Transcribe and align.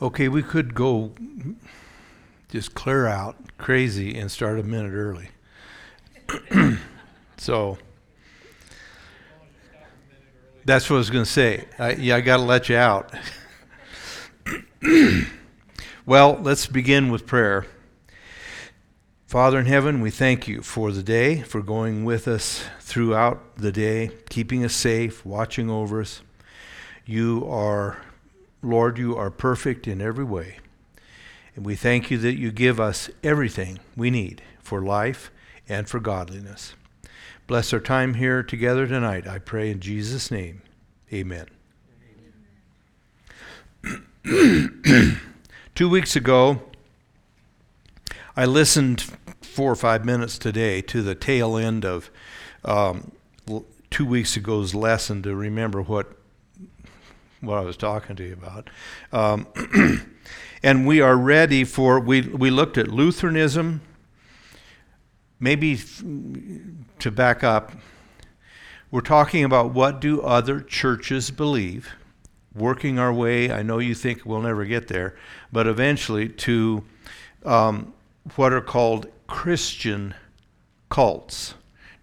Okay, 0.00 0.28
we 0.28 0.42
could 0.42 0.74
go 0.74 1.12
just 2.50 2.74
clear 2.74 3.06
out 3.06 3.36
crazy 3.56 4.14
and 4.18 4.30
start 4.30 4.58
a 4.58 4.62
minute 4.62 4.92
early. 4.92 5.30
so 7.38 7.78
that's 10.66 10.90
what 10.90 10.96
I 10.96 10.98
was 10.98 11.08
going 11.08 11.24
to 11.24 11.30
say. 11.30 11.64
I, 11.78 11.92
yeah, 11.92 12.16
I 12.16 12.20
got 12.20 12.36
to 12.36 12.42
let 12.42 12.68
you 12.68 12.76
out. 12.76 13.10
well, 16.04 16.38
let's 16.42 16.66
begin 16.66 17.10
with 17.10 17.26
prayer. 17.26 17.64
Father 19.24 19.58
in 19.58 19.64
heaven, 19.64 20.02
we 20.02 20.10
thank 20.10 20.46
you 20.46 20.60
for 20.60 20.92
the 20.92 21.02
day, 21.02 21.40
for 21.40 21.62
going 21.62 22.04
with 22.04 22.28
us 22.28 22.62
throughout 22.80 23.56
the 23.56 23.72
day, 23.72 24.10
keeping 24.28 24.62
us 24.62 24.74
safe, 24.74 25.24
watching 25.24 25.70
over 25.70 26.02
us. 26.02 26.20
You 27.06 27.46
are 27.48 27.96
Lord, 28.66 28.98
you 28.98 29.16
are 29.16 29.30
perfect 29.30 29.86
in 29.86 30.00
every 30.00 30.24
way. 30.24 30.58
And 31.54 31.64
we 31.64 31.76
thank 31.76 32.10
you 32.10 32.18
that 32.18 32.36
you 32.36 32.50
give 32.50 32.80
us 32.80 33.08
everything 33.22 33.78
we 33.96 34.10
need 34.10 34.42
for 34.58 34.82
life 34.82 35.30
and 35.68 35.88
for 35.88 36.00
godliness. 36.00 36.74
Bless 37.46 37.72
our 37.72 37.78
time 37.78 38.14
here 38.14 38.42
together 38.42 38.88
tonight, 38.88 39.28
I 39.28 39.38
pray 39.38 39.70
in 39.70 39.78
Jesus' 39.78 40.32
name. 40.32 40.62
Amen. 41.12 41.46
Two 45.76 45.88
weeks 45.88 46.16
ago, 46.16 46.62
I 48.36 48.46
listened 48.46 49.04
four 49.42 49.70
or 49.70 49.76
five 49.76 50.04
minutes 50.04 50.38
today 50.38 50.82
to 50.82 51.02
the 51.02 51.14
tail 51.14 51.56
end 51.56 51.84
of 51.84 52.10
um, 52.64 53.12
two 53.90 54.04
weeks 54.04 54.36
ago's 54.36 54.74
lesson 54.74 55.22
to 55.22 55.36
remember 55.36 55.80
what 55.80 56.15
what 57.46 57.58
I 57.58 57.62
was 57.62 57.76
talking 57.76 58.16
to 58.16 58.24
you 58.24 58.34
about. 58.34 58.70
Um, 59.12 59.46
and 60.62 60.86
we 60.86 61.00
are 61.00 61.16
ready 61.16 61.64
for, 61.64 62.00
we, 62.00 62.22
we 62.22 62.50
looked 62.50 62.76
at 62.76 62.88
Lutheranism. 62.88 63.80
Maybe 65.38 65.78
to 66.98 67.10
back 67.10 67.44
up, 67.44 67.72
we're 68.90 69.00
talking 69.00 69.44
about 69.44 69.72
what 69.72 70.00
do 70.00 70.22
other 70.22 70.60
churches 70.60 71.30
believe, 71.30 71.90
working 72.54 72.98
our 72.98 73.12
way, 73.12 73.50
I 73.50 73.62
know 73.62 73.78
you 73.78 73.94
think 73.94 74.24
we'll 74.24 74.40
never 74.40 74.64
get 74.64 74.88
there, 74.88 75.16
but 75.52 75.66
eventually 75.66 76.28
to 76.28 76.84
um, 77.44 77.92
what 78.36 78.52
are 78.52 78.60
called 78.60 79.06
Christian 79.26 80.14
cults. 80.88 81.54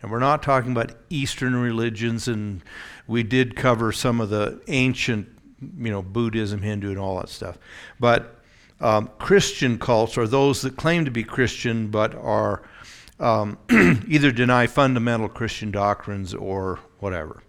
And 0.01 0.11
we're 0.11 0.19
not 0.19 0.43
talking 0.43 0.71
about 0.71 0.91
Eastern 1.09 1.55
religions, 1.55 2.27
and 2.27 2.61
we 3.07 3.23
did 3.23 3.55
cover 3.55 3.91
some 3.91 4.19
of 4.19 4.29
the 4.29 4.61
ancient 4.67 5.32
you 5.77 5.91
know, 5.91 6.01
Buddhism, 6.01 6.61
Hindu, 6.61 6.89
and 6.89 6.99
all 6.99 7.19
that 7.19 7.29
stuff. 7.29 7.57
But 7.99 8.39
um, 8.81 9.09
Christian 9.19 9.77
cults 9.77 10.17
are 10.17 10.27
those 10.27 10.61
that 10.61 10.75
claim 10.75 11.05
to 11.05 11.11
be 11.11 11.23
Christian 11.23 11.87
but 11.87 12.13
are 12.15 12.63
um, 13.19 13.57
either 14.07 14.31
deny 14.31 14.67
fundamental 14.67 15.29
Christian 15.29 15.71
doctrines 15.71 16.33
or 16.33 16.79
whatever. 16.99 17.43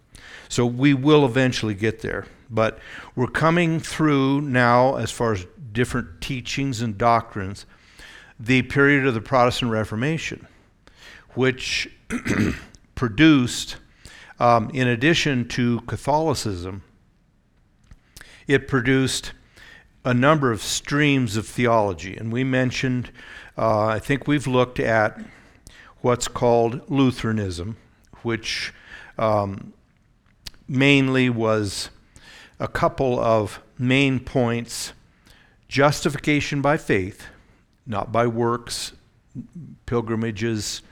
So 0.49 0.65
we 0.67 0.95
will 0.95 1.25
eventually 1.25 1.75
get 1.75 2.01
there. 2.01 2.27
But 2.51 2.79
we're 3.17 3.27
coming 3.27 3.81
through 3.81 4.43
now, 4.43 4.97
as 4.97 5.11
far 5.11 5.33
as 5.33 5.47
different 5.73 6.21
teachings 6.21 6.81
and 6.81 6.97
doctrines, 6.97 7.67
the 8.39 8.63
period 8.63 9.07
of 9.07 9.15
the 9.15 9.21
Protestant 9.21 9.73
Reformation, 9.73 10.47
which 11.35 11.89
produced, 12.95 13.77
um, 14.39 14.71
in 14.71 14.87
addition 14.87 15.49
to 15.49 15.81
Catholicism, 15.83 16.83
it 18.47 18.69
produced 18.69 19.33
a 20.05 20.13
number 20.15 20.53
of 20.53 20.63
streams 20.63 21.37
of 21.37 21.47
theology. 21.47 22.17
And 22.17 22.33
we 22.33 22.45
mentioned, 22.45 23.11
uh, 23.57 23.87
I 23.87 23.99
think 23.99 24.27
we've 24.27 24.47
looked 24.47 24.79
at 24.79 25.19
what's 26.01 26.29
called 26.29 26.89
Lutheranism, 26.91 27.77
which 28.23 28.73
um, 29.19 29.73
mainly 30.69 31.31
was 31.31 31.91
a 32.61 32.69
couple 32.69 33.19
of 33.19 33.61
main 33.79 34.21
points 34.21 34.93
justification 35.69 36.61
by 36.61 36.77
faith, 36.77 37.27
not 37.87 38.13
by 38.13 38.27
works, 38.27 38.93
pilgrimages, 39.87 40.83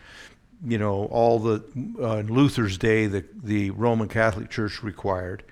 you 0.64 0.78
know, 0.78 1.04
all 1.06 1.38
the 1.38 1.62
uh, 2.00 2.20
Luther's 2.20 2.78
day 2.78 3.06
the, 3.06 3.24
the 3.42 3.70
Roman 3.70 4.08
Catholic 4.08 4.50
Church 4.50 4.82
required. 4.82 5.44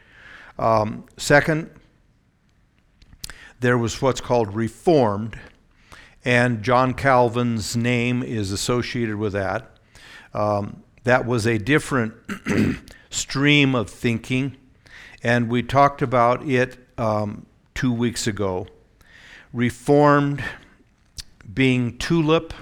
Um, 0.59 1.05
second, 1.17 1.71
there 3.61 3.77
was 3.77 4.01
what's 4.01 4.23
called 4.23 4.55
Reformed, 4.55 5.39
and 6.25 6.63
John 6.63 6.95
Calvin's 6.95 7.77
name 7.77 8.23
is 8.23 8.53
associated 8.53 9.17
with 9.17 9.35
that. 9.35 9.79
Um, 10.33 10.83
that 11.05 11.27
was 11.27 11.47
a 11.47 11.59
different 11.59 12.15
stream 13.11 13.75
of 13.75 13.91
thinking, 13.91 14.57
and 15.23 15.51
we 15.51 15.63
talked 15.63 16.01
about 16.01 16.47
it 16.49 16.79
um, 16.97 17.47
two 17.75 17.93
weeks 17.93 18.27
ago. 18.27 18.67
Reformed 19.53 20.43
being 21.53 21.99
tulip. 21.99 22.55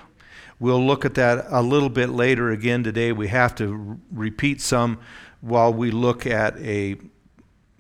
We'll 0.58 0.84
look 0.84 1.04
at 1.04 1.14
that 1.14 1.46
a 1.48 1.62
little 1.62 1.90
bit 1.90 2.08
later 2.08 2.50
again 2.50 2.82
today. 2.82 3.12
We 3.12 3.28
have 3.28 3.54
to 3.56 4.00
repeat 4.10 4.60
some 4.60 4.98
while 5.40 5.72
we 5.72 5.92
look 5.92 6.26
at 6.26 6.58
a 6.58 6.96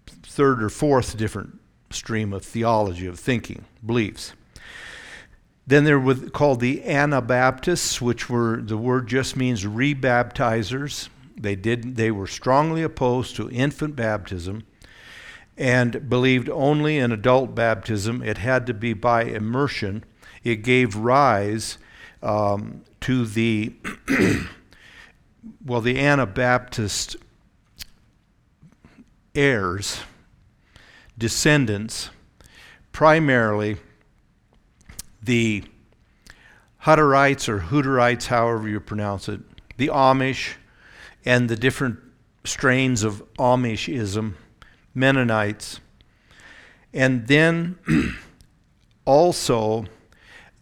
third 0.06 0.62
or 0.62 0.68
fourth 0.68 1.16
different 1.16 1.57
stream 1.90 2.32
of 2.32 2.44
theology, 2.44 3.06
of 3.06 3.18
thinking, 3.18 3.64
beliefs. 3.84 4.32
Then 5.66 5.84
there 5.84 6.00
were 6.00 6.14
called 6.14 6.60
the 6.60 6.82
Anabaptists, 6.84 8.00
which 8.00 8.30
were 8.30 8.56
the 8.62 8.78
word 8.78 9.06
just 9.06 9.36
means 9.36 9.64
rebaptizers. 9.64 11.10
They 11.36 11.56
did 11.56 11.96
they 11.96 12.10
were 12.10 12.26
strongly 12.26 12.82
opposed 12.82 13.36
to 13.36 13.50
infant 13.50 13.94
baptism 13.94 14.64
and 15.58 16.08
believed 16.08 16.48
only 16.48 16.96
in 16.96 17.12
adult 17.12 17.54
baptism. 17.54 18.22
It 18.22 18.38
had 18.38 18.66
to 18.66 18.74
be 18.74 18.94
by 18.94 19.24
immersion. 19.24 20.04
It 20.42 20.62
gave 20.62 20.96
rise 20.96 21.76
um, 22.22 22.82
to 23.00 23.26
the 23.26 23.74
well 25.64 25.82
the 25.82 25.98
Anabaptist 25.98 27.16
heirs 29.34 30.00
descendants, 31.18 32.10
primarily 32.92 33.76
the 35.22 35.64
Hutterites 36.84 37.48
or 37.48 37.58
Hutterites, 37.58 38.26
however 38.26 38.68
you 38.68 38.80
pronounce 38.80 39.28
it, 39.28 39.40
the 39.76 39.88
Amish, 39.88 40.54
and 41.24 41.48
the 41.48 41.56
different 41.56 41.98
strains 42.44 43.02
of 43.02 43.22
Amishism, 43.34 44.34
Mennonites, 44.94 45.80
and 46.94 47.26
then 47.26 47.78
also 49.04 49.84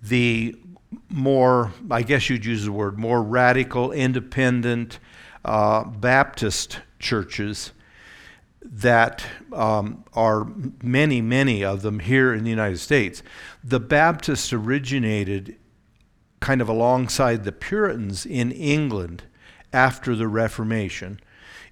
the 0.03 0.57
more, 1.09 1.73
I 1.91 2.03
guess 2.03 2.31
you'd 2.31 2.45
use 2.45 2.65
the 2.65 2.73
word, 2.73 2.99
more 2.99 3.23
radical, 3.23 3.93
independent 3.93 4.99
uh, 5.45 5.85
Baptist 5.85 6.81
churches 6.99 7.73
that 8.73 9.25
um, 9.53 10.05
are 10.15 10.47
many, 10.83 11.21
many 11.21 11.65
of 11.65 11.83
them 11.83 12.01
here 12.01 12.35
in 12.35 12.45
the 12.45 12.51
United 12.51 12.79
States. 12.79 13.23
The 13.63 13.81
Baptists 13.81 14.53
originated 14.53 15.57
kind 16.41 16.61
of 16.61 16.69
alongside 16.69 17.45
the 17.45 17.53
Puritans 17.53 18.27
in 18.27 18.53
England 18.53 19.25
after 19.73 20.15
the 20.15 20.29
Reformation 20.29 21.21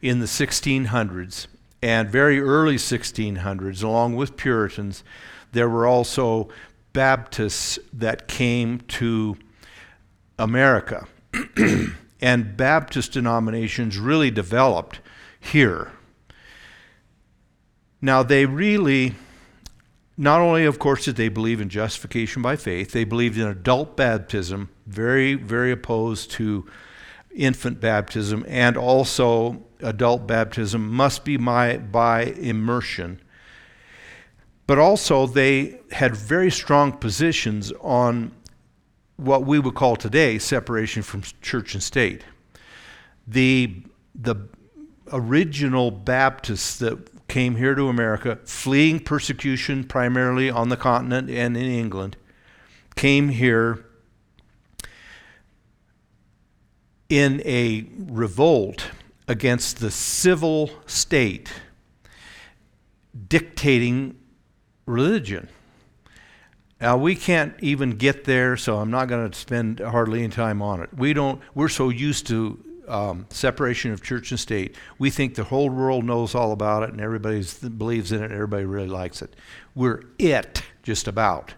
in 0.01 0.21
the 0.21 0.27
1600s 0.27 1.47
and 1.83 2.09
very 2.09 2.41
early 2.41 2.77
1600s, 2.77 3.83
along 3.83 4.17
with 4.17 4.37
Puritans. 4.37 5.05
There 5.53 5.69
were 5.69 5.87
also 5.87 6.49
Baptists 6.93 7.79
that 7.93 8.29
came 8.29 8.81
to 8.81 9.37
America. 10.39 11.07
and 12.21 12.57
Baptist 12.57 13.13
denominations 13.13 13.99
really 13.99 14.31
developed 14.31 15.01
here 15.41 15.93
now, 18.05 18.23
they 18.23 18.45
really, 18.45 19.15
not 20.19 20.43
only, 20.43 20.67
of 20.67 20.79
course, 20.79 21.07
did 21.07 21.17
they 21.17 21.31
believe 21.31 21.59
in 21.59 21.71
justification 21.71 22.43
by 22.43 22.55
faith, 22.55 22.93
they 22.93 23.05
believed 23.05 23.39
in 23.39 23.49
adult 23.49 23.97
baptism, 23.97 24.69
very, 24.87 25.33
very 25.33 25.73
opposed 25.73 26.31
to 26.33 26.67
infant 27.35 27.81
baptism, 27.81 28.45
and 28.47 28.77
also 28.77 29.65
adult 29.81 30.27
baptism 30.27 30.87
must 30.87 31.25
be 31.25 31.39
my, 31.39 31.79
by 31.79 32.25
immersion. 32.25 33.23
But 34.67 34.79
also, 34.79 35.27
they 35.27 35.81
had 35.91 36.15
very 36.15 36.51
strong 36.51 36.93
positions 36.93 37.73
on 37.81 38.33
what 39.17 39.47
we 39.47 39.59
would 39.59 39.75
call 39.75 39.97
today 39.97 40.39
separation 40.39 41.03
from 41.03 41.23
church 41.41 41.73
and 41.73 41.83
state. 41.83 42.23
The, 43.27 43.83
the 44.15 44.37
original 45.11 45.91
Baptists 45.91 46.79
that 46.81 47.14
came 47.35 47.57
here 47.57 47.75
to 47.75 47.89
America, 47.89 48.39
fleeing 48.45 49.01
persecution 49.01 49.83
primarily 49.83 50.49
on 50.49 50.69
the 50.69 50.77
continent 50.77 51.29
and 51.29 51.57
in 51.57 51.65
England, 51.65 52.17
came 52.95 53.29
here 53.29 53.85
in 57.09 57.43
a 57.45 57.89
revolt 57.99 58.87
against 59.27 59.81
the 59.81 59.91
civil 59.91 60.71
state 60.87 61.53
dictating 63.27 64.17
religion. 64.87 65.49
Now 66.81 66.97
we 66.97 67.17
can't 67.17 67.57
even 67.59 67.97
get 67.97 68.23
there, 68.23 68.57
so 68.57 68.79
I'm 68.79 68.93
not 68.93 69.09
going 69.09 69.29
to 69.29 69.37
spend 69.37 69.81
hardly 69.81 70.21
any 70.21 70.29
time 70.29 70.63
on 70.63 70.81
it. 70.81 70.91
We 70.97 71.13
don't. 71.13 71.43
We're 71.53 71.69
so 71.69 71.89
used 71.89 72.29
to 72.29 72.65
um, 72.89 73.27
separation 73.31 73.93
of 73.93 74.03
church 74.03 74.31
and 74.31 74.41
state. 74.41 74.77
We 74.99 75.11
think 75.11 75.35
the 75.35 75.45
whole 75.45 75.71
world 75.71 76.05
knows 76.05 76.35
all 76.35 76.53
about 76.53 76.83
it, 76.83 76.91
and 76.91 77.01
everybody 77.01 77.45
believes 77.77 78.13
in 78.13 78.23
it. 78.23 78.27
and 78.27 78.35
Everybody 78.35 78.65
really 78.65 78.89
likes 78.89 79.23
it. 79.23 79.35
We're 79.75 80.03
it, 80.19 80.63
just 80.83 81.09
about, 81.09 81.55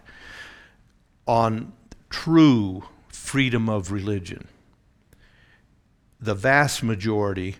on 1.27 1.73
true 2.09 2.83
freedom 3.09 3.69
of 3.69 3.91
religion. 3.91 4.47
The 6.19 6.33
vast 6.33 6.83
majority 6.83 7.57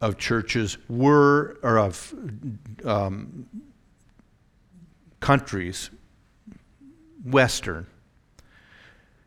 of 0.00 0.16
churches 0.16 0.78
were, 0.88 1.58
or 1.62 1.78
of 1.78 2.14
um, 2.84 3.46
countries, 5.20 5.90
Western, 7.24 7.86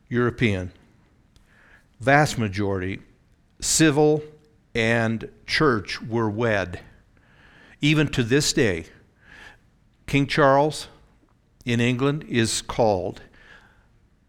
European, 0.10 0.72
vast 2.00 2.38
majority, 2.38 3.00
civil 3.64 4.24
and 4.76 5.30
church 5.46 6.02
were 6.02 6.30
wed. 6.30 6.82
Even 7.82 8.08
to 8.08 8.24
this 8.24 8.54
day, 8.54 8.86
King 10.08 10.28
Charles 10.28 10.88
in 11.66 11.80
England 11.80 12.26
is 12.28 12.62
called, 12.62 13.22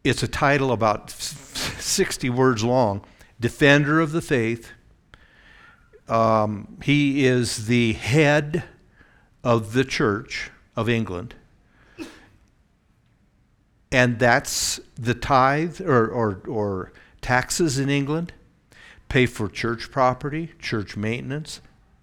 it's 0.03 0.23
a 0.23 0.29
title 0.29 0.73
about 0.73 1.11
60 1.11 2.31
words 2.31 2.65
long, 2.65 3.05
Defender 3.41 4.01
of 4.01 4.13
the 4.13 4.23
Faith. 4.23 4.71
Um, 6.09 6.79
he 6.83 7.25
is 7.25 7.67
the 7.67 7.95
head 7.95 8.65
of 9.43 9.73
the 9.73 9.85
Church 9.85 10.51
of 10.77 10.89
England 10.89 11.35
and 13.95 14.19
that's 14.19 14.81
the 14.97 15.15
tithe 15.15 15.81
or, 15.81 16.09
or, 16.09 16.43
or 16.49 16.93
taxes 17.21 17.79
in 17.79 17.89
England 17.89 18.33
pay 19.15 19.27
for 19.27 19.49
church 19.49 19.93
property, 19.93 20.51
church 20.59 20.97
maintenance, 20.97 21.61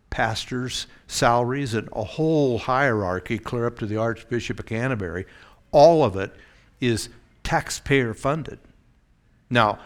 pastors' 0.09 0.87
salaries, 1.07 1.73
and 1.73 1.89
a 1.91 2.05
whole 2.05 2.57
hierarchy 2.57 3.37
clear 3.37 3.65
up 3.65 3.77
to 3.77 3.85
the 3.85 3.97
Archbishop 3.97 4.61
of 4.61 4.65
Canterbury. 4.65 5.25
All 5.73 6.05
of 6.05 6.15
it 6.15 6.33
is 6.79 7.09
taxpayer 7.43 8.13
funded. 8.13 8.59
Now, 9.49 9.79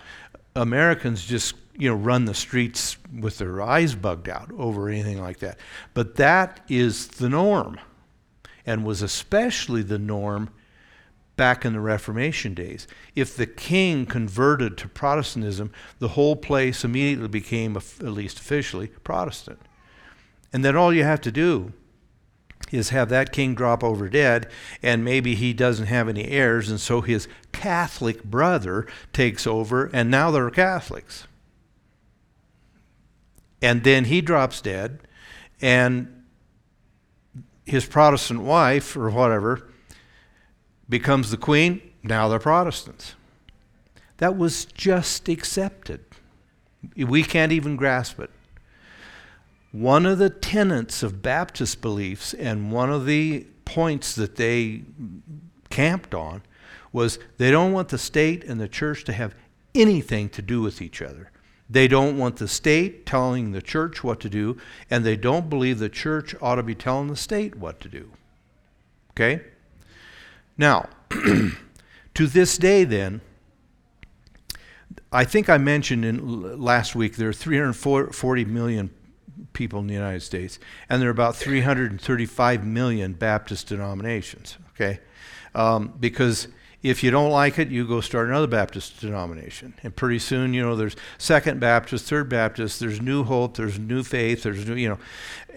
Americans 0.55 1.25
just 1.25 1.55
you 1.75 1.89
know 1.89 1.95
run 1.95 2.25
the 2.25 2.35
streets 2.35 2.95
with 3.11 3.39
their 3.39 3.59
eyes 3.59 3.95
bugged 3.95 4.29
out 4.29 4.51
over 4.55 4.87
anything 4.87 5.19
like 5.19 5.39
that. 5.39 5.57
But 5.95 6.17
that 6.17 6.61
is 6.69 7.07
the 7.07 7.27
norm 7.27 7.79
and 8.67 8.85
was 8.85 9.01
especially 9.01 9.81
the 9.81 9.97
norm 9.97 10.51
back 11.35 11.65
in 11.65 11.73
the 11.73 11.79
Reformation 11.79 12.53
days. 12.53 12.87
If 13.15 13.35
the 13.35 13.47
king 13.47 14.05
converted 14.05 14.77
to 14.77 14.87
Protestantism, 14.87 15.71
the 15.99 16.09
whole 16.09 16.35
place 16.35 16.83
immediately 16.83 17.27
became, 17.27 17.75
at 17.75 18.03
least 18.03 18.39
officially, 18.39 18.87
Protestant. 19.03 19.59
And 20.53 20.63
then 20.63 20.75
all 20.75 20.93
you 20.93 21.03
have 21.03 21.21
to 21.21 21.31
do 21.31 21.73
is 22.71 22.89
have 22.89 23.09
that 23.09 23.31
king 23.31 23.53
drop 23.53 23.83
over 23.83 24.09
dead, 24.09 24.49
and 24.81 25.03
maybe 25.03 25.35
he 25.35 25.53
doesn't 25.53 25.87
have 25.87 26.07
any 26.07 26.25
heirs, 26.29 26.69
and 26.69 26.79
so 26.79 27.01
his 27.01 27.27
Catholic 27.51 28.23
brother 28.23 28.87
takes 29.13 29.45
over, 29.45 29.89
and 29.93 30.09
now 30.09 30.31
they're 30.31 30.49
Catholics. 30.49 31.27
And 33.61 33.83
then 33.83 34.05
he 34.05 34.21
drops 34.21 34.61
dead, 34.61 34.99
and 35.61 36.23
his 37.65 37.85
Protestant 37.85 38.41
wife, 38.41 38.95
or 38.95 39.09
whatever, 39.09 39.69
becomes 40.89 41.31
the 41.31 41.37
queen, 41.37 41.81
now 42.03 42.27
they're 42.27 42.39
Protestants. 42.39 43.15
That 44.17 44.37
was 44.37 44.65
just 44.65 45.27
accepted. 45.27 46.05
We 46.95 47.23
can't 47.23 47.51
even 47.51 47.75
grasp 47.75 48.19
it. 48.19 48.29
One 49.71 50.05
of 50.05 50.19
the 50.19 50.29
tenets 50.29 51.03
of 51.03 51.21
Baptist 51.21 51.81
beliefs 51.81 52.33
and 52.33 52.71
one 52.71 52.89
of 52.89 53.05
the 53.05 53.45
points 53.65 54.15
that 54.15 54.37
they 54.37 54.83
camped 55.69 56.13
on 56.13 56.43
was 56.93 57.19
they 57.37 57.51
don't 57.51 57.73
want 57.73 57.89
the 57.89 57.97
state 57.97 58.43
and 58.45 58.61
the 58.61 58.69
church 58.69 59.03
to 59.03 59.13
have 59.13 59.35
anything 59.73 60.29
to 60.29 60.41
do 60.41 60.61
with 60.61 60.81
each 60.81 61.01
other. 61.01 61.29
They 61.69 61.87
don't 61.87 62.17
want 62.17 62.37
the 62.37 62.47
state 62.47 63.05
telling 63.05 63.51
the 63.51 63.61
church 63.61 64.03
what 64.03 64.19
to 64.21 64.29
do, 64.29 64.57
and 64.89 65.03
they 65.03 65.17
don't 65.17 65.49
believe 65.49 65.79
the 65.79 65.89
church 65.89 66.35
ought 66.41 66.55
to 66.55 66.63
be 66.63 66.75
telling 66.75 67.07
the 67.07 67.15
state 67.15 67.55
what 67.55 67.81
to 67.81 67.89
do. 67.89 68.11
Okay? 69.11 69.41
Now, 70.57 70.89
to 71.09 72.27
this 72.27 72.57
day, 72.57 72.83
then, 72.83 73.21
I 75.11 75.23
think 75.23 75.49
I 75.49 75.57
mentioned 75.57 76.05
in 76.05 76.59
last 76.59 76.95
week 76.95 77.15
there 77.15 77.29
are 77.29 77.33
340 77.33 78.45
million 78.45 78.89
people 79.53 79.79
in 79.79 79.87
the 79.87 79.93
United 79.93 80.21
States, 80.21 80.59
and 80.89 81.01
there 81.01 81.09
are 81.09 81.11
about 81.11 81.35
335 81.35 82.65
million 82.65 83.13
Baptist 83.13 83.67
denominations. 83.67 84.57
Okay, 84.71 84.99
um, 85.53 85.93
because 85.99 86.47
if 86.83 87.03
you 87.03 87.11
don't 87.11 87.31
like 87.31 87.57
it, 87.57 87.69
you 87.69 87.87
go 87.87 88.01
start 88.01 88.27
another 88.27 88.47
Baptist 88.47 88.99
denomination, 88.99 89.73
and 89.83 89.95
pretty 89.95 90.19
soon, 90.19 90.53
you 90.53 90.61
know, 90.61 90.75
there's 90.75 90.95
Second 91.17 91.59
Baptist, 91.59 92.07
Third 92.07 92.29
Baptist, 92.29 92.79
there's 92.79 93.01
New 93.01 93.23
Hope, 93.23 93.57
there's 93.57 93.79
New 93.79 94.03
Faith, 94.03 94.43
there's 94.43 94.67
new, 94.67 94.75
you 94.75 94.89
know, 94.89 94.99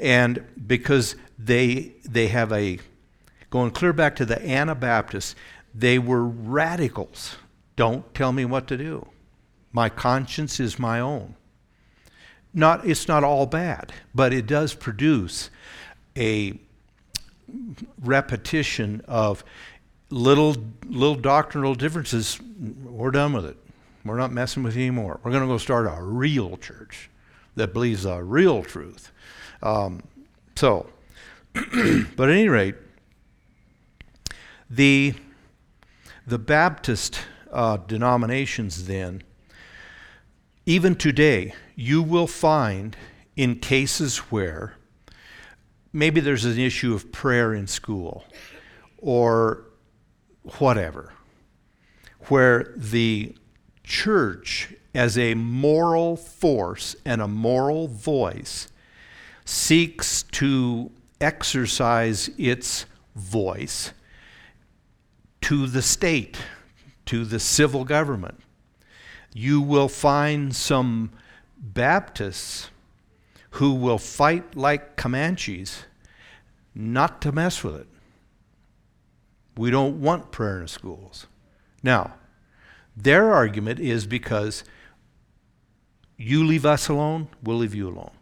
and 0.00 0.44
because 0.66 1.16
they 1.38 1.94
they 2.04 2.28
have 2.28 2.52
a 2.52 2.78
going 3.50 3.70
clear 3.70 3.92
back 3.92 4.16
to 4.16 4.24
the 4.24 4.44
Anabaptists, 4.46 5.34
they 5.74 5.98
were 5.98 6.24
radicals. 6.24 7.36
Don't 7.76 8.12
tell 8.14 8.32
me 8.32 8.44
what 8.44 8.66
to 8.68 8.76
do. 8.76 9.08
My 9.72 9.88
conscience 9.88 10.60
is 10.60 10.78
my 10.78 11.00
own. 11.00 11.34
Not, 12.54 12.86
it's 12.86 13.06
not 13.06 13.22
all 13.24 13.46
bad, 13.46 13.92
but 14.14 14.32
it 14.32 14.46
does 14.46 14.74
produce 14.74 15.50
a 16.16 16.58
repetition 18.02 19.02
of 19.06 19.44
little 20.10 20.56
little 20.86 21.14
doctrinal 21.14 21.74
differences. 21.74 22.40
We're 22.84 23.10
done 23.10 23.32
with 23.32 23.44
it. 23.44 23.56
We're 24.04 24.16
not 24.16 24.32
messing 24.32 24.62
with 24.62 24.74
you 24.74 24.82
anymore. 24.82 25.20
We're 25.22 25.30
going 25.30 25.42
to 25.42 25.48
go 25.48 25.58
start 25.58 25.86
a 25.86 26.02
real 26.02 26.56
church 26.56 27.10
that 27.56 27.72
believes 27.72 28.04
a 28.04 28.22
real 28.22 28.62
truth. 28.62 29.12
Um, 29.62 30.02
so, 30.56 30.88
but 31.52 32.28
at 32.28 32.30
any 32.30 32.48
rate, 32.48 32.74
the, 34.70 35.14
the 36.26 36.38
Baptist 36.38 37.20
uh, 37.50 37.78
denominations, 37.78 38.86
then, 38.86 39.22
even 40.66 40.94
today, 40.94 41.54
you 41.74 42.02
will 42.02 42.26
find 42.26 42.96
in 43.36 43.56
cases 43.56 44.18
where 44.30 44.74
maybe 45.92 46.20
there's 46.20 46.44
an 46.44 46.58
issue 46.58 46.92
of 46.92 47.10
prayer 47.12 47.54
in 47.54 47.66
school 47.66 48.24
or 48.98 49.64
whatever, 50.58 51.12
where 52.28 52.74
the 52.76 53.34
church, 53.84 54.74
as 54.94 55.16
a 55.16 55.34
moral 55.34 56.16
force 56.16 56.94
and 57.04 57.22
a 57.22 57.28
moral 57.28 57.88
voice, 57.88 58.68
seeks 59.44 60.24
to 60.24 60.90
exercise 61.20 62.28
its 62.36 62.84
voice 63.16 63.92
to 65.48 65.66
the 65.66 65.80
state, 65.80 66.36
to 67.06 67.24
the 67.24 67.40
civil 67.40 67.82
government. 67.82 68.38
You 69.32 69.62
will 69.62 69.88
find 69.88 70.54
some 70.54 71.10
Baptists 71.58 72.68
who 73.52 73.72
will 73.72 73.96
fight 73.96 74.58
like 74.58 74.96
Comanches 74.96 75.84
not 76.74 77.22
to 77.22 77.32
mess 77.32 77.64
with 77.64 77.76
it. 77.76 77.86
We 79.56 79.70
don't 79.70 80.02
want 80.02 80.32
prayer 80.32 80.60
in 80.60 80.68
schools. 80.68 81.26
Now, 81.82 82.16
their 82.94 83.32
argument 83.32 83.80
is 83.80 84.06
because 84.06 84.64
you 86.18 86.44
leave 86.44 86.66
us 86.66 86.90
alone, 86.90 87.28
we'll 87.42 87.56
leave 87.56 87.74
you 87.74 87.88
alone. 87.88 88.12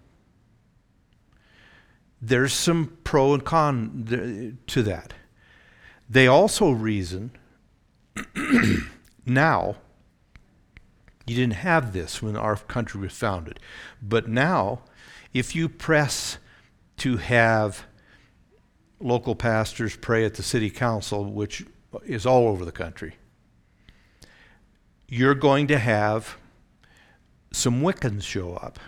There's 2.23 2.53
some 2.53 2.99
pro 3.03 3.35
and 3.35 3.45
con 3.45 4.59
to 4.69 4.83
that. 4.85 5.13
They 6.09 6.27
also 6.27 6.71
reason 6.71 7.33
now, 9.27 9.77
you 11.27 11.35
didn't 11.35 11.55
have 11.55 11.93
this 11.93 12.23
when 12.23 12.37
our 12.37 12.57
country 12.57 13.01
was 13.01 13.13
founded, 13.13 13.59
but 14.01 14.29
now 14.29 14.83
if 15.35 15.55
you 15.55 15.69
press 15.69 16.39
to 16.99 17.19
have 17.19 17.85
local 19.01 19.35
pastors 19.35 19.97
pray 19.97 20.25
at 20.25 20.35
the 20.35 20.43
city 20.43 20.71
council, 20.71 21.25
which 21.25 21.67
is 22.05 22.25
all 22.25 22.49
over 22.49 22.65
the 22.65 22.73
country, 22.73 23.17
you're 25.09 25.35
going 25.35 25.67
to 25.67 25.79
have 25.79 26.37
some 27.53 27.83
Wiccans 27.83 28.23
show 28.23 28.55
up. 28.55 28.79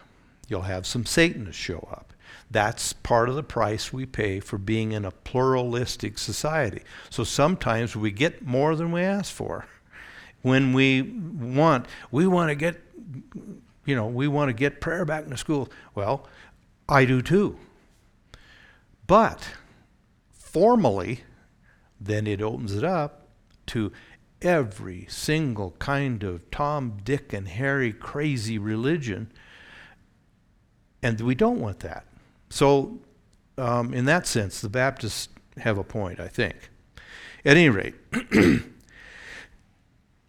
You'll 0.48 0.62
have 0.62 0.86
some 0.86 1.04
Satanists 1.04 1.60
show 1.60 1.86
up. 1.90 2.07
That's 2.50 2.92
part 2.92 3.28
of 3.28 3.34
the 3.34 3.42
price 3.42 3.92
we 3.92 4.06
pay 4.06 4.40
for 4.40 4.56
being 4.56 4.92
in 4.92 5.04
a 5.04 5.10
pluralistic 5.10 6.18
society. 6.18 6.82
So 7.10 7.24
sometimes 7.24 7.94
we 7.94 8.10
get 8.10 8.44
more 8.44 8.74
than 8.74 8.90
we 8.90 9.02
ask 9.02 9.32
for. 9.32 9.66
When 10.42 10.72
we 10.72 11.02
want, 11.02 11.86
we 12.10 12.26
want 12.26 12.48
to 12.48 12.54
get, 12.54 12.80
you 13.84 13.94
know, 13.94 14.06
we 14.06 14.28
want 14.28 14.48
to 14.48 14.54
get 14.54 14.80
prayer 14.80 15.04
back 15.04 15.24
in 15.24 15.30
the 15.30 15.36
school. 15.36 15.68
Well, 15.94 16.26
I 16.88 17.04
do 17.04 17.20
too. 17.20 17.58
But 19.06 19.56
formally, 20.32 21.24
then 22.00 22.26
it 22.26 22.40
opens 22.40 22.74
it 22.74 22.84
up 22.84 23.26
to 23.66 23.92
every 24.40 25.06
single 25.10 25.72
kind 25.78 26.22
of 26.22 26.50
Tom, 26.50 26.98
Dick, 27.04 27.32
and 27.32 27.48
Harry 27.48 27.92
crazy 27.92 28.58
religion. 28.58 29.30
And 31.02 31.20
we 31.20 31.34
don't 31.34 31.60
want 31.60 31.80
that. 31.80 32.04
So, 32.50 32.98
um, 33.56 33.92
in 33.92 34.04
that 34.06 34.26
sense, 34.26 34.60
the 34.60 34.68
Baptists 34.68 35.28
have 35.58 35.78
a 35.78 35.84
point, 35.84 36.20
I 36.20 36.28
think. 36.28 36.70
At 37.44 37.56
any 37.56 37.68
rate, 37.68 37.94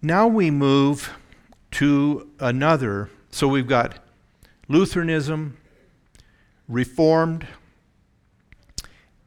now 0.01 0.27
we 0.27 0.51
move 0.51 1.11
to 1.71 2.29
another. 2.39 3.09
So 3.31 3.47
we've 3.47 3.67
got 3.67 3.99
Lutheranism, 4.67 5.57
Reformed, 6.67 7.47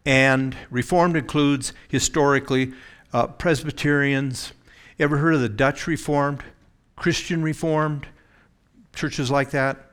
and 0.04 0.56
Reformed 0.70 1.16
includes 1.16 1.72
historically 1.88 2.72
uh, 3.12 3.28
Presbyterians. 3.28 4.52
Ever 4.98 5.18
heard 5.18 5.34
of 5.34 5.40
the 5.40 5.48
Dutch 5.48 5.86
Reformed, 5.86 6.42
Christian 6.96 7.42
Reformed, 7.42 8.06
churches 8.94 9.30
like 9.30 9.50
that? 9.50 9.90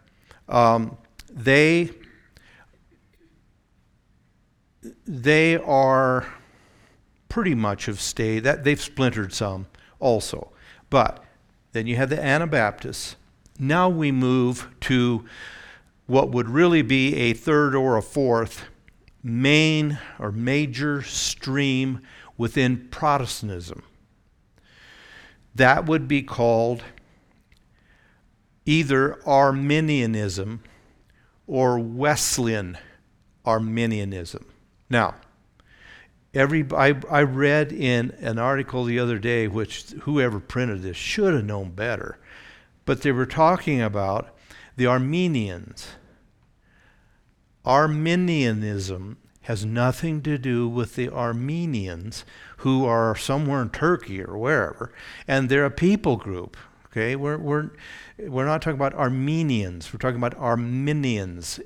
Um, 0.48 0.98
they 1.32 1.92
they 5.06 5.58
are 5.58 6.28
pretty 7.28 7.56
much 7.56 7.86
have 7.86 8.00
stayed 8.00 8.44
that 8.44 8.64
they've 8.64 8.82
splintered 8.82 9.34
some 9.34 9.68
also. 10.00 10.52
But 10.90 11.24
then 11.72 11.88
you 11.88 11.96
have 11.96 12.10
the 12.10 12.22
anabaptists. 12.22 13.16
Now 13.60 13.90
we 13.90 14.12
move 14.12 14.70
to 14.82 15.26
what 16.08 16.32
would 16.32 16.50
really 16.50 16.82
be 16.82 17.16
a 17.16 17.34
third 17.34 17.76
or 17.76 17.98
a 17.98 18.02
fourth 18.02 18.66
main 19.22 20.00
or 20.18 20.32
major 20.32 21.04
stream 21.04 22.02
within 22.38 22.88
protestantism. 22.90 23.84
That 25.54 25.86
would 25.86 26.08
be 26.08 26.24
called 26.24 26.84
either 28.66 29.22
arminianism 29.28 30.64
or 31.48 31.80
wesleyan 31.80 32.78
arminianism 33.46 34.46
now, 34.90 35.16
every 36.34 36.66
I, 36.72 36.96
I 37.10 37.24
read 37.24 37.72
in 37.72 38.12
an 38.20 38.40
article 38.40 38.84
the 38.84 39.00
other 39.00 39.20
day, 39.20 39.48
which 39.48 39.92
whoever 40.02 40.40
printed 40.40 40.82
this 40.82 40.98
should 40.98 41.34
have 41.34 41.46
known 41.46 41.72
better, 41.72 42.18
but 42.86 43.02
they 43.02 43.12
were 43.12 43.26
talking 43.26 43.82
about 43.82 44.36
the 44.76 44.88
Armenians. 44.88 45.90
Arminianism 47.66 49.18
has 49.42 49.66
nothing 49.66 50.22
to 50.22 50.38
do 50.38 50.68
with 50.68 50.96
the 50.96 51.10
Armenians 51.10 52.24
who 52.58 52.86
are 52.86 53.16
somewhere 53.16 53.62
in 53.62 53.70
Turkey 53.70 54.24
or 54.24 54.38
wherever, 54.38 54.94
and 55.28 55.50
they're 55.50 55.66
a 55.66 55.72
people 55.72 56.16
group. 56.18 56.56
Okay, 56.88 57.16
we're, 57.16 57.38
we're, 57.38 57.70
we're 58.18 58.46
not 58.46 58.62
talking 58.62 58.80
about 58.80 58.96
Armenians, 58.96 59.94
we're 59.94 60.00
talking 60.00 60.18
about 60.18 60.36
Arminians. 60.38 61.60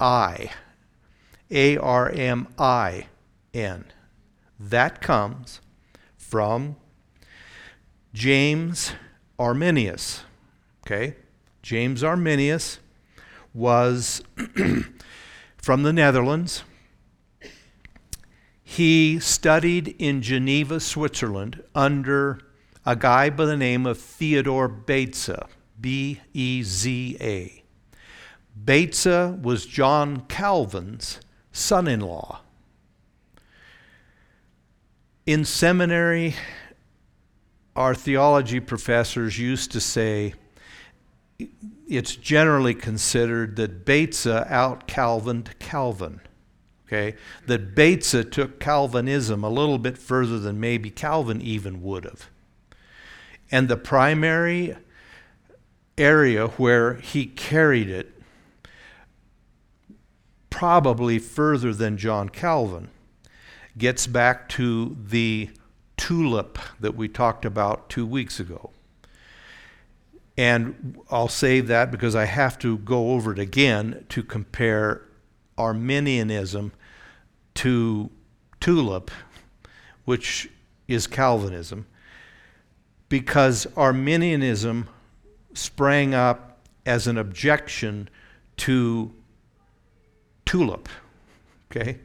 I. 0.00 0.50
A 1.50 1.76
R 1.76 2.10
M 2.10 2.48
I 2.58 3.06
N. 3.54 3.84
That 4.58 5.00
comes 5.00 5.60
from 6.16 6.76
James 8.12 8.92
Arminius. 9.38 10.24
Okay? 10.86 11.16
James 11.62 12.02
Arminius 12.02 12.78
was 13.54 14.22
from 15.56 15.82
the 15.82 15.92
Netherlands. 15.92 16.64
He 18.62 19.18
studied 19.18 19.96
in 19.98 20.20
Geneva, 20.20 20.80
Switzerland, 20.80 21.62
under 21.74 22.40
a 22.84 22.96
guy 22.96 23.30
by 23.30 23.46
the 23.46 23.56
name 23.56 23.86
of 23.86 23.98
Theodore 23.98 24.68
Beza, 24.68 25.48
B 25.80 26.20
E 26.32 26.62
Z 26.62 27.16
A. 27.20 27.62
Beza 28.56 29.38
was 29.40 29.66
John 29.66 30.22
Calvin's 30.28 31.20
son 31.52 31.88
in 31.88 32.00
law. 32.00 32.40
In 35.26 35.44
seminary, 35.44 36.34
our 37.76 37.94
theology 37.94 38.60
professors 38.60 39.38
used 39.38 39.70
to 39.72 39.80
say 39.80 40.34
it's 41.88 42.16
generally 42.16 42.74
considered 42.74 43.56
that 43.56 43.84
Beza 43.84 44.46
out 44.52 44.86
Calvined 44.86 45.58
Calvin. 45.58 46.20
Okay? 46.86 47.16
That 47.46 47.74
Beza 47.74 48.24
took 48.24 48.58
Calvinism 48.58 49.44
a 49.44 49.50
little 49.50 49.78
bit 49.78 49.96
further 49.98 50.38
than 50.38 50.58
maybe 50.58 50.90
Calvin 50.90 51.40
even 51.40 51.82
would 51.82 52.04
have. 52.04 52.28
And 53.50 53.68
the 53.68 53.76
primary 53.76 54.76
area 55.96 56.48
where 56.48 56.94
he 56.94 57.26
carried 57.26 57.88
it 57.88 58.17
probably 60.50 61.18
further 61.18 61.72
than 61.72 61.96
John 61.96 62.28
Calvin, 62.28 62.88
gets 63.76 64.06
back 64.06 64.48
to 64.50 64.96
the 65.02 65.50
tulip 65.96 66.58
that 66.80 66.96
we 66.96 67.08
talked 67.08 67.44
about 67.44 67.88
two 67.88 68.06
weeks 68.06 68.40
ago. 68.40 68.70
And 70.36 70.96
I'll 71.10 71.28
save 71.28 71.66
that 71.66 71.90
because 71.90 72.14
I 72.14 72.24
have 72.26 72.58
to 72.60 72.78
go 72.78 73.10
over 73.12 73.32
it 73.32 73.38
again 73.38 74.04
to 74.10 74.22
compare 74.22 75.02
Arminianism 75.56 76.72
to 77.54 78.10
tulip, 78.60 79.10
which 80.04 80.48
is 80.86 81.08
Calvinism, 81.08 81.86
because 83.08 83.66
Arminianism 83.76 84.88
sprang 85.54 86.14
up 86.14 86.60
as 86.86 87.06
an 87.08 87.18
objection 87.18 88.08
to 88.58 89.12
tulip. 90.48 90.88
Okay? 91.70 91.98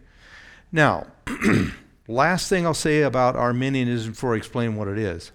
Now, 0.71 1.07
last 2.07 2.49
thing 2.49 2.65
I'll 2.65 2.73
say 2.73 3.01
about 3.01 3.37
Arminianism 3.37 4.11
before 4.11 4.33
I 4.33 4.37
explain 4.37 4.75
what 4.75 4.87
it 4.87 4.97
is 4.97 5.31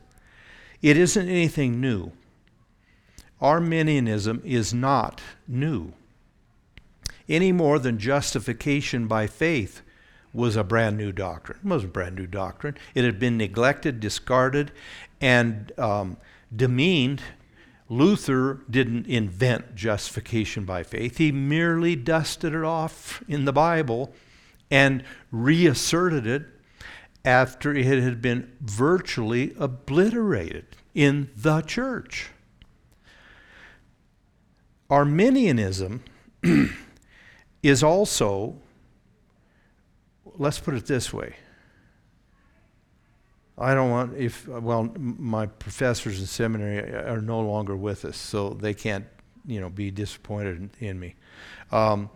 it 0.83 0.97
isn't 0.97 1.29
anything 1.29 1.81
new. 1.81 2.13
Arminianism 3.41 4.43
is 4.45 4.75
not 4.75 5.21
new, 5.47 5.93
any 7.29 7.51
more 7.51 7.79
than 7.79 7.99
justification 7.99 9.07
by 9.07 9.27
faith 9.27 9.81
was 10.35 10.57
a 10.57 10.65
brand 10.65 10.99
new 10.99 11.11
doctrine. 11.11 11.59
It 11.65 11.69
was 11.69 11.85
a 11.85 11.89
brand 11.89 12.17
new 12.17 12.27
doctrine. 12.27 12.77
It 12.95 13.05
had 13.05 13.19
been 13.19 13.39
neglected, 13.39 14.01
discarded, 14.01 14.71
and 15.21 15.73
um, 15.79 16.19
demeaned 16.55 17.23
Luther 17.89 18.61
didn't 18.69 19.07
invent 19.07 19.75
justification 19.75 20.65
by 20.65 20.83
faith. 20.83 21.17
He 21.17 21.33
merely 21.33 21.97
dusted 21.97 22.55
it 22.55 22.65
off 22.65 23.23
in 23.29 23.45
the 23.45 23.53
Bible 23.53 24.13
and 24.71 25.03
reasserted 25.31 26.27
it 26.27 26.47
after 27.25 27.75
it 27.75 27.85
had 27.85 28.21
been 28.21 28.53
virtually 28.61 29.55
obliterated 29.59 30.67
in 30.95 31.31
the 31.37 31.63
church. 31.63 32.31
Arminianism 34.91 36.03
is 37.63 37.83
also, 37.83 38.57
let's 40.25 40.59
put 40.59 40.75
it 40.75 40.87
this 40.87 41.13
way, 41.13 41.37
I 43.61 43.75
don't 43.75 43.91
want 43.91 44.17
if 44.17 44.47
well 44.47 44.93
my 44.97 45.47
professors 45.47 46.21
in 46.21 46.27
seminary 46.27 46.95
are 46.95 47.21
no 47.21 47.41
longer 47.41 47.77
with 47.77 48.05
us, 48.05 48.17
so 48.17 48.51
they 48.51 48.75
can't 48.75 49.05
you 49.47 49.61
know 49.61 49.69
be 49.69 49.91
disappointed 49.91 50.71
in, 50.81 51.01
me. 51.01 51.15
Um, 51.73 52.11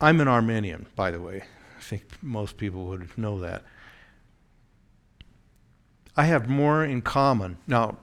I'm 0.00 0.20
an 0.20 0.28
Arminian, 0.28 0.86
by 0.96 1.10
the 1.10 1.20
way. 1.20 1.42
I 1.78 1.82
think 1.82 2.04
most 2.22 2.56
people 2.56 2.86
would 2.86 3.18
know 3.18 3.40
that. 3.40 3.62
I 6.16 6.24
have 6.24 6.48
more 6.48 6.84
in 6.84 7.02
common 7.02 7.58
now. 7.66 7.98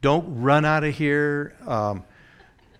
Don't 0.00 0.42
run 0.42 0.64
out 0.64 0.84
of 0.84 0.94
here. 0.94 1.54
Um, 1.66 2.04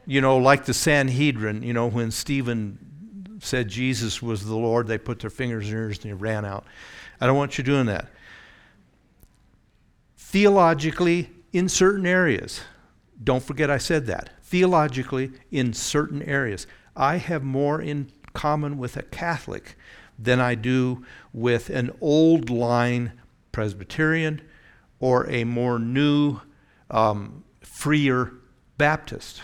You 0.08 0.20
know, 0.20 0.38
like 0.38 0.66
the 0.66 0.75
Sanhedrin, 0.75 1.64
you 1.64 1.72
know, 1.72 1.88
when 1.90 2.12
Stephen 2.12 2.78
said 3.46 3.68
Jesus 3.68 4.20
was 4.20 4.44
the 4.44 4.56
Lord, 4.56 4.86
they 4.86 4.98
put 4.98 5.20
their 5.20 5.30
fingers 5.30 5.68
in 5.68 5.74
ears 5.76 5.98
and 6.02 6.10
they 6.10 6.14
ran 6.14 6.44
out. 6.44 6.64
I 7.20 7.26
don't 7.26 7.36
want 7.36 7.58
you 7.58 7.64
doing 7.64 7.86
that. 7.86 8.08
Theologically, 10.18 11.30
in 11.52 11.68
certain 11.68 12.04
areas, 12.04 12.60
don't 13.22 13.42
forget 13.42 13.70
I 13.70 13.78
said 13.78 14.06
that. 14.06 14.30
Theologically, 14.42 15.32
in 15.50 15.72
certain 15.72 16.22
areas, 16.22 16.66
I 16.94 17.16
have 17.16 17.42
more 17.42 17.80
in 17.80 18.10
common 18.34 18.76
with 18.76 18.96
a 18.96 19.02
Catholic 19.02 19.76
than 20.18 20.40
I 20.40 20.54
do 20.54 21.04
with 21.32 21.70
an 21.70 21.90
old 22.00 22.50
line 22.50 23.12
Presbyterian 23.52 24.42
or 25.00 25.28
a 25.30 25.44
more 25.44 25.78
new, 25.78 26.40
um, 26.90 27.44
freer 27.62 28.32
Baptist. 28.78 29.42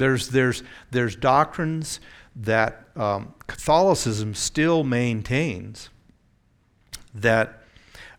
There's, 0.00 0.30
there's, 0.30 0.62
there's 0.90 1.14
doctrines 1.14 2.00
that 2.34 2.86
um, 2.96 3.34
Catholicism 3.46 4.34
still 4.34 4.82
maintains 4.82 5.90
that 7.14 7.62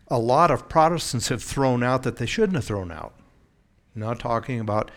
a 0.07 0.19
lot 0.19 0.51
of 0.51 0.69
Protestants 0.69 1.29
have 1.29 1.41
thrown 1.41 1.81
out 1.81 2.03
that 2.03 2.17
they 2.17 2.27
shouldn't 2.27 2.53
have 2.55 2.65
thrown 2.65 2.91
out. 2.91 3.15
I'm 3.95 4.01
not 4.01 4.19
talking 4.19 4.59
about 4.59 4.91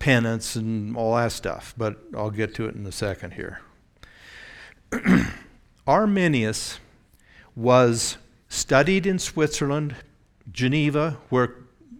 penance 0.00 0.56
and 0.56 0.96
all 0.96 1.14
that 1.14 1.30
stuff, 1.30 1.74
but 1.78 1.96
I'll 2.12 2.30
get 2.30 2.56
to 2.56 2.66
it 2.66 2.74
in 2.74 2.84
a 2.84 2.90
second 2.90 3.34
here. 3.34 3.60
Arminius 5.86 6.80
was 7.54 8.16
studied 8.48 9.06
in 9.06 9.20
Switzerland, 9.20 9.94
Geneva, 10.50 11.18
where 11.28 11.54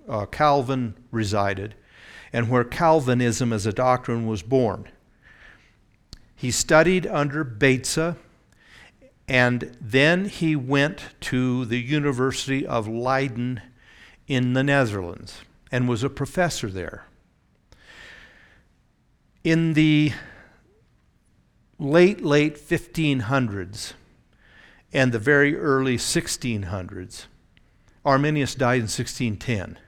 uh, 0.08 0.26
Calvin 0.26 0.94
resided, 1.12 1.76
and 2.32 2.48
where 2.48 2.64
Calvinism 2.64 3.52
as 3.52 3.66
a 3.66 3.72
doctrine 3.72 4.26
was 4.26 4.42
born. 4.42 4.88
He 6.34 6.50
studied 6.50 7.06
under 7.06 7.42
Beza, 7.42 8.16
and 9.26 9.76
then 9.80 10.26
he 10.26 10.54
went 10.56 11.02
to 11.22 11.64
the 11.64 11.80
University 11.80 12.66
of 12.66 12.86
Leiden 12.86 13.60
in 14.26 14.52
the 14.52 14.62
Netherlands 14.62 15.42
and 15.72 15.88
was 15.88 16.02
a 16.02 16.10
professor 16.10 16.68
there. 16.68 17.06
In 19.42 19.74
the 19.74 20.12
late, 21.78 22.22
late 22.22 22.56
1500s 22.56 23.94
and 24.92 25.12
the 25.12 25.18
very 25.18 25.56
early 25.56 25.96
1600s, 25.96 27.26
Arminius 28.04 28.54
died 28.54 28.76
in 28.76 28.82
1610 28.82 29.78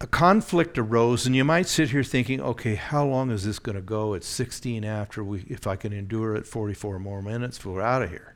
a 0.00 0.06
conflict 0.06 0.76
arose, 0.78 1.26
and 1.26 1.34
you 1.34 1.44
might 1.44 1.66
sit 1.66 1.90
here 1.90 2.04
thinking, 2.04 2.40
okay, 2.40 2.74
how 2.74 3.04
long 3.04 3.30
is 3.30 3.44
this 3.44 3.58
going 3.58 3.76
to 3.76 3.82
go? 3.82 4.12
It's 4.12 4.26
16 4.28 4.84
after 4.84 5.24
we, 5.24 5.44
if 5.48 5.66
I 5.66 5.76
can 5.76 5.92
endure 5.92 6.36
it, 6.36 6.46
44 6.46 6.98
more 6.98 7.22
minutes, 7.22 7.64
we're 7.64 7.80
out 7.80 8.02
of 8.02 8.10
here. 8.10 8.34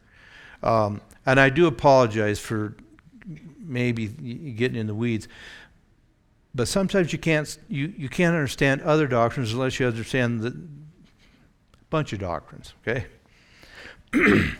Um, 0.62 1.02
and 1.26 1.38
I 1.38 1.50
do 1.50 1.67
apologize 1.67 2.38
for 2.38 2.76
maybe 3.59 4.09
getting 4.09 4.79
in 4.79 4.87
the 4.87 4.95
weeds, 4.95 5.29
but 6.55 6.67
sometimes 6.67 7.12
you 7.12 7.19
can't 7.19 7.59
you, 7.69 7.93
you 7.97 8.09
can't 8.09 8.35
understand 8.35 8.81
other 8.83 9.07
doctrines 9.07 9.52
unless 9.52 9.79
you 9.79 9.87
understand 9.87 10.40
the 10.40 10.59
bunch 11.90 12.12
of 12.12 12.19
doctrines. 12.19 12.75
Okay. 12.87 13.07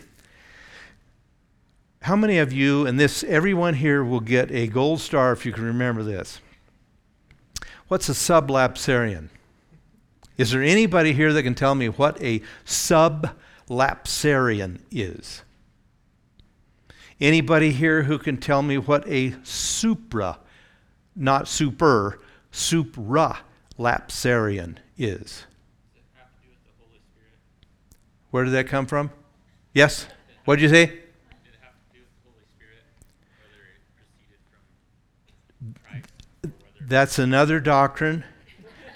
How 2.03 2.15
many 2.15 2.37
of 2.37 2.53
you, 2.53 2.87
and 2.87 2.99
this 2.99 3.23
everyone 3.23 3.75
here 3.75 4.03
will 4.03 4.21
get 4.21 4.51
a 4.51 4.67
gold 4.67 5.01
star 5.01 5.31
if 5.33 5.45
you 5.45 5.51
can 5.51 5.63
remember 5.63 6.03
this. 6.03 6.39
What's 7.91 8.07
a 8.07 8.13
sublapsarian? 8.13 9.27
Is 10.37 10.51
there 10.51 10.63
anybody 10.63 11.11
here 11.11 11.33
that 11.33 11.43
can 11.43 11.55
tell 11.55 11.75
me 11.75 11.89
what 11.89 12.23
a 12.23 12.41
sublapsarian 12.65 14.79
is? 14.89 15.41
Anybody 17.19 17.71
here 17.71 18.03
who 18.03 18.17
can 18.17 18.37
tell 18.37 18.61
me 18.61 18.77
what 18.77 19.05
a 19.09 19.35
supra, 19.43 20.39
not 21.17 21.49
super, 21.49 22.21
supralapsarian 22.53 24.77
is? 24.97 25.45
Where 28.29 28.45
did 28.45 28.51
that 28.51 28.67
come 28.67 28.85
from? 28.85 29.11
Yes? 29.73 30.07
What 30.45 30.59
did 30.59 30.61
you 30.61 30.69
say? 30.69 30.97
That's 36.91 37.19
another 37.19 37.61
doctrine. 37.61 38.25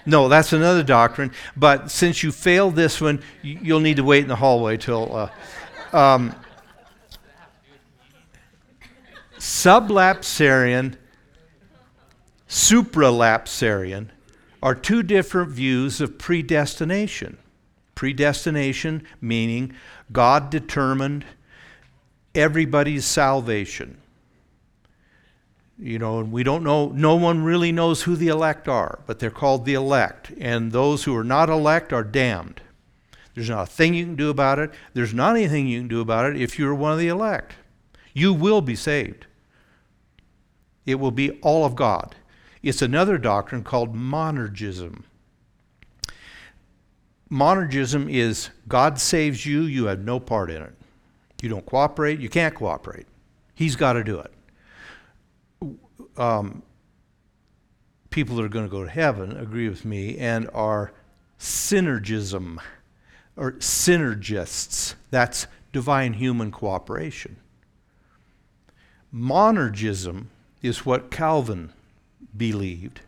No, 0.04 0.28
that's 0.28 0.52
another 0.52 0.82
doctrine. 0.82 1.32
But 1.56 1.90
since 1.90 2.22
you 2.22 2.30
failed 2.30 2.76
this 2.76 3.00
one, 3.00 3.22
you'll 3.42 3.80
need 3.80 3.96
to 3.96 4.04
wait 4.04 4.22
in 4.22 4.28
the 4.28 4.36
hallway 4.36 4.76
till. 4.76 5.16
Uh, 5.16 5.96
um, 5.96 6.34
sublapsarian, 9.38 10.96
supralapsarian 12.46 14.08
are 14.62 14.74
two 14.74 15.02
different 15.02 15.50
views 15.50 16.02
of 16.02 16.18
predestination. 16.18 17.38
Predestination 17.94 19.06
meaning 19.22 19.72
God 20.12 20.50
determined 20.50 21.24
everybody's 22.34 23.06
salvation. 23.06 23.96
You 25.78 25.98
know, 25.98 26.20
and 26.20 26.32
we 26.32 26.42
don't 26.42 26.64
know, 26.64 26.88
no 26.88 27.16
one 27.16 27.44
really 27.44 27.70
knows 27.70 28.02
who 28.02 28.16
the 28.16 28.28
elect 28.28 28.66
are, 28.66 29.00
but 29.06 29.18
they're 29.18 29.30
called 29.30 29.64
the 29.64 29.74
elect. 29.74 30.32
And 30.40 30.72
those 30.72 31.04
who 31.04 31.14
are 31.14 31.24
not 31.24 31.50
elect 31.50 31.92
are 31.92 32.04
damned. 32.04 32.62
There's 33.34 33.50
not 33.50 33.68
a 33.68 33.70
thing 33.70 33.92
you 33.92 34.06
can 34.06 34.16
do 34.16 34.30
about 34.30 34.58
it. 34.58 34.70
There's 34.94 35.12
not 35.12 35.36
anything 35.36 35.66
you 35.66 35.80
can 35.80 35.88
do 35.88 36.00
about 36.00 36.30
it 36.30 36.40
if 36.40 36.58
you're 36.58 36.74
one 36.74 36.92
of 36.92 36.98
the 36.98 37.08
elect. 37.08 37.56
You 38.14 38.32
will 38.32 38.62
be 38.62 38.74
saved. 38.74 39.26
It 40.86 40.94
will 40.94 41.10
be 41.10 41.32
all 41.42 41.66
of 41.66 41.74
God. 41.74 42.14
It's 42.62 42.80
another 42.80 43.18
doctrine 43.18 43.62
called 43.62 43.94
monergism. 43.94 45.02
Monergism 47.30 48.10
is 48.10 48.48
God 48.66 48.98
saves 48.98 49.44
you, 49.44 49.62
you 49.62 49.86
have 49.86 50.00
no 50.00 50.18
part 50.18 50.50
in 50.50 50.62
it. 50.62 50.72
You 51.42 51.50
don't 51.50 51.66
cooperate, 51.66 52.18
you 52.18 52.30
can't 52.30 52.54
cooperate. 52.54 53.06
He's 53.54 53.76
got 53.76 53.94
to 53.94 54.04
do 54.04 54.18
it 54.18 54.32
um, 56.18 56.62
people 58.10 58.36
that 58.36 58.44
are 58.44 58.48
going 58.48 58.64
to 58.64 58.70
go 58.70 58.84
to 58.84 58.90
heaven 58.90 59.36
agree 59.36 59.68
with 59.68 59.84
me 59.84 60.16
and 60.18 60.48
are 60.52 60.92
synergism 61.38 62.58
or 63.36 63.52
synergists. 63.52 64.94
That's 65.10 65.46
divine 65.72 66.14
human 66.14 66.50
cooperation. 66.50 67.36
Monergism 69.14 70.26
is 70.62 70.86
what 70.86 71.10
Calvin 71.10 71.72
believed. 72.36 73.00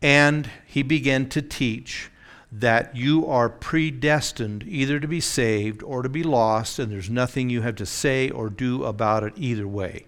And 0.00 0.50
he 0.66 0.82
began 0.82 1.28
to 1.30 1.42
teach 1.42 2.10
that 2.50 2.94
you 2.94 3.26
are 3.26 3.48
predestined 3.48 4.64
either 4.66 5.00
to 5.00 5.08
be 5.08 5.20
saved 5.20 5.82
or 5.82 6.02
to 6.02 6.08
be 6.08 6.22
lost, 6.22 6.78
and 6.78 6.92
there's 6.92 7.08
nothing 7.08 7.48
you 7.48 7.62
have 7.62 7.76
to 7.76 7.86
say 7.86 8.28
or 8.30 8.50
do 8.50 8.84
about 8.84 9.22
it 9.22 9.32
either 9.36 9.66
way. 9.66 10.04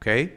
Okay? 0.00 0.32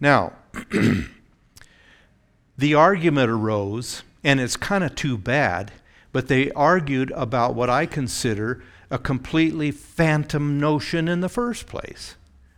Now, 0.00 0.32
the 2.58 2.74
argument 2.74 3.30
arose, 3.30 4.02
and 4.22 4.40
it's 4.40 4.56
kind 4.56 4.84
of 4.84 4.94
too 4.94 5.16
bad, 5.16 5.72
but 6.12 6.28
they 6.28 6.50
argued 6.52 7.10
about 7.12 7.54
what 7.54 7.70
I 7.70 7.86
consider 7.86 8.62
a 8.90 8.98
completely 8.98 9.70
phantom 9.70 10.60
notion 10.60 11.08
in 11.08 11.20
the 11.20 11.28
first 11.28 11.66
place, 11.66 12.16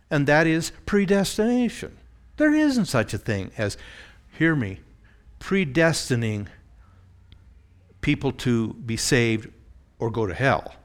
and 0.09 0.27
that 0.27 0.47
is 0.47 0.71
predestination. 0.85 1.97
There 2.37 2.53
isn't 2.53 2.85
such 2.85 3.13
a 3.13 3.17
thing 3.17 3.51
as, 3.57 3.77
hear 4.37 4.55
me, 4.55 4.79
predestining 5.39 6.47
people 8.01 8.31
to 8.31 8.73
be 8.73 8.97
saved 8.97 9.49
or 9.97 10.09
go 10.09 10.25
to 10.25 10.33
hell. 10.33 10.75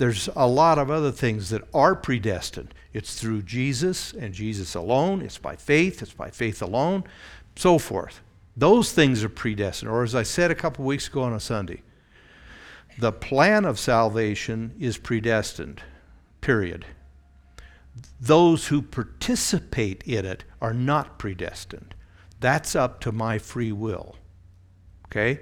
There's 0.00 0.30
a 0.34 0.48
lot 0.48 0.78
of 0.78 0.90
other 0.90 1.12
things 1.12 1.50
that 1.50 1.60
are 1.74 1.94
predestined. 1.94 2.72
It's 2.94 3.20
through 3.20 3.42
Jesus 3.42 4.14
and 4.14 4.32
Jesus 4.32 4.74
alone. 4.74 5.20
It's 5.20 5.36
by 5.36 5.56
faith. 5.56 6.00
It's 6.00 6.14
by 6.14 6.30
faith 6.30 6.62
alone, 6.62 7.04
so 7.54 7.76
forth. 7.76 8.22
Those 8.56 8.92
things 8.92 9.22
are 9.22 9.28
predestined. 9.28 9.90
Or 9.90 10.02
as 10.02 10.14
I 10.14 10.22
said 10.22 10.50
a 10.50 10.54
couple 10.54 10.86
weeks 10.86 11.08
ago 11.08 11.20
on 11.20 11.34
a 11.34 11.38
Sunday, 11.38 11.82
the 12.98 13.12
plan 13.12 13.66
of 13.66 13.78
salvation 13.78 14.74
is 14.80 14.96
predestined, 14.96 15.82
period. 16.40 16.86
Those 18.18 18.68
who 18.68 18.80
participate 18.80 20.02
in 20.04 20.24
it 20.24 20.44
are 20.62 20.72
not 20.72 21.18
predestined. 21.18 21.94
That's 22.40 22.74
up 22.74 23.00
to 23.00 23.12
my 23.12 23.36
free 23.36 23.70
will. 23.70 24.16
Okay? 25.08 25.40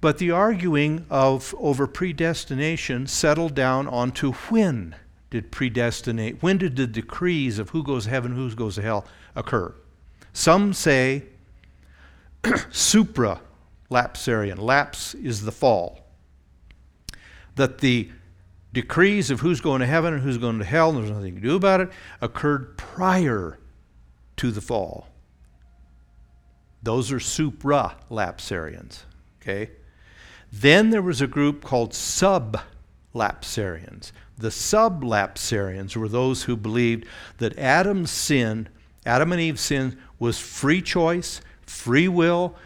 But 0.00 0.18
the 0.18 0.30
arguing 0.30 1.06
of 1.08 1.54
over 1.58 1.86
predestination 1.86 3.06
settled 3.06 3.54
down 3.54 3.86
onto 3.88 4.32
when 4.32 4.94
did 5.30 5.50
predestinate, 5.50 6.42
when 6.42 6.58
did 6.58 6.76
the 6.76 6.86
decrees 6.86 7.58
of 7.58 7.70
who 7.70 7.82
goes 7.82 8.04
to 8.04 8.10
heaven, 8.10 8.32
who 8.32 8.54
goes 8.54 8.76
to 8.76 8.82
hell 8.82 9.06
occur? 9.34 9.74
Some 10.32 10.72
say 10.72 11.24
supra 12.70 13.40
lapsarian. 13.90 14.58
Lapse 14.58 15.14
is 15.14 15.44
the 15.44 15.52
fall. 15.52 16.00
That 17.54 17.78
the 17.78 18.10
decrees 18.72 19.30
of 19.30 19.40
who's 19.40 19.62
going 19.62 19.80
to 19.80 19.86
heaven 19.86 20.12
and 20.12 20.22
who's 20.22 20.38
going 20.38 20.58
to 20.58 20.64
hell, 20.64 20.90
and 20.90 20.98
there's 20.98 21.10
nothing 21.10 21.36
to 21.36 21.40
do 21.40 21.56
about 21.56 21.80
it, 21.80 21.90
occurred 22.20 22.76
prior 22.76 23.58
to 24.36 24.50
the 24.50 24.60
fall. 24.60 25.08
Those 26.82 27.10
are 27.10 27.20
supra 27.20 27.96
lapsarians. 28.10 29.04
Okay? 29.40 29.70
Then 30.60 30.90
there 30.90 31.02
was 31.02 31.20
a 31.20 31.26
group 31.26 31.62
called 31.62 31.92
sublapsarians. 31.92 34.12
The 34.38 34.48
sublapsarians 34.48 35.96
were 35.96 36.08
those 36.08 36.44
who 36.44 36.56
believed 36.56 37.04
that 37.36 37.58
Adam's 37.58 38.10
sin, 38.10 38.70
Adam 39.04 39.32
and 39.32 39.40
Eve's 39.40 39.60
sin, 39.60 39.98
was 40.18 40.38
free 40.38 40.80
choice, 40.80 41.42
free 41.66 42.08
will. 42.08 42.56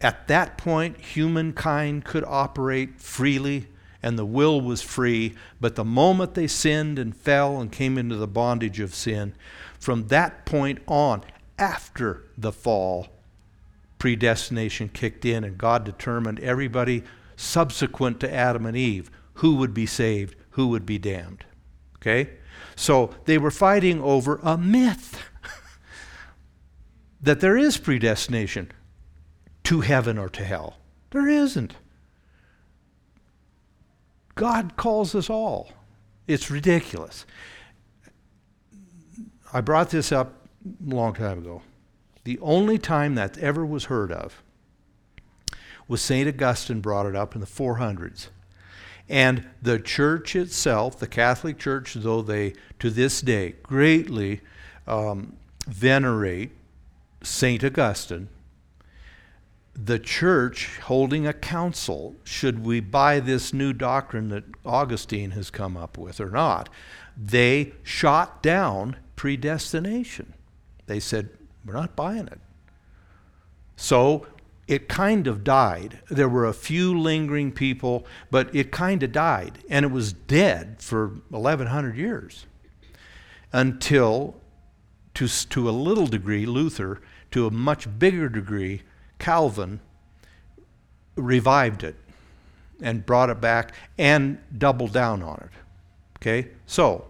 At 0.00 0.26
that 0.26 0.58
point, 0.58 1.00
humankind 1.00 2.04
could 2.04 2.24
operate 2.24 3.00
freely 3.00 3.68
and 4.02 4.18
the 4.18 4.26
will 4.26 4.60
was 4.60 4.82
free. 4.82 5.36
But 5.60 5.76
the 5.76 5.84
moment 5.84 6.34
they 6.34 6.48
sinned 6.48 6.98
and 6.98 7.16
fell 7.16 7.60
and 7.60 7.70
came 7.70 7.96
into 7.96 8.16
the 8.16 8.26
bondage 8.26 8.80
of 8.80 8.92
sin, 8.92 9.34
from 9.78 10.08
that 10.08 10.46
point 10.46 10.80
on, 10.88 11.22
after 11.58 12.24
the 12.36 12.50
fall, 12.50 13.06
predestination 13.98 14.88
kicked 14.88 15.24
in 15.24 15.44
and 15.44 15.58
God 15.58 15.84
determined 15.84 16.40
everybody 16.40 17.04
subsequent 17.40 18.20
to 18.20 18.32
Adam 18.32 18.66
and 18.66 18.76
Eve 18.76 19.10
who 19.34 19.56
would 19.56 19.72
be 19.72 19.86
saved, 19.86 20.36
who 20.50 20.68
would 20.68 20.84
be 20.84 20.98
damned. 20.98 21.44
Okay? 21.96 22.30
So 22.76 23.14
they 23.24 23.38
were 23.38 23.50
fighting 23.50 24.00
over 24.02 24.38
a 24.42 24.58
myth 24.58 25.22
that 27.22 27.40
there 27.40 27.56
is 27.56 27.78
predestination 27.78 28.70
to 29.64 29.80
heaven 29.80 30.18
or 30.18 30.28
to 30.28 30.44
hell. 30.44 30.76
There 31.10 31.28
isn't. 31.28 31.74
God 34.34 34.76
calls 34.76 35.14
us 35.14 35.30
all. 35.30 35.72
It's 36.26 36.50
ridiculous. 36.50 37.24
I 39.52 39.60
brought 39.60 39.90
this 39.90 40.12
up 40.12 40.46
a 40.64 40.94
long 40.94 41.14
time 41.14 41.38
ago. 41.38 41.62
The 42.24 42.38
only 42.40 42.78
time 42.78 43.14
that 43.14 43.38
ever 43.38 43.64
was 43.64 43.86
heard 43.86 44.12
of 44.12 44.42
was 45.90 46.00
St. 46.00 46.28
Augustine 46.28 46.80
brought 46.80 47.04
it 47.04 47.16
up 47.16 47.34
in 47.34 47.40
the 47.40 47.48
400s. 47.48 48.28
And 49.08 49.44
the 49.60 49.80
church 49.80 50.36
itself, 50.36 50.96
the 51.00 51.08
Catholic 51.08 51.58
Church, 51.58 51.94
though 51.94 52.22
they 52.22 52.54
to 52.78 52.90
this 52.90 53.20
day 53.20 53.56
greatly 53.64 54.40
um, 54.86 55.36
venerate 55.66 56.52
St. 57.24 57.64
Augustine, 57.64 58.28
the 59.74 59.98
church 59.98 60.78
holding 60.84 61.26
a 61.26 61.32
council 61.32 62.14
should 62.22 62.64
we 62.64 62.78
buy 62.78 63.18
this 63.18 63.52
new 63.52 63.72
doctrine 63.72 64.28
that 64.28 64.44
Augustine 64.64 65.32
has 65.32 65.50
come 65.50 65.76
up 65.76 65.98
with 65.98 66.20
or 66.20 66.30
not? 66.30 66.68
They 67.16 67.72
shot 67.82 68.44
down 68.44 68.94
predestination. 69.16 70.34
They 70.86 71.00
said, 71.00 71.30
We're 71.64 71.74
not 71.74 71.96
buying 71.96 72.28
it. 72.28 72.38
So 73.74 74.28
it 74.70 74.88
kind 74.88 75.26
of 75.26 75.42
died. 75.42 75.98
There 76.08 76.28
were 76.28 76.46
a 76.46 76.52
few 76.52 76.96
lingering 76.96 77.50
people, 77.50 78.06
but 78.30 78.54
it 78.54 78.70
kind 78.70 79.02
of 79.02 79.10
died. 79.10 79.58
And 79.68 79.84
it 79.84 79.90
was 79.90 80.12
dead 80.12 80.76
for 80.78 81.08
1,100 81.30 81.96
years 81.96 82.46
until, 83.52 84.36
to, 85.14 85.26
to 85.26 85.68
a 85.68 85.72
little 85.72 86.06
degree, 86.06 86.46
Luther, 86.46 87.00
to 87.32 87.48
a 87.48 87.50
much 87.50 87.88
bigger 87.98 88.28
degree, 88.28 88.82
Calvin 89.18 89.80
revived 91.16 91.82
it 91.82 91.96
and 92.80 93.04
brought 93.04 93.28
it 93.28 93.40
back 93.40 93.74
and 93.98 94.38
doubled 94.56 94.92
down 94.92 95.20
on 95.20 95.38
it. 95.38 95.50
Okay? 96.18 96.48
So, 96.66 97.06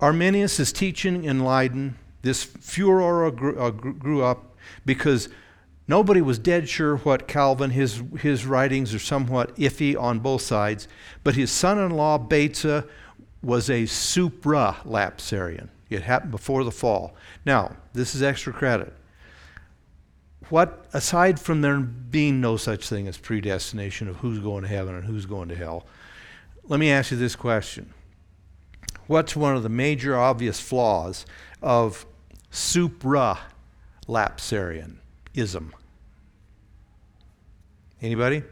Arminius 0.00 0.58
is 0.58 0.72
teaching 0.72 1.22
in 1.22 1.44
Leiden. 1.44 1.96
This 2.22 2.42
furor 2.42 3.26
uh, 3.26 3.70
grew 3.70 4.24
up 4.24 4.49
because 4.84 5.28
nobody 5.86 6.20
was 6.20 6.38
dead 6.38 6.68
sure 6.68 6.96
what 6.98 7.28
Calvin, 7.28 7.70
his, 7.70 8.02
his 8.18 8.46
writings 8.46 8.94
are 8.94 8.98
somewhat 8.98 9.54
iffy 9.56 10.00
on 10.00 10.20
both 10.20 10.42
sides, 10.42 10.88
but 11.24 11.34
his 11.34 11.50
son 11.50 11.78
in 11.78 11.90
law, 11.90 12.18
Beza, 12.18 12.86
was 13.42 13.70
a 13.70 13.86
supra 13.86 14.78
lapsarian. 14.84 15.68
It 15.88 16.02
happened 16.02 16.30
before 16.30 16.64
the 16.64 16.70
fall. 16.70 17.14
Now, 17.44 17.76
this 17.92 18.14
is 18.14 18.22
extra 18.22 18.52
credit 18.52 18.92
what, 20.50 20.86
aside 20.92 21.40
from 21.40 21.60
there 21.60 21.78
being 21.78 22.40
no 22.40 22.56
such 22.56 22.88
thing 22.88 23.06
as 23.08 23.16
predestination 23.16 24.08
of 24.08 24.16
who's 24.16 24.40
going 24.40 24.62
to 24.62 24.68
heaven 24.68 24.94
and 24.94 25.04
who's 25.04 25.26
going 25.26 25.48
to 25.48 25.54
hell, 25.54 25.86
let 26.64 26.80
me 26.80 26.90
ask 26.90 27.12
you 27.12 27.16
this 27.16 27.36
question. 27.36 27.94
What's 29.06 29.34
one 29.34 29.56
of 29.56 29.62
the 29.62 29.68
major 29.68 30.16
obvious 30.16 30.60
flaws 30.60 31.24
of 31.62 32.04
supra-lapsarianism? 34.10 35.72
Anybody? 38.02 38.42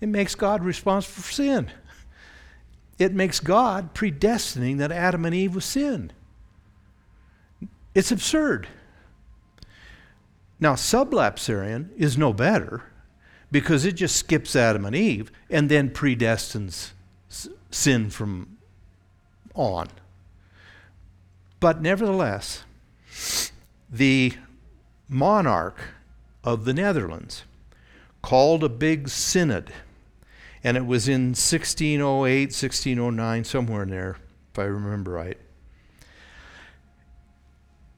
It 0.00 0.08
makes 0.08 0.34
God 0.34 0.64
responsible 0.64 1.22
for 1.22 1.32
sin. 1.32 1.70
It 2.98 3.12
makes 3.12 3.40
God 3.40 3.94
predestining 3.94 4.78
that 4.78 4.90
Adam 4.90 5.24
and 5.24 5.34
Eve 5.34 5.54
was 5.54 5.64
sin. 5.64 6.12
It's 7.94 8.10
absurd. 8.10 8.68
Now, 10.58 10.74
sublapsarian 10.74 11.90
is 11.96 12.16
no 12.16 12.32
better 12.32 12.84
because 13.50 13.84
it 13.84 13.92
just 13.92 14.16
skips 14.16 14.56
Adam 14.56 14.84
and 14.84 14.96
Eve 14.96 15.30
and 15.50 15.68
then 15.68 15.90
predestines 15.90 16.92
sin 17.70 18.10
from 18.10 18.58
on. 19.54 19.88
But 21.62 21.80
nevertheless, 21.80 22.64
the 23.88 24.32
monarch 25.08 25.78
of 26.42 26.64
the 26.64 26.74
Netherlands 26.74 27.44
called 28.20 28.64
a 28.64 28.68
big 28.68 29.08
synod, 29.08 29.72
and 30.64 30.76
it 30.76 30.84
was 30.84 31.08
in 31.08 31.28
1608, 31.28 32.46
1609, 32.46 33.44
somewhere 33.44 33.84
in 33.84 33.90
there, 33.90 34.16
if 34.52 34.58
I 34.58 34.64
remember 34.64 35.12
right. 35.12 35.38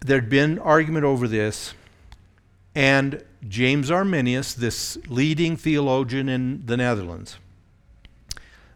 There'd 0.00 0.28
been 0.28 0.58
argument 0.58 1.06
over 1.06 1.26
this, 1.26 1.72
and 2.74 3.24
James 3.48 3.90
Arminius, 3.90 4.52
this 4.52 4.98
leading 5.08 5.56
theologian 5.56 6.28
in 6.28 6.66
the 6.66 6.76
Netherlands, 6.76 7.38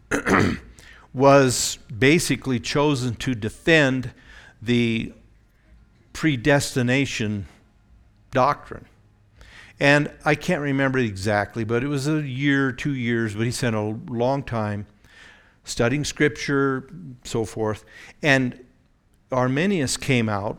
was 1.13 1.77
basically 1.95 2.59
chosen 2.59 3.13
to 3.17 3.35
defend 3.35 4.13
the 4.61 5.13
predestination 6.13 7.45
doctrine. 8.31 8.85
And 9.79 10.11
I 10.25 10.35
can't 10.35 10.61
remember 10.61 10.99
exactly, 10.99 11.63
but 11.63 11.83
it 11.83 11.87
was 11.87 12.07
a 12.07 12.21
year, 12.21 12.71
two 12.71 12.93
years, 12.93 13.33
but 13.33 13.45
he 13.45 13.51
spent 13.51 13.75
a 13.75 13.97
long 14.07 14.43
time 14.43 14.87
studying 15.63 16.03
scripture, 16.03 16.89
so 17.23 17.45
forth. 17.45 17.85
And 18.21 18.59
Arminius 19.31 19.95
came 19.95 20.27
out 20.27 20.57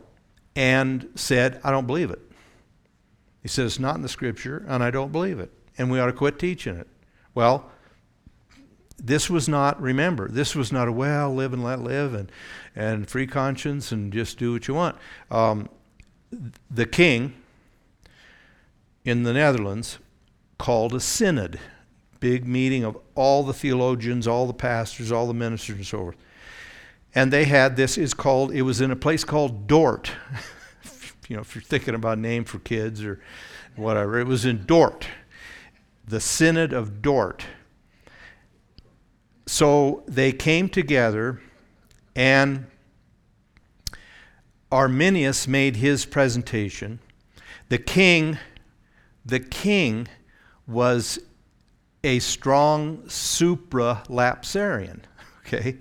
and 0.56 1.08
said, 1.14 1.60
I 1.62 1.70
don't 1.70 1.86
believe 1.86 2.10
it. 2.10 2.20
He 3.42 3.48
said, 3.48 3.66
It's 3.66 3.78
not 3.78 3.96
in 3.96 4.02
the 4.02 4.08
scripture, 4.08 4.64
and 4.68 4.82
I 4.82 4.90
don't 4.90 5.12
believe 5.12 5.38
it, 5.38 5.50
and 5.78 5.90
we 5.90 6.00
ought 6.00 6.06
to 6.06 6.12
quit 6.12 6.38
teaching 6.38 6.76
it. 6.76 6.86
Well, 7.34 7.70
this 8.98 9.30
was 9.30 9.48
not, 9.48 9.80
remember, 9.80 10.28
this 10.28 10.54
was 10.54 10.72
not 10.72 10.88
a, 10.88 10.92
well, 10.92 11.34
live 11.34 11.52
and 11.52 11.64
let 11.64 11.80
live 11.80 12.14
and, 12.14 12.30
and 12.74 13.08
free 13.08 13.26
conscience 13.26 13.92
and 13.92 14.12
just 14.12 14.38
do 14.38 14.52
what 14.52 14.68
you 14.68 14.74
want. 14.74 14.96
Um, 15.30 15.68
the 16.70 16.86
king 16.86 17.34
in 19.04 19.22
the 19.24 19.32
Netherlands 19.32 19.98
called 20.58 20.94
a 20.94 21.00
synod, 21.00 21.58
big 22.20 22.46
meeting 22.46 22.84
of 22.84 22.96
all 23.14 23.42
the 23.42 23.54
theologians, 23.54 24.26
all 24.26 24.46
the 24.46 24.52
pastors, 24.52 25.10
all 25.10 25.26
the 25.26 25.34
ministers, 25.34 25.76
and 25.76 25.86
so 25.86 25.98
forth. 25.98 26.16
And 27.14 27.32
they 27.32 27.44
had 27.44 27.76
this 27.76 27.98
is 27.98 28.14
called 28.14 28.52
it 28.52 28.62
was 28.62 28.80
in 28.80 28.90
a 28.90 28.96
place 28.96 29.24
called 29.24 29.66
Dort. 29.66 30.12
you 31.28 31.36
know, 31.36 31.42
if 31.42 31.54
you're 31.54 31.62
thinking 31.62 31.94
about 31.94 32.18
a 32.18 32.20
name 32.20 32.44
for 32.44 32.58
kids 32.60 33.02
or 33.02 33.20
whatever, 33.74 34.18
it 34.18 34.26
was 34.26 34.44
in 34.44 34.64
Dort, 34.64 35.08
the 36.06 36.20
Synod 36.20 36.72
of 36.72 37.02
Dort. 37.02 37.44
So 39.46 40.04
they 40.06 40.30
came 40.30 40.68
together 40.68 41.40
and 42.20 42.66
Arminius 44.70 45.48
made 45.48 45.76
his 45.76 46.04
presentation. 46.04 46.98
The 47.70 47.78
king, 47.78 48.36
the 49.24 49.40
king 49.40 50.06
was 50.66 51.18
a 52.04 52.18
strong 52.18 53.08
supra-lapsarian, 53.08 55.00
okay? 55.46 55.78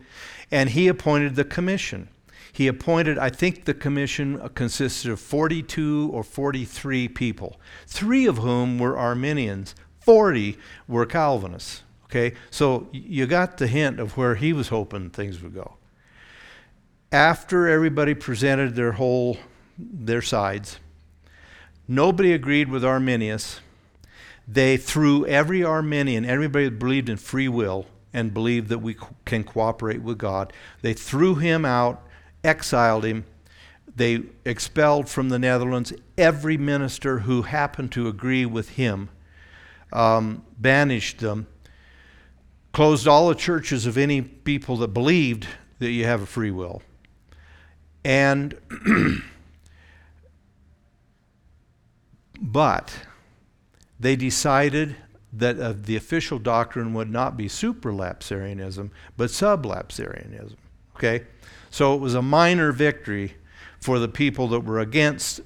And 0.50 0.70
he 0.70 0.88
appointed 0.88 1.36
the 1.36 1.44
commission. 1.44 2.08
He 2.54 2.68
appointed, 2.68 3.18
I 3.18 3.30
think 3.30 3.66
the 3.66 3.74
commission 3.74 4.40
consisted 4.56 5.12
of 5.12 5.20
42 5.20 6.10
or 6.14 6.24
43 6.24 7.10
people, 7.10 7.60
three 7.86 8.26
of 8.26 8.38
whom 8.38 8.80
were 8.80 8.98
Arminians, 8.98 9.76
40 10.00 10.58
were 10.88 11.06
Calvinists. 11.06 11.84
Okay, 12.06 12.34
so 12.50 12.88
you 12.94 13.28
got 13.28 13.58
the 13.58 13.68
hint 13.68 14.00
of 14.00 14.16
where 14.16 14.36
he 14.36 14.54
was 14.54 14.70
hoping 14.70 15.10
things 15.10 15.42
would 15.42 15.54
go. 15.54 15.79
After 17.12 17.68
everybody 17.68 18.14
presented 18.14 18.76
their 18.76 18.94
whole 18.94 19.38
their 19.78 20.22
sides, 20.22 20.80
nobody 21.88 22.34
agreed 22.34 22.70
with 22.70 22.86
Arminius. 22.86 23.62
They 24.48 24.78
threw 24.78 25.26
every 25.26 25.64
Arminian, 25.64 26.26
everybody 26.26 26.66
that 26.66 26.80
believed 26.80 27.10
in 27.10 27.18
free 27.18 27.48
will 27.48 27.86
and 28.14 28.34
believed 28.34 28.70
that 28.70 28.80
we 28.80 28.96
can 29.26 29.44
cooperate 29.44 30.02
with 30.02 30.18
God, 30.18 30.52
they 30.82 30.94
threw 30.94 31.36
him 31.36 31.66
out, 31.66 32.02
exiled 32.44 33.06
him. 33.06 33.26
They 33.96 34.24
expelled 34.46 35.10
from 35.10 35.30
the 35.30 35.40
Netherlands 35.40 35.94
every 36.18 36.58
minister 36.58 37.20
who 37.20 37.44
happened 37.44 37.92
to 37.94 38.08
agree 38.08 38.46
with 38.46 38.70
him, 38.70 39.10
um, 39.92 40.44
banished 40.58 41.20
them 41.20 41.48
closed 42.72 43.08
all 43.08 43.30
the 43.30 43.36
churches 43.36 43.86
of 43.86 43.98
any 43.98 44.22
people 44.22 44.78
that 44.78 44.90
believed 44.90 45.48
that 45.80 45.92
you 45.92 46.06
have 46.06 46.22
a 46.22 46.26
free 46.26 46.52
will. 46.52 46.82
And, 48.10 48.56
but 52.42 53.02
they 54.00 54.16
decided 54.16 54.96
that 55.32 55.60
uh, 55.60 55.76
the 55.80 55.96
official 55.96 56.40
doctrine 56.40 56.96
would 56.96 57.12
not 57.12 57.38
be 57.38 57.48
supralapsarianism, 57.48 58.90
but 59.16 59.30
sublapsarianism. 59.30 60.56
Okay? 60.96 61.28
So 61.70 61.94
it 61.94 62.02
was 62.02 62.16
a 62.16 62.24
minor 62.24 62.72
victory 62.72 63.36
for 63.80 64.00
the 64.00 64.08
people 64.08 64.48
that 64.48 64.62
were 64.62 64.80
against 64.80 65.42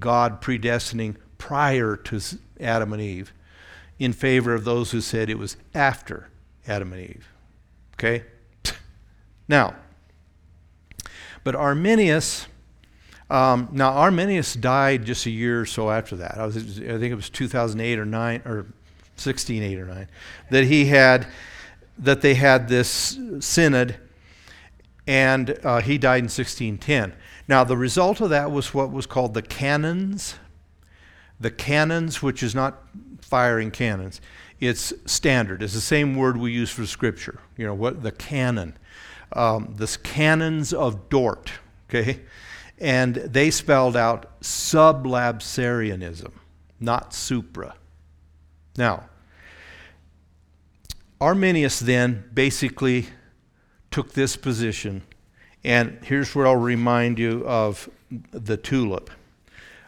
God 0.00 0.42
predestining 0.42 1.14
prior 1.38 1.94
to 1.94 2.20
Adam 2.58 2.92
and 2.92 3.00
Eve 3.00 3.32
in 4.00 4.12
favor 4.12 4.52
of 4.52 4.64
those 4.64 4.90
who 4.90 5.00
said 5.00 5.30
it 5.30 5.38
was 5.38 5.56
after 5.74 6.28
Adam 6.66 6.92
and 6.92 7.02
Eve. 7.02 7.28
Okay? 7.94 8.24
Now, 9.46 9.76
but 11.44 11.54
Arminius, 11.54 12.46
um, 13.28 13.68
now 13.72 13.92
Arminius 13.92 14.54
died 14.54 15.04
just 15.04 15.26
a 15.26 15.30
year 15.30 15.60
or 15.60 15.66
so 15.66 15.90
after 15.90 16.16
that. 16.16 16.38
I, 16.38 16.46
was, 16.46 16.56
I 16.56 16.98
think 16.98 17.04
it 17.04 17.14
was 17.14 17.30
2008 17.30 17.98
or 17.98 18.04
9 18.04 18.42
or 18.44 18.66
16, 19.16 19.62
8 19.62 19.78
or 19.78 19.86
9, 19.86 20.08
that 20.50 20.64
he 20.64 20.86
had, 20.86 21.26
that 21.98 22.22
they 22.22 22.34
had 22.34 22.68
this 22.68 23.18
synod, 23.40 23.96
and 25.06 25.58
uh, 25.64 25.80
he 25.80 25.98
died 25.98 26.18
in 26.18 26.24
1610. 26.24 27.14
Now, 27.48 27.64
the 27.64 27.76
result 27.76 28.20
of 28.20 28.30
that 28.30 28.50
was 28.50 28.72
what 28.72 28.92
was 28.92 29.06
called 29.06 29.34
the 29.34 29.42
canons. 29.42 30.36
The 31.40 31.50
canons, 31.50 32.22
which 32.22 32.42
is 32.42 32.54
not 32.54 32.82
firing 33.20 33.70
cannons, 33.70 34.20
it's 34.60 34.92
standard. 35.06 35.62
It's 35.62 35.72
the 35.72 35.80
same 35.80 36.14
word 36.14 36.36
we 36.36 36.52
use 36.52 36.70
for 36.70 36.86
scripture. 36.86 37.40
You 37.56 37.66
know, 37.66 37.74
what 37.74 38.02
the 38.02 38.12
canon. 38.12 38.76
Um, 39.32 39.74
the 39.76 39.86
canons 40.02 40.72
of 40.72 41.08
Dort, 41.08 41.52
okay? 41.88 42.20
And 42.78 43.14
they 43.14 43.50
spelled 43.50 43.96
out 43.96 44.40
sublapsarianism, 44.40 46.32
not 46.80 47.14
supra. 47.14 47.74
Now, 48.76 49.08
Arminius 51.20 51.80
then 51.80 52.24
basically 52.32 53.06
took 53.90 54.12
this 54.12 54.36
position, 54.36 55.02
and 55.62 55.98
here's 56.02 56.34
where 56.34 56.46
I'll 56.46 56.56
remind 56.56 57.18
you 57.18 57.46
of 57.46 57.88
the 58.30 58.56
tulip. 58.56 59.10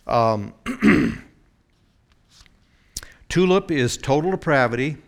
Um, 0.06 0.54
Tulip 3.32 3.70
is 3.70 3.96
total 3.96 4.32
depravity, 4.32 4.98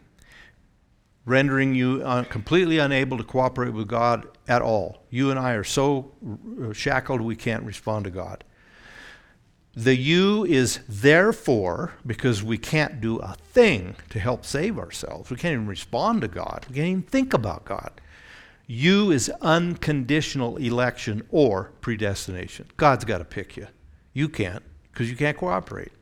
rendering 1.27 1.75
you 1.75 2.03
uh, 2.05 2.25
completely 2.25 2.79
unable 2.79 3.17
to 3.17 3.25
cooperate 3.25 3.73
with 3.73 3.89
God 3.89 4.27
at 4.47 4.63
all. 4.63 5.05
You 5.11 5.31
and 5.31 5.39
I 5.39 5.53
are 5.53 5.65
so 5.65 6.13
uh, 6.63 6.73
shackled 6.73 7.21
we 7.21 7.37
can't 7.37 7.65
respond 7.65 8.05
to 8.05 8.11
God. 8.11 8.45
The 9.77 9.97
you 9.97 10.45
is 10.45 10.81
therefore, 10.89 11.95
because 12.07 12.45
we 12.45 12.59
can't 12.59 13.01
do 13.01 13.19
a 13.19 13.35
thing 13.35 13.97
to 14.11 14.21
help 14.21 14.45
save 14.45 14.79
ourselves. 14.79 15.31
We 15.31 15.37
can't 15.37 15.55
even 15.55 15.67
respond 15.67 16.21
to 16.21 16.29
God. 16.29 16.67
We 16.69 16.77
can't 16.77 16.89
even 16.89 17.03
think 17.03 17.35
about 17.35 17.65
God. 17.65 18.01
You 18.67 19.11
is 19.11 19.31
unconditional 19.41 20.59
election 20.59 21.27
or 21.31 21.73
predestination. 21.81 22.69
God's 22.77 23.05
got 23.05 23.19
to 23.19 23.25
pick 23.25 23.57
you. 23.57 23.67
You 24.13 24.29
can't 24.29 24.63
because 24.93 25.11
you 25.11 25.17
can't 25.17 25.37
cooperate. 25.37 25.93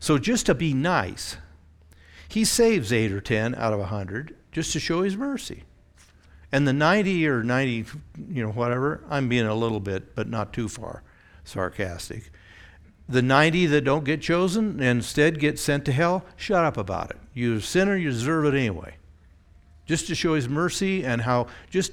So 0.00 0.18
just 0.18 0.46
to 0.46 0.54
be 0.54 0.74
nice, 0.74 1.38
he 2.28 2.44
saves 2.44 2.92
eight 2.92 3.10
or 3.10 3.22
ten 3.22 3.54
out 3.54 3.72
of 3.72 3.80
a 3.80 3.86
hundred 3.86 4.36
just 4.52 4.72
to 4.72 4.80
show 4.80 5.02
his 5.02 5.16
mercy. 5.16 5.64
And 6.50 6.66
the 6.66 6.72
90 6.72 7.26
or 7.28 7.42
90, 7.42 7.86
you 8.30 8.42
know, 8.42 8.50
whatever, 8.50 9.04
I'm 9.10 9.28
being 9.28 9.46
a 9.46 9.54
little 9.54 9.80
bit, 9.80 10.14
but 10.14 10.28
not 10.28 10.52
too 10.52 10.68
far 10.68 11.02
sarcastic. 11.44 12.30
The 13.08 13.22
90 13.22 13.66
that 13.66 13.82
don't 13.82 14.04
get 14.04 14.20
chosen 14.20 14.80
and 14.80 14.98
instead 14.98 15.40
get 15.40 15.58
sent 15.58 15.84
to 15.86 15.92
hell, 15.92 16.24
shut 16.36 16.64
up 16.64 16.76
about 16.76 17.10
it. 17.10 17.16
You're 17.32 17.56
a 17.56 17.60
sinner, 17.60 17.96
you 17.96 18.10
deserve 18.10 18.44
it 18.46 18.56
anyway. 18.56 18.96
Just 19.86 20.06
to 20.08 20.14
show 20.14 20.34
his 20.34 20.48
mercy 20.48 21.04
and 21.04 21.22
how 21.22 21.46
just 21.70 21.92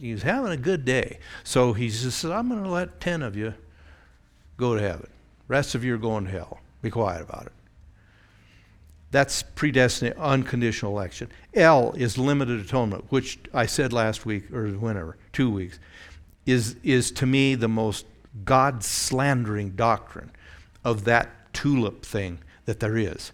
he's 0.00 0.22
having 0.22 0.52
a 0.52 0.56
good 0.56 0.84
day. 0.84 1.18
So 1.44 1.74
he 1.74 1.88
just 1.88 2.18
said, 2.18 2.30
I'm 2.30 2.48
going 2.48 2.62
to 2.62 2.70
let 2.70 3.00
10 3.00 3.22
of 3.22 3.36
you 3.36 3.52
go 4.56 4.74
to 4.74 4.80
heaven. 4.80 5.08
Rest 5.46 5.74
of 5.74 5.84
you 5.84 5.94
are 5.94 5.98
going 5.98 6.24
to 6.24 6.30
hell. 6.30 6.60
Be 6.80 6.90
quiet 6.90 7.20
about 7.20 7.46
it. 7.46 7.52
That's 9.10 9.42
predestinate, 9.42 10.16
unconditional 10.16 10.92
election. 10.92 11.30
L 11.54 11.92
is 11.92 12.18
limited 12.18 12.60
atonement, 12.60 13.06
which 13.10 13.38
I 13.54 13.66
said 13.66 13.92
last 13.92 14.26
week 14.26 14.50
or 14.52 14.68
whenever, 14.68 15.16
two 15.32 15.50
weeks, 15.50 15.78
is, 16.44 16.76
is 16.82 17.10
to 17.12 17.26
me 17.26 17.54
the 17.54 17.68
most 17.68 18.06
God 18.44 18.82
slandering 18.82 19.70
doctrine 19.70 20.32
of 20.84 21.04
that 21.04 21.52
tulip 21.52 22.04
thing 22.04 22.38
that 22.64 22.80
there 22.80 22.96
is. 22.96 23.32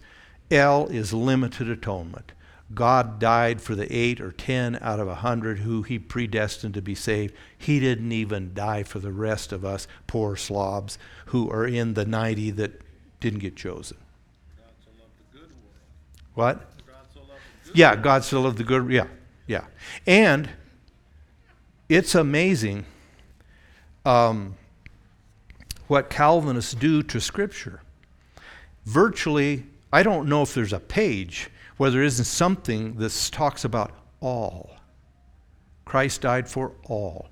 L 0.51 0.87
is 0.87 1.13
limited 1.13 1.69
atonement. 1.69 2.31
God 2.73 3.19
died 3.19 3.61
for 3.61 3.75
the 3.75 3.91
eight 3.93 4.21
or 4.21 4.31
ten 4.31 4.79
out 4.81 4.99
of 4.99 5.07
a 5.07 5.15
hundred 5.15 5.59
who 5.59 5.83
he 5.83 5.99
predestined 5.99 6.73
to 6.75 6.81
be 6.81 6.95
saved. 6.95 7.33
He 7.57 7.79
didn't 7.79 8.11
even 8.11 8.53
die 8.53 8.83
for 8.83 8.99
the 8.99 9.11
rest 9.11 9.51
of 9.51 9.65
us 9.65 9.87
poor 10.07 10.35
slobs 10.35 10.97
who 11.27 11.51
are 11.51 11.67
in 11.67 11.93
the 11.93 12.05
90 12.05 12.51
that 12.51 12.81
didn't 13.19 13.39
get 13.39 13.55
chosen. 13.55 13.97
What? 16.33 16.69
Yeah, 17.73 17.95
God 17.95 18.23
so 18.23 18.41
loved 18.41 18.57
the 18.57 18.63
good. 18.63 18.89
Yeah, 18.89 19.07
yeah. 19.47 19.65
And 20.05 20.49
it's 21.89 22.15
amazing 22.15 22.85
um, 24.05 24.55
what 25.87 26.09
Calvinists 26.09 26.73
do 26.73 27.03
to 27.03 27.19
Scripture. 27.19 27.81
Virtually, 28.85 29.65
I 29.91 30.03
don't 30.03 30.27
know 30.27 30.41
if 30.41 30.53
there's 30.53 30.73
a 30.73 30.79
page 30.79 31.49
where 31.77 31.89
there 31.89 32.03
isn't 32.03 32.25
something 32.25 32.95
that 32.95 33.29
talks 33.31 33.63
about 33.63 33.91
all. 34.21 34.77
Christ 35.85 36.21
died 36.21 36.47
for 36.47 36.73
all. 36.85 37.29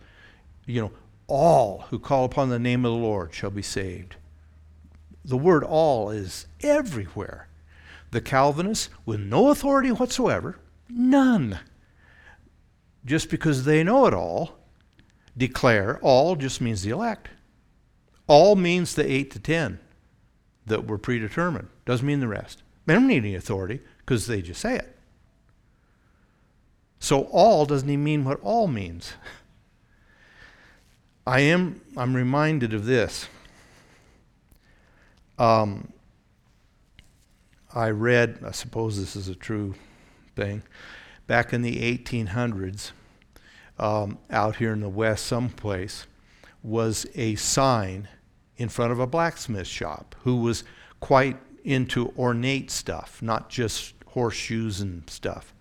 You 0.65 0.81
know, 0.81 0.91
all 1.27 1.85
who 1.89 1.99
call 1.99 2.25
upon 2.25 2.49
the 2.49 2.59
name 2.59 2.85
of 2.85 2.91
the 2.91 2.97
Lord 2.97 3.33
shall 3.33 3.49
be 3.49 3.61
saved. 3.61 4.15
The 5.23 5.37
word 5.37 5.63
all 5.63 6.09
is 6.09 6.47
everywhere. 6.61 7.47
The 8.12 8.21
Calvinists, 8.21 8.89
with 9.06 9.19
no 9.19 9.50
authority 9.50 9.91
whatsoever, 9.91 10.60
none, 10.89 11.60
just 13.06 13.30
because 13.30 13.63
they 13.63 13.84
know 13.84 14.06
it 14.06 14.13
all, 14.13 14.58
declare 15.36 15.97
all 16.02 16.36
just 16.36 16.62
means 16.62 16.84
the 16.84 16.91
elect. 16.91 17.30
All 18.28 18.56
means 18.56 18.95
the 18.95 19.10
8 19.10 19.32
to 19.32 19.39
10 19.39 19.80
that 20.65 20.88
were 20.88 20.97
predetermined. 20.97 21.69
Doesn't 21.86 22.06
mean 22.06 22.19
the 22.19 22.28
rest. 22.28 22.63
They 22.86 22.93
don't 22.93 23.08
need 23.08 23.24
any 23.24 23.36
authority 23.36 23.82
because 24.00 24.28
they 24.28 24.41
just 24.41 24.62
say 24.62 24.76
it. 24.76 24.97
So 27.00 27.24
all 27.32 27.65
doesn't 27.65 27.89
even 27.89 28.04
mean 28.04 28.24
what 28.24 28.39
all 28.41 28.67
means. 28.67 29.13
I 31.26 31.41
am 31.41 31.82
I'm 31.97 32.15
reminded 32.15 32.74
of 32.74 32.86
this. 32.86 33.28
Um, 35.38 35.91
I 37.73 37.89
read, 37.89 38.39
I 38.45 38.51
suppose 38.51 38.99
this 38.99 39.15
is 39.15 39.27
a 39.27 39.36
true 39.36 39.75
thing, 40.36 40.63
back 41.27 41.53
in 41.53 41.62
the 41.62 41.97
1800s, 41.97 42.91
um, 43.79 44.17
out 44.29 44.57
here 44.57 44.73
in 44.73 44.81
the 44.81 44.89
West, 44.89 45.25
someplace, 45.25 46.05
was 46.62 47.05
a 47.15 47.36
sign 47.36 48.07
in 48.57 48.69
front 48.69 48.91
of 48.91 48.99
a 48.99 49.07
blacksmith 49.07 49.67
shop 49.67 50.15
who 50.23 50.38
was 50.38 50.63
quite 50.99 51.38
into 51.63 52.13
ornate 52.17 52.69
stuff, 52.69 53.21
not 53.21 53.49
just 53.49 53.93
horseshoes 54.07 54.81
and 54.81 55.10
stuff. 55.10 55.53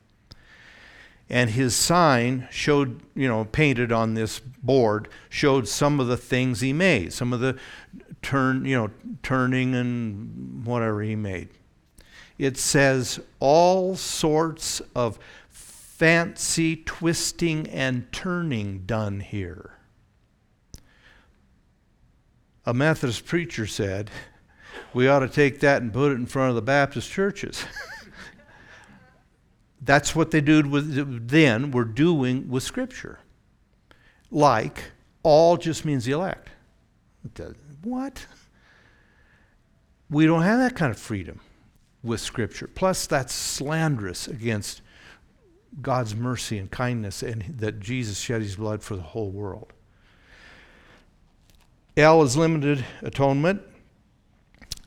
and 1.32 1.50
his 1.50 1.76
sign 1.76 2.48
showed, 2.50 3.00
you 3.14 3.28
know, 3.28 3.44
painted 3.44 3.92
on 3.92 4.14
this 4.14 4.40
board 4.40 5.08
showed 5.28 5.68
some 5.68 6.00
of 6.00 6.08
the 6.08 6.16
things 6.16 6.60
he 6.60 6.72
made, 6.72 7.12
some 7.12 7.32
of 7.32 7.38
the 7.38 7.56
turn, 8.20 8.64
you 8.64 8.76
know, 8.76 8.90
turning 9.22 9.74
and 9.74 10.66
whatever 10.66 11.00
he 11.02 11.14
made. 11.14 11.48
It 12.40 12.56
says 12.56 13.20
all 13.38 13.96
sorts 13.96 14.80
of 14.96 15.18
fancy 15.50 16.74
twisting 16.74 17.68
and 17.68 18.10
turning 18.12 18.86
done 18.86 19.20
here. 19.20 19.72
A 22.64 22.72
Methodist 22.72 23.26
preacher 23.26 23.66
said, 23.66 24.10
we 24.94 25.06
ought 25.06 25.18
to 25.18 25.28
take 25.28 25.60
that 25.60 25.82
and 25.82 25.92
put 25.92 26.12
it 26.12 26.14
in 26.14 26.24
front 26.24 26.48
of 26.48 26.54
the 26.54 26.62
Baptist 26.62 27.10
churches. 27.10 27.62
That's 29.82 30.16
what 30.16 30.30
they 30.30 30.40
did 30.40 30.66
with 30.66 31.28
then 31.28 31.70
were 31.70 31.84
doing 31.84 32.48
with 32.48 32.62
Scripture. 32.62 33.18
Like 34.30 34.92
all 35.22 35.58
just 35.58 35.84
means 35.84 36.06
the 36.06 36.12
elect. 36.12 36.48
What? 37.82 38.24
We 40.08 40.24
don't 40.24 40.40
have 40.40 40.58
that 40.60 40.74
kind 40.74 40.90
of 40.90 40.98
freedom 40.98 41.40
with 42.02 42.20
Scripture. 42.20 42.66
Plus, 42.66 43.06
that's 43.06 43.34
slanderous 43.34 44.26
against 44.26 44.82
God's 45.80 46.14
mercy 46.14 46.58
and 46.58 46.70
kindness 46.70 47.22
and 47.22 47.42
that 47.58 47.80
Jesus 47.80 48.18
shed 48.18 48.42
his 48.42 48.56
blood 48.56 48.82
for 48.82 48.96
the 48.96 49.02
whole 49.02 49.30
world. 49.30 49.72
L 51.96 52.22
is 52.22 52.36
limited 52.36 52.84
atonement. 53.02 53.62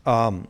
Um, 0.05 0.47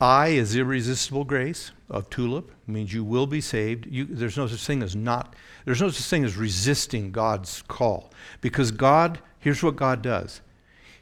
I 0.00 0.28
is 0.28 0.56
irresistible 0.56 1.24
grace 1.24 1.70
of 1.88 2.10
tulip 2.10 2.50
means 2.66 2.92
you 2.92 3.04
will 3.04 3.26
be 3.26 3.40
saved. 3.40 3.86
You, 3.86 4.04
there's 4.04 4.36
no 4.36 4.46
such 4.46 4.64
thing 4.66 4.82
as 4.82 4.96
not. 4.96 5.34
There's 5.64 5.80
no 5.80 5.90
such 5.90 6.06
thing 6.06 6.24
as 6.24 6.36
resisting 6.36 7.12
God's 7.12 7.62
call 7.68 8.10
because 8.40 8.70
God. 8.70 9.20
Here's 9.38 9.62
what 9.62 9.76
God 9.76 10.02
does. 10.02 10.40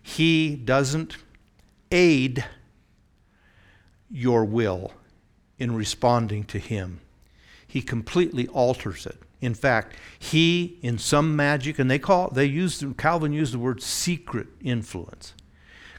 He 0.03 0.57
doesn't 0.57 1.17
aid 1.93 2.45
your 4.13 4.45
will 4.45 4.93
in 5.59 5.75
responding 5.75 6.45
to 6.45 6.59
Him. 6.59 7.01
He 7.67 7.81
completely 7.83 8.47
alters 8.49 9.07
it. 9.07 9.17
In 9.41 9.55
fact, 9.55 9.97
he, 10.19 10.79
in 10.83 10.99
some 10.99 11.35
magic, 11.35 11.79
and 11.81 11.91
they 11.91 11.99
call 11.99 12.31
they 12.31 12.45
use 12.45 12.85
Calvin 12.97 13.33
used 13.33 13.53
the 13.53 13.59
word 13.59 13.83
secret 13.83 14.47
influence. 14.63 15.35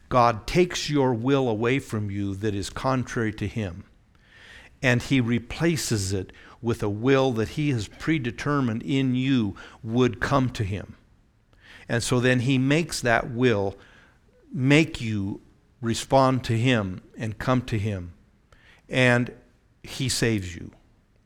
God 0.08 0.48
takes 0.48 0.90
your 0.90 1.14
will 1.14 1.50
away 1.50 1.80
from 1.80 2.10
you 2.10 2.36
that 2.36 2.56
is 2.56 2.70
contrary 2.70 3.34
to 3.34 3.48
Him, 3.48 3.84
and 4.82 5.02
He 5.02 5.20
replaces 5.20 6.14
it 6.14 6.32
with 6.62 6.82
a 6.82 6.90
will 6.90 7.34
that 7.34 7.50
He 7.50 7.72
has 7.72 7.90
predetermined 7.90 8.82
in 8.84 9.14
you 9.14 9.56
would 9.84 10.22
come 10.22 10.50
to 10.52 10.64
Him. 10.64 10.96
And 11.90 12.02
so 12.02 12.22
then 12.22 12.42
He 12.42 12.58
makes 12.58 13.02
that 13.02 13.32
will 13.32 13.76
make 14.54 15.02
you 15.02 15.42
respond 15.84 16.44
to 16.46 16.58
Him 16.58 17.02
and 17.18 17.38
come 17.38 17.62
to 17.64 17.78
Him, 17.78 18.14
and 18.90 19.32
He 19.84 20.10
saves 20.10 20.56
you. 20.56 20.72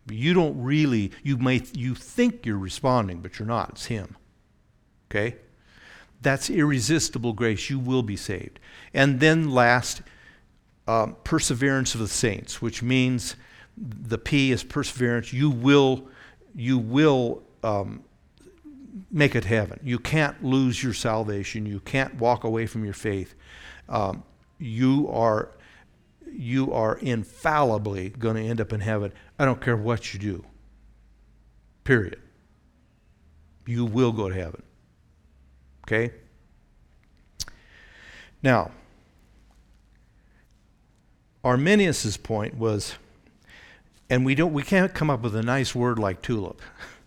You 0.10 0.34
don't 0.34 0.62
really, 0.62 1.12
you 1.24 1.38
may, 1.38 1.62
you 1.74 1.96
think 1.96 2.46
you're 2.46 2.58
responding, 2.58 3.20
but 3.20 3.40
you're 3.40 3.48
not. 3.48 3.70
It's 3.72 3.86
Him. 3.86 4.18
Okay? 5.10 5.36
That's 6.22 6.50
irresistible 6.50 7.34
grace. 7.34 7.70
You 7.70 7.80
will 7.80 8.04
be 8.04 8.16
saved. 8.16 8.60
And 8.94 9.20
then 9.20 9.52
last, 9.52 10.02
um, 10.88 11.18
perseverance 11.24 11.94
of 11.94 12.02
the 12.02 12.08
saints, 12.08 12.62
which 12.62 12.82
means 12.82 13.36
the 13.78 14.18
P 14.18 14.52
is 14.52 14.64
perseverance. 14.64 15.32
You 15.34 15.50
will, 15.50 16.08
you 16.56 16.78
will 16.78 17.44
um, 17.64 18.04
make 19.12 19.36
it 19.36 19.46
heaven. 19.46 19.80
You 19.84 20.00
can't 20.00 20.42
lose 20.44 20.82
your 20.82 20.94
salvation. 20.94 21.66
You 21.66 21.82
can't 21.82 22.16
walk 22.16 22.44
away 22.44 22.66
from 22.66 22.84
your 22.84 22.94
faith. 22.94 23.36
Um, 23.90 24.24
you 24.60 25.10
are, 25.10 25.50
you 26.32 26.74
are 26.74 26.98
infallibly 26.98 28.10
going 28.10 28.36
to 28.36 28.42
end 28.42 28.62
up 28.62 28.74
in 28.74 28.82
heaven. 28.82 29.12
I 29.38 29.46
don't 29.46 29.62
care 29.62 29.78
what 29.78 30.14
you 30.14 30.20
do. 30.20 30.46
Period. 31.84 32.20
You 33.66 33.86
will 33.86 34.12
go 34.12 34.30
to 34.30 34.36
heaven. 34.36 34.64
Okay? 35.86 36.14
Now, 38.44 38.72
Arminius's 41.44 42.18
point 42.18 42.58
was, 42.58 42.96
and 44.10 44.26
we 44.26 44.36
don't, 44.36 44.54
we 44.54 44.64
can't 44.64 44.94
come 44.94 45.10
up 45.10 45.22
with 45.22 45.36
a 45.36 45.44
nice 45.44 45.74
word 45.74 45.98
like 45.98 46.22
tulip, 46.22 46.62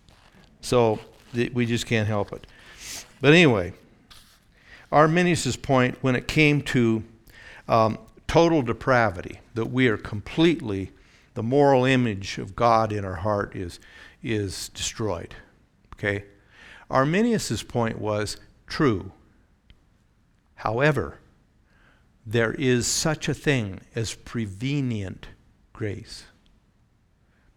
so 0.61 0.99
th- 1.33 1.53
we 1.53 1.65
just 1.65 1.85
can't 1.85 2.07
help 2.07 2.33
it. 2.33 2.47
But 3.21 3.33
anyway, 3.33 3.73
Arminius's 4.91 5.55
point 5.55 5.97
when 6.01 6.15
it 6.15 6.27
came 6.27 6.61
to 6.63 7.03
um, 7.67 7.97
total 8.27 8.61
depravity, 8.61 9.39
that 9.53 9.65
we 9.65 9.87
are 9.87 9.97
completely, 9.97 10.91
the 11.33 11.43
moral 11.43 11.85
image 11.85 12.37
of 12.37 12.55
God 12.55 12.91
in 12.91 13.05
our 13.05 13.15
heart 13.15 13.55
is 13.55 13.79
is 14.23 14.69
destroyed. 14.69 15.35
Okay, 15.95 16.25
Arminius's 16.89 17.63
point 17.63 17.99
was 17.99 18.37
true. 18.67 19.11
However, 20.55 21.19
there 22.25 22.53
is 22.53 22.85
such 22.85 23.27
a 23.27 23.33
thing 23.33 23.81
as 23.95 24.13
prevenient 24.13 25.27
grace. 25.73 26.25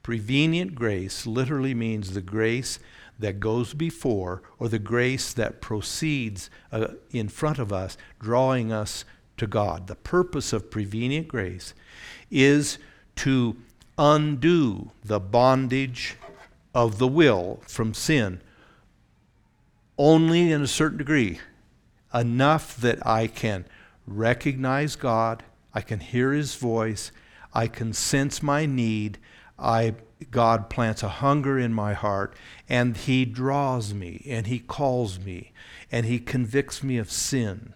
Prevenient 0.02 0.74
grace 0.74 1.26
literally 1.26 1.74
means 1.74 2.12
the 2.12 2.22
grace 2.22 2.78
that 3.18 3.40
goes 3.40 3.74
before 3.74 4.42
or 4.58 4.68
the 4.68 4.78
grace 4.78 5.32
that 5.32 5.60
proceeds 5.60 6.50
uh, 6.72 6.88
in 7.10 7.28
front 7.28 7.58
of 7.58 7.72
us, 7.72 7.96
drawing 8.20 8.72
us 8.72 9.04
to 9.36 9.46
God. 9.46 9.86
The 9.86 9.96
purpose 9.96 10.52
of 10.52 10.70
prevenient 10.70 11.28
grace 11.28 11.74
is 12.30 12.78
to 13.16 13.56
undo 13.96 14.90
the 15.04 15.20
bondage 15.20 16.16
of 16.74 16.98
the 16.98 17.08
will 17.08 17.62
from 17.66 17.94
sin 17.94 18.40
only 19.98 20.50
in 20.50 20.62
a 20.62 20.66
certain 20.66 20.98
degree, 20.98 21.38
enough 22.12 22.76
that 22.78 23.04
I 23.06 23.26
can 23.26 23.64
recognize 24.06 24.96
God, 24.96 25.42
I 25.72 25.80
can 25.80 26.00
hear 26.00 26.32
His 26.32 26.54
voice, 26.54 27.12
I 27.52 27.68
can 27.68 27.92
sense 27.92 28.42
my 28.42 28.66
need. 28.66 29.18
I, 29.58 29.94
God 30.30 30.68
plants 30.68 31.02
a 31.04 31.08
hunger 31.08 31.58
in 31.58 31.72
my 31.72 31.94
heart, 31.94 32.34
and 32.68 32.96
He 32.96 33.24
draws 33.24 33.94
me, 33.94 34.24
and 34.28 34.48
He 34.48 34.58
calls 34.58 35.20
me, 35.20 35.52
and 35.92 36.06
He 36.06 36.18
convicts 36.18 36.82
me 36.82 36.98
of 36.98 37.10
sin, 37.10 37.74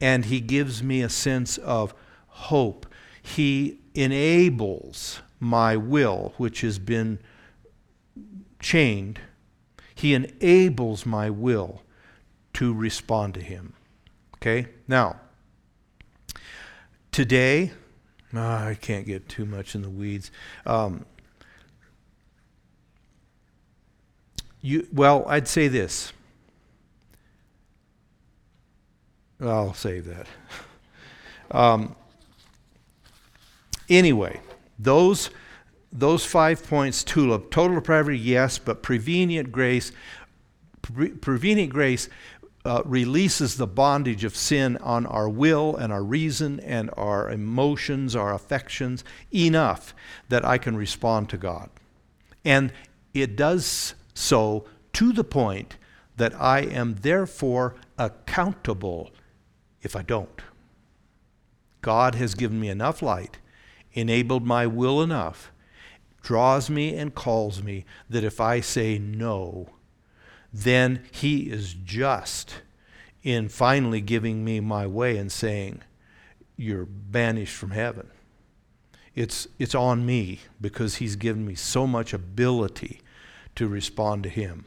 and 0.00 0.26
He 0.26 0.40
gives 0.40 0.82
me 0.82 1.02
a 1.02 1.08
sense 1.08 1.58
of 1.58 1.94
hope. 2.28 2.86
He 3.22 3.78
enables 3.94 5.20
my 5.40 5.76
will, 5.76 6.34
which 6.36 6.60
has 6.62 6.78
been 6.78 7.18
chained, 8.60 9.20
He 9.94 10.14
enables 10.14 11.04
my 11.06 11.30
will 11.30 11.82
to 12.54 12.72
respond 12.72 13.34
to 13.34 13.40
Him. 13.40 13.74
Okay? 14.36 14.68
Now, 14.88 15.16
Today, 17.16 17.72
oh, 18.34 18.38
I 18.38 18.76
can't 18.78 19.06
get 19.06 19.26
too 19.26 19.46
much 19.46 19.74
in 19.74 19.80
the 19.80 19.88
weeds. 19.88 20.30
Um, 20.66 21.06
you, 24.60 24.86
well, 24.92 25.24
I'd 25.26 25.48
say 25.48 25.68
this. 25.68 26.12
I'll 29.40 29.74
save 29.74 30.06
that. 30.06 30.26
Um, 31.50 31.94
anyway, 33.88 34.40
those 34.78 35.30
those 35.92 36.24
five 36.24 36.66
points 36.66 37.04
tulip 37.04 37.50
total 37.50 37.76
depravity 37.76 38.18
yes 38.18 38.58
but 38.58 38.82
prevenient 38.82 39.50
grace 39.52 39.92
pre- 40.82 41.10
prevenient 41.10 41.72
grace 41.72 42.08
uh, 42.66 42.82
releases 42.84 43.56
the 43.56 43.66
bondage 43.66 44.24
of 44.24 44.34
sin 44.34 44.76
on 44.78 45.06
our 45.06 45.28
will 45.28 45.76
and 45.76 45.92
our 45.92 46.02
reason 46.02 46.58
and 46.60 46.90
our 46.96 47.30
emotions, 47.30 48.16
our 48.16 48.34
affections, 48.34 49.04
enough 49.32 49.94
that 50.28 50.44
I 50.44 50.58
can 50.58 50.76
respond 50.76 51.28
to 51.30 51.36
God. 51.36 51.70
And 52.44 52.72
it 53.14 53.36
does 53.36 53.94
so 54.14 54.64
to 54.94 55.12
the 55.12 55.22
point 55.22 55.76
that 56.16 56.34
I 56.40 56.60
am 56.60 56.96
therefore 57.02 57.76
accountable 57.98 59.10
if 59.86 59.96
I 59.96 60.02
don't. 60.02 60.42
God 61.80 62.16
has 62.16 62.34
given 62.34 62.60
me 62.60 62.68
enough 62.68 63.00
light, 63.00 63.38
enabled 63.94 64.44
my 64.44 64.66
will 64.66 65.00
enough, 65.00 65.50
draws 66.22 66.68
me 66.68 66.94
and 66.94 67.14
calls 67.14 67.62
me 67.62 67.86
that 68.10 68.24
if 68.24 68.40
I 68.40 68.60
say 68.60 68.98
no, 68.98 69.70
then 70.52 71.04
he 71.10 71.50
is 71.50 71.72
just 71.72 72.56
in 73.22 73.48
finally 73.48 74.00
giving 74.00 74.44
me 74.44 74.60
my 74.60 74.86
way 74.86 75.16
and 75.16 75.30
saying, 75.32 75.82
You're 76.56 76.86
banished 76.86 77.54
from 77.54 77.70
heaven. 77.70 78.10
It's, 79.14 79.48
it's 79.58 79.74
on 79.74 80.04
me 80.04 80.40
because 80.60 80.96
he's 80.96 81.16
given 81.16 81.46
me 81.46 81.54
so 81.54 81.86
much 81.86 82.12
ability 82.12 83.00
to 83.54 83.66
respond 83.66 84.22
to 84.24 84.28
Him. 84.28 84.66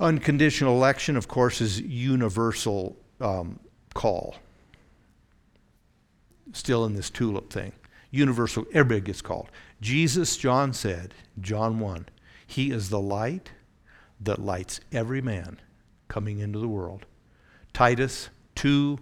Unconditional 0.00 0.74
election, 0.74 1.16
of 1.16 1.28
course, 1.28 1.60
is 1.60 1.80
universal 1.80 2.96
um, 3.20 3.60
call. 3.94 4.36
Still 6.52 6.84
in 6.84 6.94
this 6.94 7.10
tulip 7.10 7.52
thing. 7.52 7.72
Universal, 8.10 8.66
everybody 8.72 9.00
gets 9.00 9.22
called. 9.22 9.48
Jesus, 9.80 10.36
John 10.36 10.72
said, 10.72 11.14
John 11.40 11.78
1, 11.78 12.06
He 12.46 12.70
is 12.70 12.88
the 12.88 13.00
light 13.00 13.52
that 14.20 14.40
lights 14.40 14.80
every 14.92 15.22
man 15.22 15.60
coming 16.08 16.40
into 16.40 16.58
the 16.58 16.68
world. 16.68 17.06
Titus 17.72 18.28
2, 18.56 18.98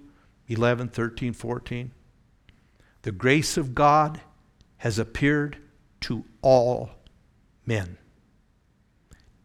11, 0.49 0.89
13, 0.89 1.33
14. 1.33 1.91
The 3.03 3.13
grace 3.13 3.57
of 3.57 3.75
God 3.75 4.21
has 4.79 4.99
appeared 4.99 5.59
to 6.01 6.25
all 6.43 6.91
men, 7.67 7.99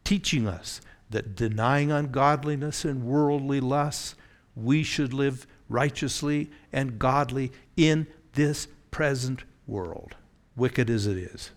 teaching 0.03 0.47
us 0.47 0.81
that 1.09 1.35
denying 1.35 1.91
ungodliness 1.91 2.83
and 2.85 3.03
worldly 3.03 3.59
lusts, 3.59 4.15
we 4.55 4.83
should 4.83 5.13
live 5.13 5.47
righteously 5.69 6.49
and 6.71 6.99
godly 6.99 7.51
in 7.75 8.07
this 8.33 8.67
present 8.91 9.43
world, 9.67 10.15
wicked 10.55 10.89
as 10.89 11.07
it 11.07 11.17
is. 11.17 11.51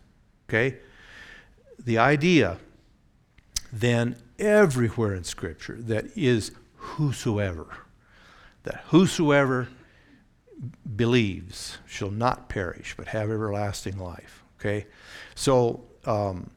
Okay? 0.49 0.79
The 1.79 1.99
idea 1.99 2.59
then 3.73 4.17
everywhere 4.39 5.15
in 5.15 5.25
Scripture 5.25 5.77
that 5.81 6.07
is 6.17 6.53
whosoever, 6.77 7.67
that 8.63 8.85
whosoever 8.89 9.69
believes 10.97 11.79
shall 11.87 12.11
not 12.11 12.49
perish 12.49 12.95
but 12.97 13.09
have 13.09 13.31
everlasting 13.31 13.99
life. 13.99 14.43
Okay? 14.59 14.87
So 15.35 15.85
um, 16.07 16.51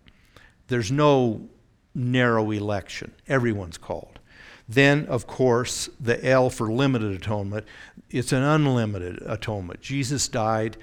there's 0.68 0.92
no 0.92 1.50
narrow 1.96 2.52
election, 2.52 3.12
everyone's 3.28 3.78
called. 3.78 4.19
Then, 4.70 5.08
of 5.08 5.26
course, 5.26 5.90
the 6.00 6.24
L 6.24 6.52
for 6.52 6.72
limited 6.72 7.12
atonement, 7.12 7.66
it's 8.12 8.32
an 8.32 8.44
unlimited 8.44 9.20
atonement. 9.26 9.82
Jesus 9.82 10.28
died. 10.28 10.78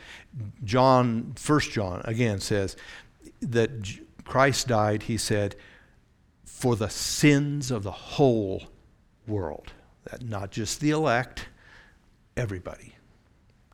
John, 0.64 1.34
First 1.36 1.70
John, 1.70 2.02
again 2.04 2.40
says 2.40 2.76
that 3.40 3.70
Christ 4.24 4.66
died, 4.66 5.04
he 5.04 5.16
said, 5.16 5.54
for 6.44 6.74
the 6.74 6.88
sins 6.88 7.70
of 7.70 7.84
the 7.84 7.92
whole 7.92 8.64
world. 9.28 9.72
That 10.10 10.22
not 10.22 10.50
just 10.50 10.80
the 10.80 10.90
elect, 10.90 11.46
everybody. 12.36 12.96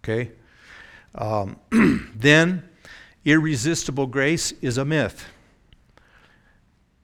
Okay? 0.00 0.32
Um, 1.14 1.58
then, 2.14 2.68
irresistible 3.24 4.08
grace 4.08 4.52
is 4.60 4.76
a 4.76 4.84
myth. 4.84 5.24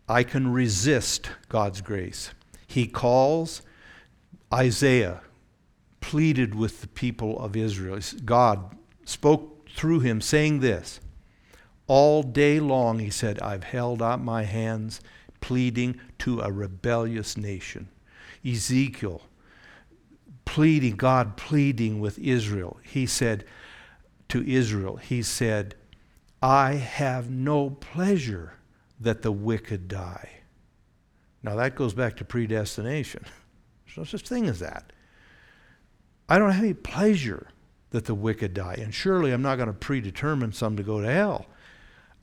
I 0.07 0.25
can 0.25 0.53
resist 0.53 1.31
God's 1.49 1.81
grace. 1.81 2.33
He 2.69 2.87
calls 2.87 3.63
Isaiah, 4.53 5.23
pleaded 6.01 6.55
with 6.55 6.83
the 6.83 6.89
people 6.89 7.39
of 7.41 7.57
Israel. 7.57 7.99
God 8.25 8.77
spoke 9.07 9.69
through 9.71 10.01
him, 10.01 10.21
saying 10.21 10.61
this 10.61 11.01
All 11.87 12.23
day 12.23 12.61
long, 12.61 12.99
he 12.99 13.11
said, 13.11 13.41
I've 13.41 13.65
held 13.65 14.03
out 14.03 14.23
my 14.23 14.43
hands, 14.45 15.01
pleading 15.41 15.99
to 16.19 16.41
a 16.41 16.53
rebellious 16.53 17.39
nation. 17.39 17.89
Ezekiel, 18.47 19.23
pleading, 20.45 20.97
God 20.97 21.39
pleading 21.39 22.01
with 22.01 22.19
Israel. 22.19 22.79
He 22.85 23.07
said 23.07 23.47
to 24.29 24.47
Israel, 24.47 24.97
He 24.97 25.23
said, 25.23 25.75
I 26.43 26.75
have 26.75 27.31
no 27.31 27.71
pleasure 27.71 28.59
that 29.01 29.23
the 29.23 29.33
wicked 29.33 29.89
die. 29.89 30.38
Now 31.43 31.57
that 31.57 31.75
goes 31.75 31.95
back 31.95 32.17
to 32.17 32.25
predestination. 32.25 33.25
There's 33.87 33.97
no 33.99 34.05
such 34.05 34.29
thing 34.29 34.47
as 34.47 34.61
that. 34.61 34.93
I 36.29 36.39
don't 36.39 36.51
have 36.51 36.63
any 36.63 36.75
pleasure 36.75 37.49
that 37.91 38.05
the 38.05 38.15
wicked 38.15 38.55
die. 38.55 38.77
And 38.79 38.95
surely 38.95 39.33
I'm 39.33 39.43
not 39.43 39.57
going 39.57 39.69
to 39.69 39.73
predetermine 39.73 40.53
some 40.53 40.77
to 40.77 40.83
go 40.83 41.01
to 41.01 41.11
hell. 41.11 41.47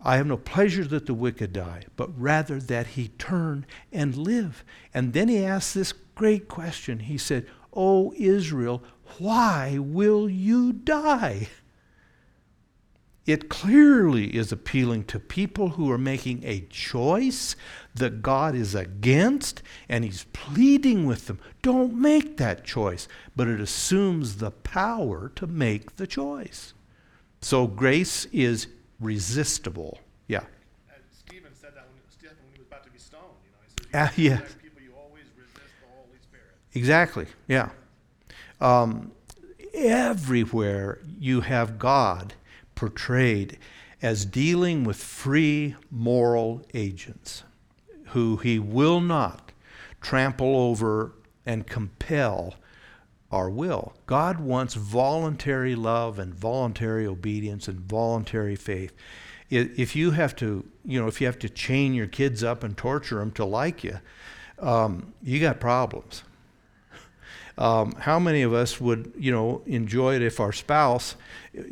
I 0.02 0.18
have 0.18 0.28
no 0.28 0.38
pleasure 0.38 0.84
that 0.86 1.08
the 1.08 1.16
wicked 1.16 1.54
die, 1.54 1.86
but 1.96 2.10
rather 2.20 2.60
that 2.60 2.88
he 2.88 3.08
turn 3.08 3.66
and 3.92 4.16
live. 4.16 4.64
And 4.94 5.14
then 5.14 5.28
he 5.28 5.44
asks 5.44 5.74
this 5.74 5.94
great 5.94 6.48
question. 6.48 7.00
He 7.00 7.18
said, 7.18 7.48
O 7.74 8.14
Israel, 8.16 8.84
why 9.18 9.80
will 9.80 10.30
you 10.30 10.74
die? 10.74 11.50
It 13.26 13.50
clearly 13.50 14.36
is 14.36 14.52
appealing 14.52 15.06
to 15.06 15.20
people 15.20 15.70
who 15.70 15.90
are 15.90 15.98
making 15.98 16.44
a 16.44 16.62
choice 16.70 17.56
that 17.96 18.22
God 18.22 18.54
is 18.54 18.76
against, 18.76 19.64
and 19.90 20.04
He's 20.04 20.26
pleading 20.26 21.08
with 21.08 21.26
them 21.26 21.40
don't 21.64 21.96
make 21.96 22.38
that 22.38 22.64
choice. 22.64 23.08
But 23.36 23.48
it 23.48 23.60
assumes 23.60 24.38
the 24.38 24.52
power 24.52 25.32
to 25.36 25.48
make 25.48 25.96
the 25.96 26.06
choice. 26.06 26.76
So 27.42 27.66
grace 27.66 28.26
is 28.26 28.68
resistible. 29.00 30.00
Yeah. 30.28 30.44
And 30.94 31.02
Stephen 31.12 31.52
said 31.56 31.74
that 31.74 31.88
when, 31.88 32.02
Stephen, 32.12 32.36
when 32.46 32.54
he 32.54 32.60
was 32.60 32.68
about 32.68 32.84
to 32.84 32.92
be 32.92 33.00
stoned. 33.00 33.24
You 33.44 34.00
know, 34.00 34.10
he 34.16 34.24
you 34.24 34.32
uh, 34.32 34.36
yeah. 34.38 34.42
people, 34.62 34.84
you 34.84 34.94
always 34.96 35.26
resist 35.36 35.74
the 35.82 35.88
Holy 35.96 36.20
Spirit. 36.22 36.46
Exactly. 36.76 37.26
Yeah. 37.48 37.70
Um, 38.62 39.12
everywhere 39.74 41.00
you 41.20 41.42
have 41.42 41.80
God 41.80 42.36
portrayed 42.76 43.58
as 44.02 44.26
dealing 44.26 44.84
with 44.84 44.98
free 44.98 45.76
moral 45.90 46.62
agents 46.74 47.44
who 48.08 48.38
he 48.38 48.60
will 48.60 49.02
not 49.02 49.52
trample 50.02 50.56
over 50.56 51.14
and 51.46 51.66
compel 51.66 52.56
our 53.32 53.50
will. 53.50 53.94
God 54.06 54.40
wants 54.40 54.76
voluntary 54.76 55.76
love 55.76 56.20
and 56.20 56.34
voluntary 56.34 57.08
obedience 57.08 57.68
and 57.68 57.80
voluntary 57.80 58.56
faith. 58.56 58.94
If 59.50 59.96
you 59.96 60.12
have 60.12 60.36
to, 60.38 60.66
you 60.84 61.02
know, 61.02 61.08
if 61.08 61.20
you 61.22 61.28
have 61.28 61.40
to 61.40 61.50
chain 61.50 61.94
your 61.94 62.08
kids 62.08 62.44
up 62.44 62.64
and 62.64 62.78
torture 62.78 63.20
them 63.20 63.32
to 63.32 63.46
like 63.46 63.84
you, 63.84 64.00
um, 64.60 65.14
you 65.22 65.40
got 65.40 65.60
problems. 65.60 66.24
Um, 67.58 67.94
how 67.94 68.20
many 68.20 68.42
of 68.42 68.54
us 68.54 68.82
would, 68.82 69.14
you 69.18 69.32
know, 69.32 69.62
enjoy 69.66 70.16
it 70.16 70.22
if 70.22 70.40
our 70.40 70.52
spouse 70.52 71.16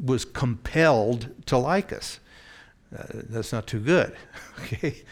was 0.02 0.24
compelled 0.24 1.30
to 1.48 1.58
like 1.58 1.92
us? 1.92 2.20
Uh, 2.98 3.04
that's 3.12 3.52
not 3.52 3.68
too 3.68 3.80
good. 3.80 4.16
okay, 4.60 5.04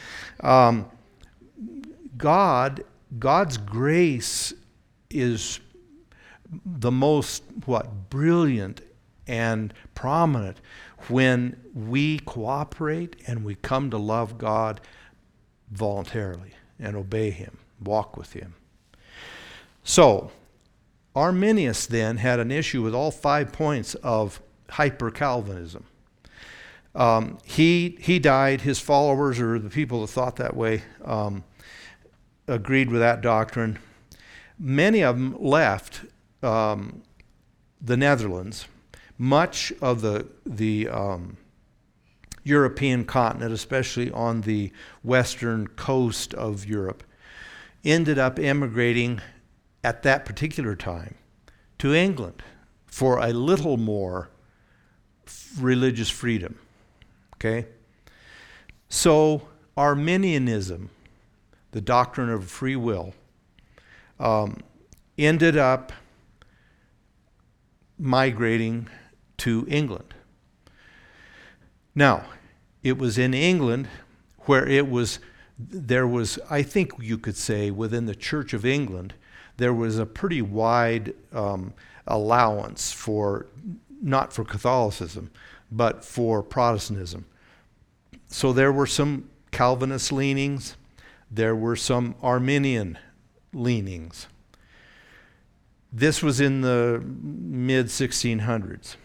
um, 0.41 0.89
God, 2.17 2.83
God's 3.19 3.57
grace 3.57 4.53
is 5.09 5.59
the 6.65 6.91
most 6.91 7.43
what 7.65 8.09
brilliant 8.09 8.81
and 9.27 9.73
prominent 9.95 10.57
when 11.07 11.59
we 11.73 12.19
cooperate 12.19 13.15
and 13.27 13.43
we 13.43 13.55
come 13.55 13.89
to 13.89 13.97
love 13.97 14.37
God 14.37 14.81
voluntarily 15.71 16.51
and 16.79 16.95
obey 16.95 17.31
Him, 17.31 17.57
walk 17.83 18.17
with 18.17 18.33
Him. 18.33 18.55
So, 19.83 20.31
Arminius 21.15 21.85
then 21.85 22.17
had 22.17 22.39
an 22.39 22.51
issue 22.51 22.81
with 22.81 22.95
all 22.95 23.11
five 23.11 23.51
points 23.51 23.95
of 23.95 24.41
hyper 24.69 25.11
Calvinism. 25.11 25.85
Um, 26.95 27.37
he, 27.45 27.97
he 28.01 28.19
died, 28.19 28.61
his 28.61 28.79
followers, 28.79 29.39
or 29.39 29.59
the 29.59 29.69
people 29.69 30.01
that 30.01 30.07
thought 30.07 30.37
that 30.37 30.55
way, 30.55 30.83
um, 31.03 31.43
agreed 32.47 32.89
with 32.89 33.01
that 33.01 33.21
doctrine. 33.21 33.79
Many 34.59 35.03
of 35.03 35.15
them 35.15 35.35
left 35.39 36.01
um, 36.43 37.01
the 37.81 37.97
Netherlands. 37.97 38.67
Much 39.17 39.71
of 39.81 40.01
the, 40.01 40.27
the 40.45 40.89
um, 40.89 41.37
European 42.43 43.05
continent, 43.05 43.53
especially 43.53 44.11
on 44.11 44.41
the 44.41 44.71
western 45.03 45.67
coast 45.67 46.33
of 46.33 46.65
Europe, 46.65 47.03
ended 47.83 48.17
up 48.19 48.39
emigrating 48.39 49.21
at 49.83 50.03
that 50.03 50.25
particular 50.25 50.75
time 50.75 51.15
to 51.79 51.93
England 51.93 52.43
for 52.85 53.17
a 53.17 53.31
little 53.31 53.77
more 53.77 54.29
religious 55.59 56.09
freedom. 56.09 56.59
Okay? 57.35 57.67
So, 58.89 59.47
Arminianism, 59.77 60.89
the 61.71 61.81
doctrine 61.81 62.29
of 62.29 62.49
free 62.49 62.75
will, 62.75 63.13
um, 64.19 64.57
ended 65.17 65.57
up 65.57 65.91
migrating 67.97 68.89
to 69.37 69.65
England. 69.69 70.13
Now, 71.95 72.25
it 72.83 72.97
was 72.97 73.17
in 73.17 73.33
England 73.33 73.87
where 74.41 74.67
it 74.67 74.89
was, 74.89 75.19
there 75.57 76.07
was, 76.07 76.39
I 76.49 76.63
think 76.63 76.91
you 76.99 77.17
could 77.17 77.37
say, 77.37 77.71
within 77.71 78.05
the 78.05 78.15
Church 78.15 78.53
of 78.53 78.65
England, 78.65 79.13
there 79.57 79.73
was 79.73 79.97
a 79.97 80.05
pretty 80.05 80.41
wide 80.41 81.13
um, 81.33 81.73
allowance 82.07 82.91
for, 82.91 83.47
not 84.01 84.33
for 84.33 84.43
Catholicism, 84.43 85.31
but 85.71 86.03
for 86.03 86.41
Protestantism. 86.43 87.25
So 88.27 88.53
there 88.53 88.71
were 88.71 88.87
some 88.87 89.29
Calvinist 89.51 90.11
leanings, 90.11 90.77
there 91.29 91.55
were 91.55 91.75
some 91.75 92.15
Arminian 92.21 92.97
leanings. 93.53 94.27
This 95.91 96.23
was 96.23 96.39
in 96.39 96.61
the 96.61 97.03
mid 97.03 97.87
1600s. 97.87 98.95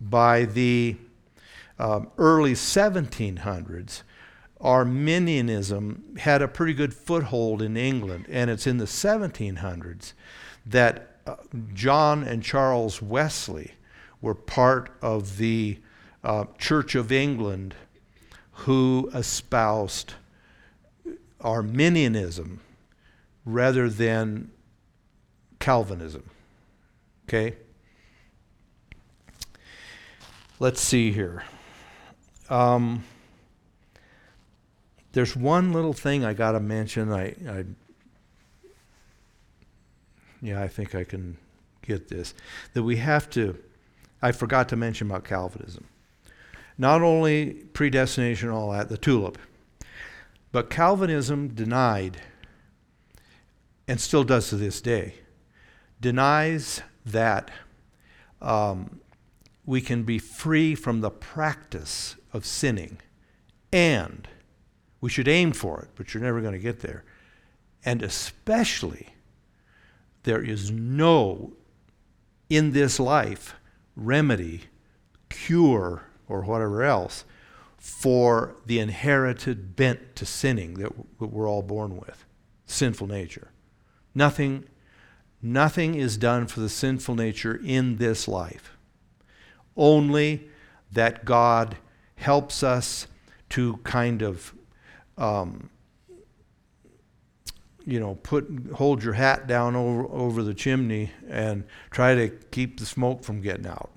By 0.00 0.46
the 0.46 0.96
um, 1.78 2.10
early 2.16 2.54
1700s, 2.54 4.02
Arminianism 4.60 6.16
had 6.18 6.42
a 6.42 6.48
pretty 6.48 6.74
good 6.74 6.92
foothold 6.92 7.62
in 7.62 7.76
England, 7.76 8.26
and 8.28 8.50
it's 8.50 8.66
in 8.66 8.76
the 8.76 8.84
1700s 8.84 10.12
that 10.66 11.16
uh, 11.26 11.36
John 11.72 12.22
and 12.22 12.42
Charles 12.42 13.00
Wesley 13.00 13.72
were 14.20 14.34
part 14.34 14.90
of 15.00 15.38
the 15.38 15.78
uh, 16.22 16.44
Church 16.58 16.94
of 16.94 17.10
England 17.10 17.74
who 18.52 19.10
espoused 19.14 20.14
Arminianism 21.40 22.60
rather 23.46 23.88
than 23.88 24.50
Calvinism. 25.58 26.28
Okay? 27.26 27.56
Let's 30.58 30.82
see 30.82 31.12
here. 31.12 31.44
Um, 32.50 33.04
there's 35.12 35.34
one 35.34 35.72
little 35.72 35.92
thing 35.92 36.24
I 36.24 36.34
got 36.34 36.52
to 36.52 36.60
mention. 36.60 37.12
I, 37.12 37.34
I, 37.48 37.64
yeah, 40.40 40.62
I 40.62 40.68
think 40.68 40.94
I 40.94 41.04
can 41.04 41.36
get 41.82 42.08
this. 42.08 42.34
That 42.74 42.82
we 42.82 42.96
have 42.96 43.28
to, 43.30 43.58
I 44.22 44.32
forgot 44.32 44.68
to 44.70 44.76
mention 44.76 45.08
about 45.08 45.24
Calvinism. 45.24 45.86
Not 46.78 47.02
only 47.02 47.52
predestination 47.72 48.48
all 48.48 48.70
that, 48.72 48.88
the 48.88 48.96
tulip, 48.96 49.38
but 50.52 50.70
Calvinism 50.70 51.48
denied, 51.48 52.22
and 53.86 54.00
still 54.00 54.24
does 54.24 54.48
to 54.48 54.56
this 54.56 54.80
day, 54.80 55.14
denies 56.00 56.80
that 57.04 57.50
um, 58.40 59.00
we 59.66 59.80
can 59.80 60.04
be 60.04 60.18
free 60.18 60.74
from 60.74 61.00
the 61.00 61.10
practice 61.10 62.16
of 62.32 62.46
sinning. 62.46 62.98
And 63.72 64.26
we 65.00 65.10
should 65.10 65.28
aim 65.28 65.52
for 65.52 65.80
it, 65.80 65.88
but 65.94 66.12
you're 66.12 66.22
never 66.22 66.40
going 66.40 66.52
to 66.52 66.58
get 66.58 66.80
there. 66.80 67.04
And 67.84 68.02
especially, 68.02 69.08
there 70.24 70.42
is 70.42 70.70
no, 70.70 71.52
in 72.48 72.72
this 72.72 73.00
life, 73.00 73.54
remedy, 73.96 74.62
cure, 75.28 76.04
or 76.28 76.42
whatever 76.42 76.82
else 76.82 77.24
for 77.78 78.54
the 78.66 78.78
inherited 78.78 79.74
bent 79.74 80.14
to 80.14 80.26
sinning 80.26 80.74
that 80.74 80.92
we're 81.18 81.48
all 81.48 81.62
born 81.62 81.96
with 81.96 82.26
sinful 82.66 83.06
nature. 83.06 83.50
Nothing, 84.14 84.64
nothing 85.42 85.94
is 85.94 86.16
done 86.16 86.46
for 86.46 86.60
the 86.60 86.68
sinful 86.68 87.14
nature 87.14 87.58
in 87.64 87.96
this 87.96 88.28
life. 88.28 88.76
Only 89.76 90.48
that 90.92 91.24
God 91.24 91.78
helps 92.16 92.62
us 92.62 93.06
to 93.50 93.78
kind 93.78 94.22
of, 94.22 94.54
um, 95.20 95.70
you 97.86 98.00
know, 98.00 98.16
put 98.16 98.48
hold 98.74 99.04
your 99.04 99.12
hat 99.12 99.46
down 99.46 99.76
over, 99.76 100.04
over 100.08 100.42
the 100.42 100.54
chimney 100.54 101.12
and 101.28 101.64
try 101.90 102.14
to 102.14 102.28
keep 102.50 102.80
the 102.80 102.86
smoke 102.86 103.22
from 103.22 103.40
getting 103.40 103.66
out 103.66 103.90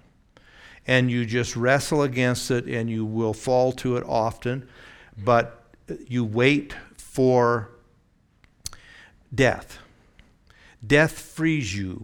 and 0.86 1.10
you 1.10 1.26
just 1.26 1.56
wrestle 1.56 2.02
against 2.02 2.52
it 2.52 2.66
and 2.66 2.90
you 2.90 3.06
will 3.06 3.34
fall 3.34 3.72
to 3.72 3.98
it 3.98 4.04
often, 4.06 4.68
but 5.24 5.64
you 6.08 6.24
wait 6.24 6.76
for 6.98 7.70
death. 9.34 9.80
Death 10.86 11.18
frees 11.18 11.76
you. 11.76 12.04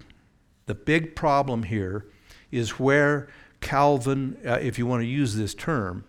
The 0.65 0.75
big 0.75 1.15
problem 1.15 1.63
here 1.63 2.05
is 2.51 2.79
where 2.79 3.27
Calvin, 3.59 4.37
uh, 4.45 4.59
if 4.61 4.77
you 4.77 4.85
want 4.85 5.01
to 5.01 5.07
use 5.07 5.35
this 5.35 5.53
term, 5.53 6.05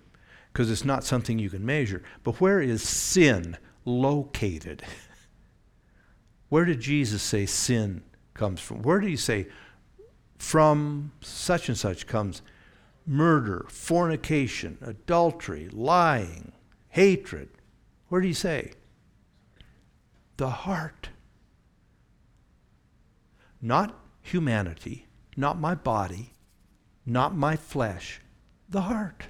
because 0.52 0.70
it's 0.70 0.84
not 0.84 1.04
something 1.04 1.38
you 1.38 1.50
can 1.50 1.64
measure, 1.64 2.02
but 2.24 2.40
where 2.40 2.60
is 2.60 2.82
sin 2.82 3.56
located? 3.84 4.82
Where 6.48 6.64
did 6.64 6.80
Jesus 6.80 7.22
say 7.22 7.46
sin 7.46 8.02
comes 8.34 8.60
from? 8.60 8.82
Where 8.82 8.98
did 8.98 9.08
he 9.08 9.16
say 9.16 9.46
from 10.36 11.12
such 11.20 11.68
and 11.68 11.78
such 11.78 12.08
comes 12.08 12.42
murder, 13.06 13.66
fornication, 13.68 14.78
adultery, 14.80 15.68
lying, 15.70 16.52
hatred. 16.88 17.48
Where 18.08 18.20
did 18.20 18.28
he 18.28 18.34
say? 18.34 18.72
The 20.36 20.50
heart. 20.50 21.10
Not 23.60 23.98
humanity, 24.22 25.06
not 25.36 25.60
my 25.60 25.74
body, 25.74 26.32
not 27.04 27.36
my 27.36 27.56
flesh, 27.56 28.20
the 28.68 28.82
heart. 28.82 29.28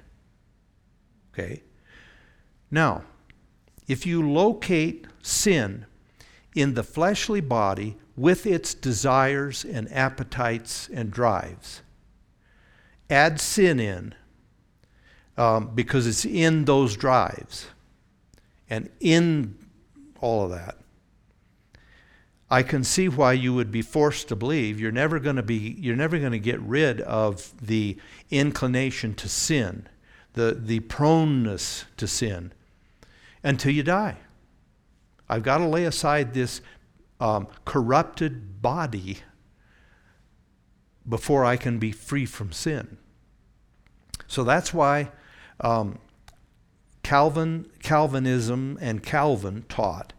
Okay? 1.33 1.63
Now, 2.69 3.03
if 3.87 4.05
you 4.05 4.29
locate 4.29 5.07
sin 5.21 5.85
in 6.55 6.73
the 6.73 6.83
fleshly 6.83 7.41
body 7.41 7.97
with 8.15 8.45
its 8.45 8.73
desires 8.73 9.65
and 9.65 9.91
appetites 9.91 10.89
and 10.93 11.11
drives, 11.11 11.81
add 13.09 13.39
sin 13.39 13.79
in 13.79 14.15
um, 15.37 15.71
because 15.73 16.07
it's 16.07 16.25
in 16.25 16.65
those 16.65 16.95
drives 16.95 17.67
and 18.69 18.89
in 18.99 19.57
all 20.19 20.45
of 20.45 20.51
that. 20.51 20.77
I 22.49 22.63
can 22.63 22.83
see 22.83 23.07
why 23.07 23.33
you 23.33 23.53
would 23.53 23.71
be 23.71 23.81
forced 23.81 24.27
to 24.27 24.35
believe 24.35 24.79
you're 24.79 24.91
never 24.91 25.19
going 25.19 25.37
to 25.37 25.43
be 25.43 25.77
you're 25.79 25.95
never 25.95 26.19
going 26.19 26.33
to 26.33 26.39
get 26.39 26.59
rid 26.59 26.99
of 27.01 27.53
the 27.65 27.97
inclination 28.29 29.13
to 29.15 29.29
sin, 29.29 29.87
the 30.33 30.57
the 30.59 30.79
proneness 30.81 31.85
to 31.97 32.07
sin 32.07 32.53
until 33.43 33.71
you 33.71 33.83
die. 33.83 34.17
I've 35.29 35.43
got 35.43 35.59
to 35.59 35.67
lay 35.67 35.85
aside 35.85 36.33
this 36.33 36.61
um, 37.19 37.47
corrupted 37.65 38.61
body 38.61 39.19
before 41.07 41.45
I 41.45 41.55
can 41.55 41.79
be 41.79 41.91
free 41.91 42.25
from 42.25 42.51
sin. 42.51 42.97
So 44.27 44.43
that's 44.43 44.73
why 44.73 45.11
um, 45.59 45.99
Calvin, 47.03 47.67
Calvinism 47.81 48.77
and 48.81 49.03
Calvin 49.03 49.65
taught 49.69 50.13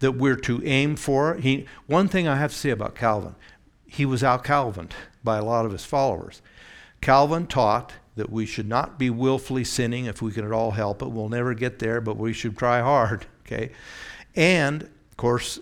that 0.00 0.12
we're 0.12 0.36
to 0.36 0.62
aim 0.64 0.96
for. 0.96 1.34
He, 1.34 1.66
one 1.86 2.08
thing 2.08 2.28
I 2.28 2.36
have 2.36 2.52
to 2.52 2.56
say 2.56 2.70
about 2.70 2.94
Calvin, 2.94 3.34
he 3.86 4.04
was 4.04 4.22
out 4.22 4.44
Calvined 4.44 4.94
by 5.24 5.38
a 5.38 5.44
lot 5.44 5.66
of 5.66 5.72
his 5.72 5.84
followers. 5.84 6.40
Calvin 7.00 7.46
taught 7.46 7.94
that 8.18 8.30
we 8.30 8.44
should 8.44 8.68
not 8.68 8.98
be 8.98 9.08
willfully 9.08 9.64
sinning 9.64 10.04
if 10.04 10.20
we 10.20 10.30
can 10.30 10.44
at 10.44 10.52
all 10.52 10.72
help 10.72 11.00
it. 11.00 11.10
We'll 11.10 11.28
never 11.28 11.54
get 11.54 11.78
there, 11.78 12.00
but 12.00 12.16
we 12.16 12.32
should 12.32 12.56
try 12.56 12.80
hard. 12.80 13.26
Okay, 13.50 13.70
and 14.36 14.82
of 14.82 15.16
course, 15.16 15.58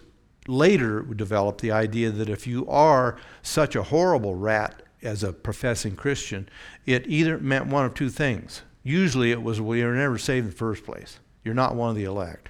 later 0.48 1.02
developed 1.02 1.61
the 1.61 1.70
idea 1.70 2.11
that 2.11 2.28
if 2.28 2.44
you 2.44 2.66
are 2.68 3.16
such 3.42 3.76
a 3.76 3.84
horrible 3.84 4.34
rat 4.34 4.82
as 5.02 5.22
a 5.22 5.32
professing 5.32 5.94
Christian, 5.94 6.48
it 6.84 7.07
either 7.07 7.38
meant 7.38 7.68
one 7.68 7.84
of 7.84 7.94
two 7.94 8.11
things. 8.11 8.62
Usually 8.82 9.30
it 9.30 9.40
was, 9.40 9.61
well, 9.61 9.76
you're 9.76 9.94
never 9.94 10.18
saved 10.18 10.46
in 10.46 10.50
the 10.50 10.57
first 10.57 10.84
place. 10.84 11.20
You're 11.44 11.54
not 11.54 11.76
one 11.76 11.90
of 11.90 11.96
the 11.96 12.04
elect. 12.04 12.48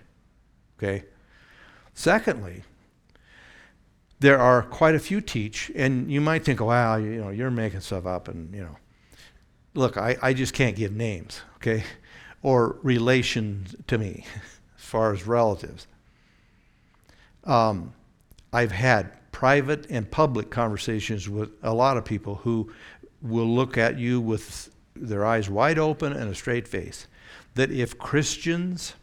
Okay? 0.78 1.04
Secondly, 1.92 2.62
there 4.20 4.38
are 4.38 4.62
quite 4.62 4.94
a 4.94 4.98
few 4.98 5.20
teach, 5.20 5.70
and 5.74 6.10
you 6.10 6.20
might 6.20 6.44
think, 6.44 6.60
wow, 6.60 6.96
you 6.96 7.20
know, 7.20 7.28
you're 7.28 7.50
making 7.50 7.80
stuff 7.80 8.06
up, 8.06 8.28
and, 8.28 8.54
you 8.54 8.62
know. 8.62 8.76
Look, 9.76 9.96
I, 9.96 10.16
I 10.22 10.32
just 10.32 10.54
can't 10.54 10.74
give 10.74 10.92
names, 10.92 11.42
okay? 11.56 11.84
Or 12.42 12.78
relation 12.82 13.66
to 13.86 13.98
me 13.98 14.24
as 14.78 14.84
far 14.84 15.12
as 15.12 15.26
relatives. 15.26 15.86
Um, 17.44 17.92
I've 18.52 18.72
had 18.72 19.12
private 19.32 19.86
and 19.90 20.10
public 20.10 20.50
conversations 20.50 21.28
with 21.28 21.50
a 21.62 21.74
lot 21.74 21.98
of 21.98 22.04
people 22.04 22.36
who 22.36 22.72
will 23.20 23.54
look 23.54 23.76
at 23.76 23.98
you 23.98 24.20
with 24.20 24.70
their 24.94 25.26
eyes 25.26 25.50
wide 25.50 25.78
open 25.78 26.12
and 26.12 26.30
a 26.30 26.34
straight 26.34 26.66
face. 26.66 27.06
That 27.54 27.70
if 27.70 27.98
Christians 27.98 28.94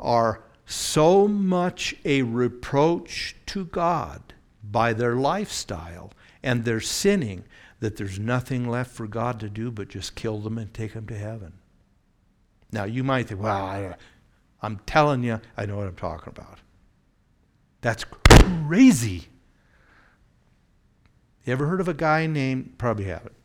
are 0.00 0.42
so 0.66 1.28
much 1.28 1.94
a 2.04 2.22
reproach 2.22 3.36
to 3.46 3.64
God 3.66 4.20
by 4.68 4.92
their 4.92 5.14
lifestyle 5.14 6.12
and 6.42 6.64
their 6.64 6.80
sinning 6.80 7.44
that 7.80 7.96
there's 7.96 8.18
nothing 8.18 8.68
left 8.68 8.90
for 8.90 9.06
God 9.06 9.38
to 9.40 9.48
do 9.48 9.70
but 9.70 9.88
just 9.88 10.14
kill 10.14 10.38
them 10.38 10.58
and 10.58 10.72
take 10.72 10.94
them 10.94 11.06
to 11.06 11.16
heaven. 11.16 11.54
Now, 12.72 12.84
you 12.84 13.02
might 13.04 13.28
think, 13.28 13.40
well, 13.40 13.64
I, 13.64 13.94
I'm 14.60 14.80
telling 14.86 15.22
you, 15.22 15.40
I 15.56 15.66
know 15.66 15.76
what 15.76 15.86
I'm 15.86 15.94
talking 15.94 16.32
about. 16.36 16.58
That's 17.80 18.04
crazy. 18.04 19.28
You 21.44 21.52
ever 21.52 21.66
heard 21.66 21.80
of 21.80 21.88
a 21.88 21.94
guy 21.94 22.26
named, 22.26 22.76
probably 22.76 23.04
haven't. 23.04 23.36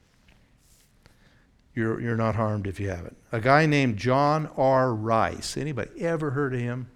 you're, 1.74 2.02
you're 2.02 2.18
not 2.18 2.36
harmed 2.36 2.68
if 2.68 2.80
you 2.80 2.90
haven't. 2.90 3.16
A 3.32 3.40
guy 3.40 3.66
named 3.66 3.98
John 3.98 4.50
R. 4.58 4.94
Rice. 4.94 5.56
Anybody 5.56 6.04
ever 6.04 6.32
heard 6.32 6.54
of 6.54 6.60
him? 6.60 6.90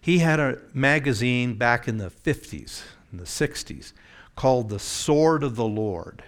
He 0.00 0.18
had 0.18 0.40
a 0.40 0.58
magazine 0.72 1.54
back 1.54 1.86
in 1.86 1.98
the 1.98 2.10
50s, 2.10 2.82
in 3.12 3.18
the 3.18 3.24
60s, 3.24 3.92
called 4.38 4.68
The 4.68 4.78
Sword 4.78 5.42
of 5.42 5.56
the 5.56 5.66
Lord. 5.66 6.22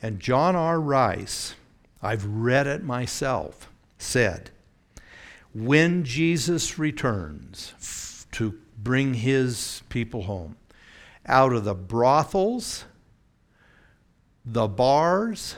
And 0.00 0.20
John 0.20 0.54
R. 0.54 0.80
Rice, 0.80 1.56
I've 2.00 2.24
read 2.24 2.68
it 2.68 2.84
myself, 2.84 3.68
said, 3.98 4.50
when 5.52 6.04
Jesus 6.04 6.78
returns 6.78 8.24
to 8.30 8.56
bring 8.80 9.14
his 9.14 9.82
people 9.88 10.22
home, 10.22 10.54
out 11.26 11.52
of 11.52 11.64
the 11.64 11.74
brothels, 11.74 12.84
the 14.44 14.68
bars, 14.68 15.56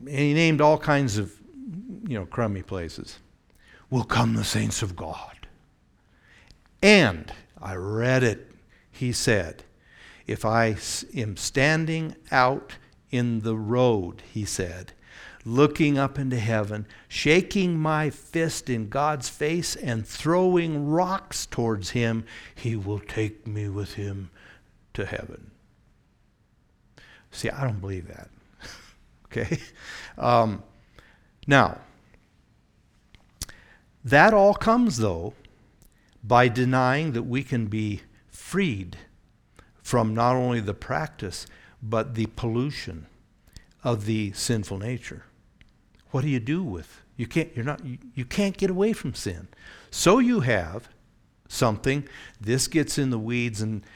and 0.00 0.18
he 0.18 0.34
named 0.34 0.60
all 0.60 0.78
kinds 0.78 1.16
of, 1.16 1.32
you 2.08 2.18
know, 2.18 2.26
crummy 2.26 2.62
places, 2.62 3.20
will 3.88 4.02
come 4.02 4.34
the 4.34 4.42
saints 4.42 4.82
of 4.82 4.96
God. 4.96 5.46
And 6.82 7.32
I 7.60 7.76
read 7.76 8.24
it, 8.24 8.48
he 9.02 9.10
said, 9.10 9.64
if 10.28 10.44
I 10.44 10.76
am 11.12 11.36
standing 11.36 12.14
out 12.30 12.76
in 13.10 13.40
the 13.40 13.56
road, 13.56 14.22
he 14.32 14.44
said, 14.44 14.92
looking 15.44 15.98
up 15.98 16.20
into 16.20 16.38
heaven, 16.38 16.86
shaking 17.08 17.76
my 17.76 18.10
fist 18.10 18.70
in 18.70 18.88
God's 18.88 19.28
face 19.28 19.74
and 19.74 20.06
throwing 20.06 20.86
rocks 20.88 21.46
towards 21.46 21.90
him, 21.90 22.24
he 22.54 22.76
will 22.76 23.00
take 23.00 23.44
me 23.44 23.68
with 23.68 23.94
him 23.94 24.30
to 24.94 25.04
heaven. 25.04 25.50
See, 27.32 27.50
I 27.50 27.64
don't 27.64 27.80
believe 27.80 28.06
that. 28.06 28.28
okay? 29.26 29.58
Um, 30.16 30.62
now, 31.48 31.80
that 34.04 34.32
all 34.32 34.54
comes, 34.54 34.98
though, 34.98 35.34
by 36.22 36.46
denying 36.46 37.10
that 37.14 37.24
we 37.24 37.42
can 37.42 37.66
be 37.66 38.02
freed 38.52 38.98
from 39.82 40.12
not 40.12 40.36
only 40.36 40.60
the 40.60 40.74
practice, 40.74 41.46
but 41.82 42.14
the 42.14 42.26
pollution 42.36 43.06
of 43.82 44.04
the 44.04 44.30
sinful 44.32 44.76
nature. 44.76 45.24
What 46.10 46.20
do 46.20 46.28
you 46.28 46.38
do 46.38 46.62
with? 46.62 47.00
You 47.16 47.26
can't, 47.26 47.48
you're 47.56 47.64
not, 47.64 47.82
you, 47.82 47.96
you 48.14 48.26
can't 48.26 48.54
get 48.54 48.68
away 48.68 48.92
from 48.92 49.14
sin. 49.14 49.48
So 49.90 50.18
you 50.18 50.40
have 50.40 50.90
something. 51.48 52.06
This 52.42 52.68
gets 52.68 52.98
in 52.98 53.08
the 53.08 53.18
weeds, 53.18 53.62
and 53.62 53.86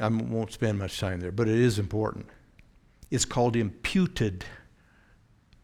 I 0.00 0.08
won't 0.08 0.50
spend 0.50 0.80
much 0.80 0.98
time 0.98 1.20
there, 1.20 1.30
but 1.30 1.46
it 1.46 1.60
is 1.60 1.78
important. 1.78 2.26
It's 3.12 3.24
called 3.24 3.54
imputed, 3.54 4.44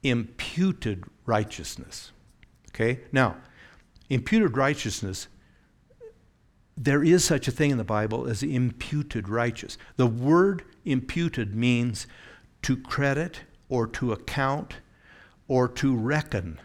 imputed 0.05 1.03
righteousness. 1.27 2.13
Okay? 2.69 3.01
Now, 3.11 3.39
imputed 4.09 4.57
righteousness, 4.57 5.27
there 6.83 7.05
is 7.05 7.23
such 7.23 7.47
a 7.47 7.51
thing 7.51 7.71
in 7.71 7.77
the 7.77 7.85
Bible 7.85 8.27
as 8.27 8.43
imputed 8.43 9.29
righteous. 9.29 9.77
The 9.97 10.07
word 10.07 10.65
imputed 10.87 11.55
means 11.55 12.07
to 12.63 12.75
credit 12.75 13.43
or 13.69 13.87
to 13.89 14.13
account 14.13 14.77
or 15.47 15.69
to 15.69 15.95
reckon. 15.95 16.59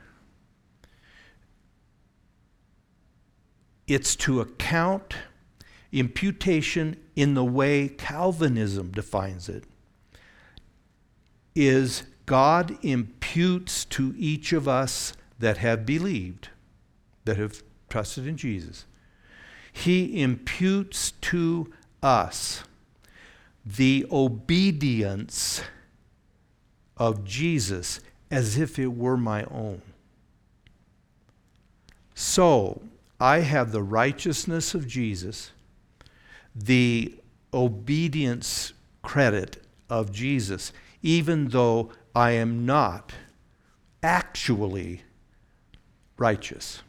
It's 3.87 4.15
to 4.17 4.39
account 4.39 5.15
imputation 5.91 6.95
in 7.17 7.33
the 7.33 7.43
way 7.43 7.89
Calvinism 7.89 8.91
defines 8.91 9.49
it 9.49 9.65
is 11.53 12.03
God 12.25 12.77
imputes 12.83 13.83
to 13.85 14.13
each 14.17 14.53
of 14.53 14.65
us 14.65 15.13
that 15.39 15.57
have 15.57 15.85
believed, 15.85 16.49
that 17.25 17.35
have 17.35 17.63
trusted 17.89 18.25
in 18.25 18.37
Jesus. 18.37 18.85
He 19.75 20.21
imputes 20.21 21.11
to 21.11 21.71
us 22.01 22.63
the 23.65 24.05
obedience 24.09 25.61
of 26.95 27.25
Jesus 27.25 27.99
as 28.31 28.57
if 28.57 28.79
it 28.79 28.87
were 28.87 29.17
my 29.17 29.43
own. 29.43 29.81
So, 32.15 32.81
I 33.19 33.39
have 33.39 33.73
the 33.73 33.83
righteousness 33.83 34.73
of 34.73 34.87
Jesus, 34.87 35.51
the 36.55 37.13
obedience 37.53 38.71
credit 39.03 39.61
of 39.89 40.13
Jesus, 40.13 40.71
even 41.03 41.49
though 41.49 41.91
I 42.15 42.31
am 42.31 42.65
not 42.65 43.11
actually 44.01 45.01
righteous. 46.17 46.81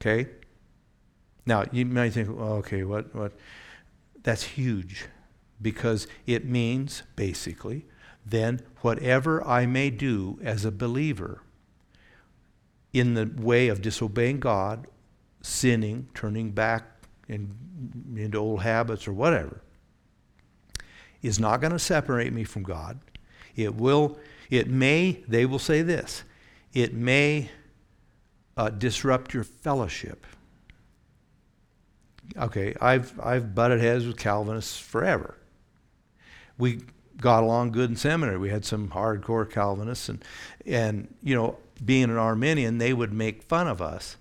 Okay? 0.00 0.30
Now, 1.46 1.64
you 1.72 1.84
might 1.84 2.12
think, 2.12 2.28
well, 2.28 2.54
okay, 2.54 2.84
what, 2.84 3.14
what? 3.14 3.32
That's 4.22 4.42
huge 4.42 5.06
because 5.60 6.06
it 6.26 6.44
means, 6.44 7.02
basically, 7.16 7.84
then 8.24 8.60
whatever 8.80 9.46
I 9.46 9.66
may 9.66 9.90
do 9.90 10.38
as 10.42 10.64
a 10.64 10.70
believer 10.70 11.42
in 12.92 13.14
the 13.14 13.30
way 13.36 13.68
of 13.68 13.82
disobeying 13.82 14.40
God, 14.40 14.86
sinning, 15.42 16.08
turning 16.14 16.52
back 16.52 16.84
in, 17.28 17.54
into 18.16 18.38
old 18.38 18.62
habits 18.62 19.06
or 19.06 19.12
whatever, 19.12 19.60
is 21.22 21.38
not 21.38 21.60
going 21.60 21.72
to 21.72 21.78
separate 21.78 22.32
me 22.32 22.44
from 22.44 22.62
God. 22.62 22.98
It 23.56 23.74
will, 23.74 24.18
it 24.50 24.68
may, 24.68 25.22
they 25.28 25.44
will 25.46 25.58
say 25.58 25.82
this, 25.82 26.22
it 26.72 26.94
may 26.94 27.50
uh, 28.56 28.70
disrupt 28.70 29.34
your 29.34 29.44
fellowship. 29.44 30.26
Okay, 32.36 32.74
I've, 32.80 33.18
I've 33.20 33.54
butted 33.54 33.80
heads 33.80 34.06
with 34.06 34.16
Calvinists 34.16 34.78
forever. 34.78 35.36
We 36.58 36.80
got 37.20 37.42
along 37.42 37.72
good 37.72 37.90
in 37.90 37.96
seminary. 37.96 38.38
We 38.38 38.50
had 38.50 38.64
some 38.64 38.88
hardcore 38.90 39.50
Calvinists, 39.50 40.08
and 40.08 40.24
and 40.66 41.14
you 41.22 41.34
know, 41.34 41.58
being 41.84 42.04
an 42.04 42.16
Arminian, 42.16 42.78
they 42.78 42.92
would 42.92 43.12
make 43.12 43.42
fun 43.42 43.68
of 43.68 43.80
us, 43.80 44.16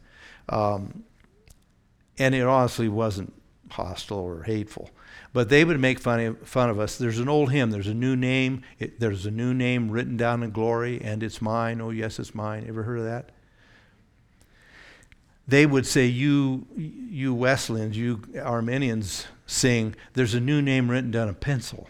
um, 0.49 1.03
and 2.17 2.35
it 2.35 2.41
honestly 2.41 2.89
wasn't 2.89 3.33
hostile 3.71 4.19
or 4.19 4.43
hateful, 4.43 4.89
but 5.31 5.49
they 5.49 5.65
would 5.65 5.79
make 5.79 5.99
fun 5.99 6.19
of, 6.19 6.47
fun 6.47 6.69
of 6.69 6.79
us. 6.79 6.97
There's 6.97 7.19
an 7.19 7.29
old 7.29 7.51
hymn. 7.51 7.71
There's 7.71 7.87
a 7.87 7.93
new 7.93 8.15
name. 8.15 8.63
It, 8.79 8.99
there's 8.99 9.25
a 9.25 9.31
new 9.31 9.53
name 9.53 9.89
written 9.89 10.17
down 10.17 10.43
in 10.43 10.51
glory, 10.51 11.01
and 11.01 11.23
it's 11.23 11.41
mine. 11.41 11.81
Oh 11.81 11.89
yes, 11.89 12.19
it's 12.19 12.35
mine. 12.35 12.65
Ever 12.67 12.83
heard 12.83 12.99
of 12.99 13.05
that? 13.05 13.31
They 15.47 15.65
would 15.65 15.85
say, 15.85 16.05
"You, 16.05 16.65
you 16.75 17.33
Wesleyans, 17.33 17.97
you 17.97 18.21
Arminians 18.41 19.27
sing. 19.45 19.95
There's 20.13 20.33
a 20.33 20.39
new 20.39 20.61
name 20.61 20.89
written 20.89 21.11
down 21.11 21.27
in 21.27 21.35
pencil." 21.35 21.87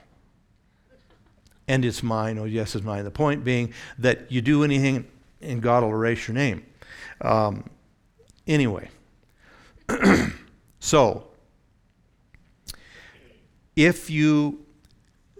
and 1.68 1.86
it's 1.86 2.04
mine, 2.04 2.38
oh, 2.38 2.43
yes, 2.43 2.76
it's 2.76 2.84
mine. 2.84 3.04
The 3.04 3.12
point 3.12 3.43
being 3.43 3.74
that 3.97 4.32
you 4.32 4.41
do 4.41 4.64
anything 4.64 5.08
and 5.41 5.62
God 5.62 5.84
will 5.84 5.91
erase 5.91 6.28
your 6.28 6.36
name. 6.36 6.66
Um, 7.22 7.70
anyway, 8.47 8.89
so 10.80 11.28
if 13.76 14.10
you 14.10 14.66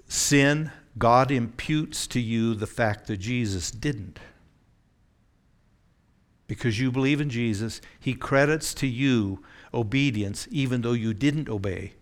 sin, 0.08 0.72
God 0.98 1.32
imputes 1.32 2.08
to 2.08 2.20
you 2.20 2.54
the 2.54 2.68
fact 2.68 3.08
that 3.08 3.18
Jesus 3.18 3.72
didn't. 3.72 4.20
Because 6.48 6.80
you 6.80 6.92
believe 6.92 7.22
in 7.22 7.30
Jesus, 7.30 7.82
He 8.00 8.14
credits 8.14 8.74
to 8.76 8.88
you 8.88 9.44
obedience 9.74 10.48
even 10.52 10.82
though 10.82 10.94
you 10.94 11.14
didn't 11.14 11.50
obey 11.50 11.94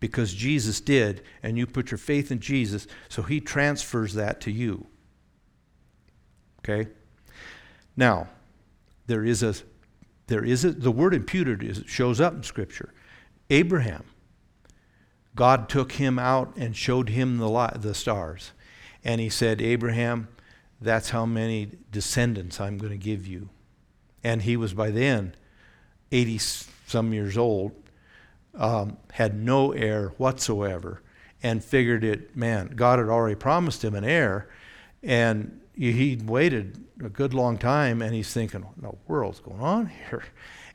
because 0.00 0.34
Jesus 0.34 0.80
did, 0.80 1.22
and 1.42 1.56
you 1.56 1.66
put 1.66 1.90
your 1.90 1.98
faith 1.98 2.30
in 2.30 2.40
Jesus, 2.40 2.86
so 3.08 3.22
he 3.22 3.40
transfers 3.40 4.14
that 4.14 4.40
to 4.42 4.50
you. 4.50 4.86
Okay? 6.60 6.90
Now, 7.96 8.28
there 9.06 9.24
is 9.24 9.42
a 9.42 9.54
there 10.26 10.44
is 10.44 10.64
a 10.64 10.72
the 10.72 10.90
word 10.90 11.14
imputed 11.14 11.62
is, 11.62 11.84
shows 11.86 12.20
up 12.20 12.34
in 12.34 12.42
scripture. 12.42 12.92
Abraham 13.48 14.04
God 15.36 15.68
took 15.68 15.92
him 15.92 16.18
out 16.18 16.52
and 16.56 16.74
showed 16.74 17.10
him 17.10 17.38
the 17.38 17.48
li- 17.48 17.70
the 17.76 17.94
stars. 17.94 18.52
And 19.04 19.20
he 19.20 19.28
said, 19.28 19.62
"Abraham, 19.62 20.28
that's 20.80 21.10
how 21.10 21.26
many 21.26 21.70
descendants 21.92 22.60
I'm 22.60 22.76
going 22.76 22.92
to 22.92 22.98
give 22.98 23.26
you." 23.26 23.48
And 24.26 24.42
he 24.42 24.56
was 24.56 24.74
by 24.74 24.90
then 24.90 25.36
80 26.10 26.38
some 26.88 27.12
years 27.12 27.38
old 27.38 27.70
um, 28.56 28.96
had 29.12 29.36
no 29.36 29.70
heir 29.70 30.08
whatsoever 30.16 31.00
and 31.44 31.62
figured 31.62 32.02
it, 32.02 32.36
man, 32.36 32.72
God 32.74 32.98
had 32.98 33.06
already 33.08 33.36
promised 33.36 33.84
him 33.84 33.94
an 33.94 34.02
heir. 34.02 34.48
And 35.00 35.60
he'd 35.76 36.28
waited 36.28 36.84
a 37.04 37.08
good 37.08 37.34
long 37.34 37.56
time 37.56 38.02
and 38.02 38.12
he's 38.12 38.32
thinking, 38.32 38.62
what 38.62 38.74
in 38.74 38.82
the 38.82 38.96
world's 39.06 39.38
going 39.38 39.60
on 39.60 39.86
here? 40.10 40.24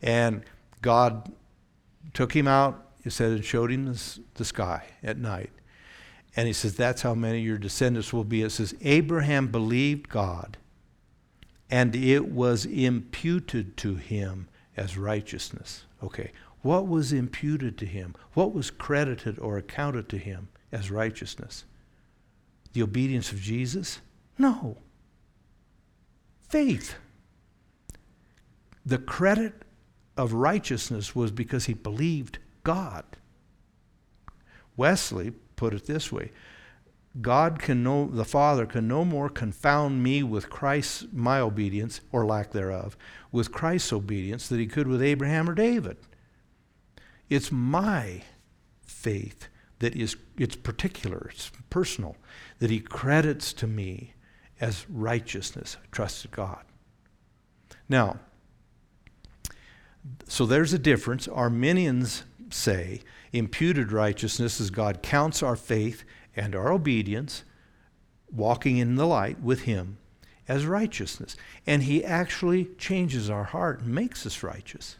And 0.02 0.46
God 0.82 1.30
took 2.14 2.34
him 2.34 2.48
out, 2.48 2.94
he 3.04 3.10
said, 3.10 3.34
and 3.34 3.44
showed 3.44 3.70
him 3.70 3.86
the, 3.86 4.20
the 4.36 4.46
sky 4.46 4.86
at 5.04 5.18
night. 5.18 5.50
And 6.38 6.48
he 6.48 6.54
says, 6.54 6.78
That's 6.78 7.02
how 7.02 7.16
many 7.16 7.40
of 7.40 7.46
your 7.46 7.58
descendants 7.58 8.14
will 8.14 8.24
be. 8.24 8.44
It 8.44 8.52
says, 8.52 8.74
Abraham 8.80 9.48
believed 9.48 10.08
God, 10.08 10.56
and 11.72 11.96
it 11.96 12.30
was 12.30 12.66
imputed 12.66 13.78
to 13.78 13.96
him 13.96 14.50
as 14.76 14.98
righteousness. 14.98 15.86
Okay, 16.04 16.32
what 16.62 16.88
was 16.88 17.14
imputed 17.14 17.78
to 17.78 17.86
him? 17.86 18.14
What 18.34 18.54
was 18.54 18.70
credited 18.70 19.40
or 19.40 19.58
accounted 19.58 20.10
to 20.10 20.18
him 20.18 20.50
as 20.72 20.92
righteousness? 20.92 21.64
The 22.74 22.84
obedience 22.84 23.32
of 23.32 23.40
Jesus? 23.40 24.02
No. 24.38 24.78
Faith. 26.50 26.96
The 28.86 28.98
credit 28.98 29.64
of 30.18 30.34
righteousness 30.34 31.16
was 31.16 31.32
because 31.32 31.66
he 31.66 31.74
believed 31.74 32.40
God. 32.64 33.06
Wesley 34.76 35.32
put 35.56 35.74
it 35.74 35.86
this 35.86 36.12
way 36.12 36.32
God 37.20 37.60
can 37.60 37.84
no, 37.84 38.08
the 38.08 38.24
Father 38.24 38.66
can 38.66 38.88
no 38.88 39.04
more 39.04 39.28
confound 39.28 40.02
me 40.02 40.24
with 40.24 40.50
Christ's, 40.50 41.08
my 41.12 41.40
obedience, 41.40 42.00
or 42.12 42.26
lack 42.26 42.52
thereof, 42.52 42.96
with 43.32 43.52
Christ's 43.52 43.92
obedience 43.92 44.48
than 44.48 44.60
he 44.60 44.68
could 44.68 44.88
with 44.88 45.02
Abraham 45.02 45.50
or 45.50 45.54
David. 45.54 45.98
It's 47.30 47.52
my 47.52 48.22
faith 48.86 49.50
that 49.80 49.96
is, 49.96 50.16
it's 50.38 50.56
particular, 50.56 51.30
it's 51.34 51.52
personal, 51.70 52.16
that 52.60 52.70
he 52.70 52.80
credits 52.80 53.52
to 53.54 53.68
me 53.68 54.14
as 54.62 54.86
righteousness. 54.90 55.76
Trusted 55.92 56.32
God. 56.32 56.64
Now, 57.90 58.20
so 60.28 60.46
there's 60.46 60.72
a 60.72 60.80
difference. 60.80 61.28
Arminians 61.28 62.24
say 62.50 63.02
imputed 63.34 63.92
righteousness 63.92 64.60
is 64.60 64.70
God 64.70 65.02
counts 65.02 65.42
our 65.42 65.56
faith 65.56 66.04
and 66.36 66.56
our 66.56 66.72
obedience, 66.72 67.44
walking 68.32 68.78
in 68.78 68.96
the 68.96 69.08
light 69.08 69.42
with 69.42 69.64
Him, 69.64 69.98
as 70.48 70.66
righteousness. 70.66 71.36
And 71.68 71.84
He 71.84 72.04
actually 72.04 72.66
changes 72.78 73.30
our 73.30 73.46
heart 73.46 73.82
and 73.82 73.94
makes 73.94 74.26
us 74.26 74.44
righteous. 74.44 74.98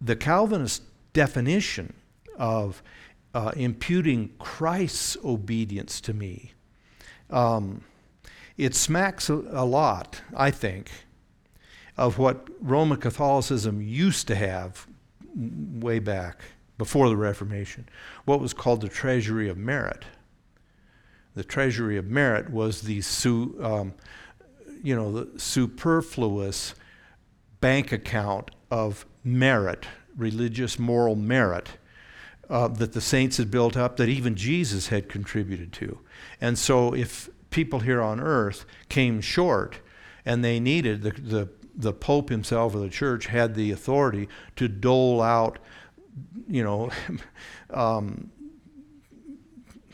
The 0.00 0.16
Calvinist 0.16 0.82
definition 1.12 1.94
of 2.36 2.82
uh, 3.34 3.52
imputing 3.56 4.30
Christ's 4.38 5.16
obedience 5.24 6.00
to 6.02 6.12
me, 6.12 6.52
um, 7.30 7.84
it 8.56 8.74
smacks 8.74 9.30
a, 9.30 9.34
a 9.34 9.64
lot, 9.64 10.20
I 10.36 10.50
think, 10.50 10.90
of 11.96 12.18
what 12.18 12.48
Roman 12.60 12.98
Catholicism 12.98 13.80
used 13.80 14.26
to 14.28 14.34
have 14.34 14.86
way 15.34 15.98
back 15.98 16.40
before 16.82 17.08
the 17.08 17.16
Reformation, 17.16 17.88
what 18.24 18.40
was 18.40 18.52
called 18.52 18.80
the 18.80 18.88
treasury 18.88 19.48
of 19.48 19.56
merit. 19.56 20.04
The 21.36 21.44
treasury 21.44 21.96
of 21.96 22.06
merit 22.06 22.50
was 22.50 22.82
the 22.82 23.02
su, 23.02 23.56
um, 23.62 23.94
you 24.82 24.96
know, 24.96 25.12
the 25.12 25.38
superfluous 25.38 26.74
bank 27.60 27.92
account 27.92 28.50
of 28.68 29.06
merit, 29.22 29.86
religious 30.16 30.76
moral 30.76 31.14
merit, 31.14 31.68
uh, 32.50 32.66
that 32.66 32.94
the 32.94 33.00
saints 33.00 33.36
had 33.36 33.48
built 33.48 33.76
up, 33.76 33.96
that 33.96 34.08
even 34.08 34.34
Jesus 34.34 34.88
had 34.88 35.08
contributed 35.08 35.72
to. 35.74 36.00
And 36.40 36.58
so, 36.58 36.92
if 36.96 37.30
people 37.50 37.78
here 37.78 38.02
on 38.02 38.18
earth 38.18 38.66
came 38.88 39.20
short 39.20 39.78
and 40.26 40.44
they 40.44 40.58
needed 40.58 41.02
the, 41.02 41.12
the 41.12 41.48
the 41.74 41.92
Pope 41.92 42.28
himself 42.28 42.74
or 42.74 42.80
the 42.80 42.90
church 42.90 43.26
had 43.26 43.54
the 43.54 43.70
authority 43.70 44.28
to 44.56 44.68
dole 44.68 45.22
out, 45.22 45.58
you 46.48 46.62
know, 46.62 46.90
um, 47.70 48.30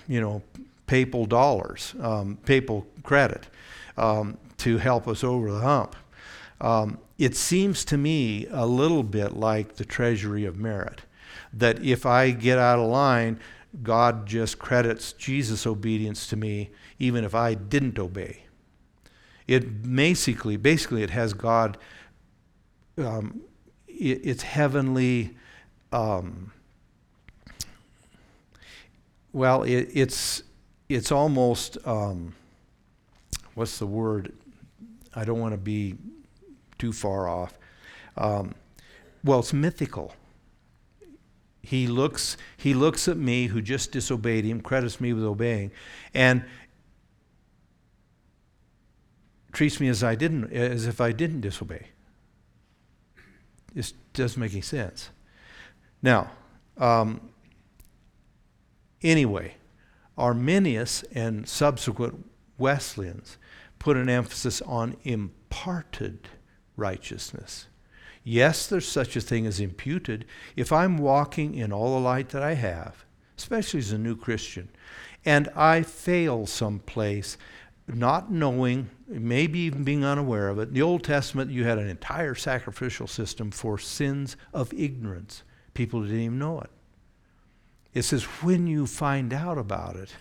you 0.08 0.20
know, 0.20 0.42
papal 0.86 1.26
dollars, 1.26 1.94
um, 2.00 2.38
papal 2.44 2.86
credit 3.02 3.46
um, 3.96 4.38
to 4.56 4.78
help 4.78 5.06
us 5.06 5.22
over 5.22 5.52
the 5.52 5.60
hump. 5.60 5.94
Um, 6.60 6.98
it 7.18 7.36
seems 7.36 7.84
to 7.86 7.98
me 7.98 8.46
a 8.50 8.66
little 8.66 9.02
bit 9.02 9.34
like 9.34 9.76
the 9.76 9.84
treasury 9.84 10.44
of 10.44 10.56
merit, 10.56 11.02
that 11.52 11.84
if 11.84 12.06
I 12.06 12.30
get 12.30 12.58
out 12.58 12.78
of 12.78 12.88
line, 12.88 13.38
God 13.82 14.26
just 14.26 14.58
credits 14.58 15.12
Jesus' 15.12 15.66
obedience 15.66 16.26
to 16.28 16.36
me, 16.36 16.70
even 16.98 17.24
if 17.24 17.34
I 17.34 17.54
didn't 17.54 17.98
obey. 17.98 18.44
It 19.46 19.94
basically, 19.94 20.56
basically, 20.56 21.02
it 21.02 21.10
has 21.10 21.32
God. 21.32 21.78
Um, 22.96 23.42
it, 23.86 24.20
it's 24.24 24.42
heavenly. 24.42 25.36
Um, 25.92 26.52
well, 29.32 29.62
it, 29.62 29.90
it's 29.92 30.42
it's 30.88 31.12
almost 31.12 31.78
um, 31.86 32.34
what's 33.54 33.78
the 33.78 33.86
word? 33.86 34.32
I 35.14 35.24
don't 35.24 35.40
want 35.40 35.52
to 35.52 35.58
be 35.58 35.96
too 36.78 36.92
far 36.92 37.28
off. 37.28 37.58
Um, 38.16 38.54
well, 39.24 39.40
it's 39.40 39.52
mythical. 39.52 40.14
He 41.62 41.86
looks 41.86 42.36
he 42.56 42.72
looks 42.72 43.08
at 43.08 43.16
me 43.16 43.46
who 43.46 43.60
just 43.60 43.92
disobeyed 43.92 44.44
him, 44.44 44.60
credits 44.60 45.00
me 45.00 45.12
with 45.12 45.24
obeying, 45.24 45.70
and 46.14 46.44
treats 49.52 49.80
me 49.80 49.88
as 49.88 50.02
I 50.02 50.14
didn't, 50.14 50.52
as 50.52 50.86
if 50.86 51.00
I 51.00 51.12
didn't 51.12 51.42
disobey. 51.42 51.88
This 53.74 53.92
doesn't 54.14 54.40
make 54.40 54.52
any 54.52 54.62
sense. 54.62 55.10
Now, 56.02 56.30
um, 56.76 57.20
anyway, 59.02 59.54
Arminius 60.16 61.04
and 61.12 61.48
subsequent 61.48 62.28
Wesleyans 62.58 63.38
put 63.78 63.96
an 63.96 64.08
emphasis 64.08 64.60
on 64.62 64.96
imparted 65.04 66.28
righteousness. 66.76 67.66
Yes, 68.24 68.66
there's 68.66 68.86
such 68.86 69.16
a 69.16 69.20
thing 69.20 69.46
as 69.46 69.60
imputed. 69.60 70.26
If 70.56 70.72
I'm 70.72 70.98
walking 70.98 71.54
in 71.54 71.72
all 71.72 71.94
the 71.94 72.04
light 72.04 72.28
that 72.30 72.42
I 72.42 72.54
have, 72.54 73.04
especially 73.36 73.80
as 73.80 73.92
a 73.92 73.98
new 73.98 74.16
Christian, 74.16 74.68
and 75.24 75.48
I 75.56 75.82
fail 75.82 76.46
someplace 76.46 77.38
not 77.86 78.30
knowing, 78.30 78.90
maybe 79.06 79.60
even 79.60 79.82
being 79.82 80.04
unaware 80.04 80.48
of 80.48 80.58
it. 80.58 80.68
In 80.68 80.74
the 80.74 80.82
Old 80.82 81.04
Testament, 81.04 81.50
you 81.50 81.64
had 81.64 81.78
an 81.78 81.88
entire 81.88 82.34
sacrificial 82.34 83.06
system 83.06 83.50
for 83.50 83.78
sins 83.78 84.36
of 84.52 84.74
ignorance. 84.74 85.42
People 85.78 86.02
didn't 86.02 86.18
even 86.18 86.38
know 86.40 86.58
it. 86.60 86.70
It 87.94 88.02
says, 88.02 88.24
when 88.42 88.66
you 88.66 88.84
find 88.84 89.32
out 89.32 89.58
about 89.58 89.94
it, 89.94 90.12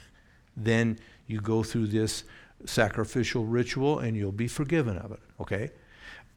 then 0.55 0.99
you 1.26 1.41
go 1.41 1.64
through 1.64 1.88
this 1.88 2.26
sacrificial 2.66 3.43
ritual 3.43 3.97
and 3.97 4.16
you'll 4.16 4.32
be 4.32 4.47
forgiven 4.47 4.99
of 4.99 5.12
it, 5.12 5.20
okay? 5.39 5.72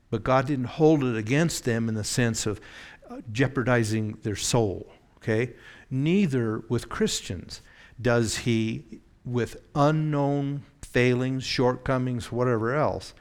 But 0.08 0.24
God 0.24 0.46
didn't 0.46 0.64
hold 0.64 1.04
it 1.04 1.16
against 1.16 1.66
them 1.66 1.86
in 1.86 1.94
the 1.94 2.02
sense 2.02 2.46
of 2.46 2.62
uh, 3.10 3.18
jeopardizing 3.30 4.16
their 4.22 4.36
soul, 4.36 4.90
okay? 5.18 5.52
Neither 5.90 6.60
with 6.70 6.88
Christians 6.88 7.60
does 8.00 8.38
He, 8.38 9.02
with 9.26 9.58
unknown 9.74 10.62
failings, 10.80 11.44
shortcomings, 11.44 12.32
whatever 12.32 12.74
else, 12.74 13.12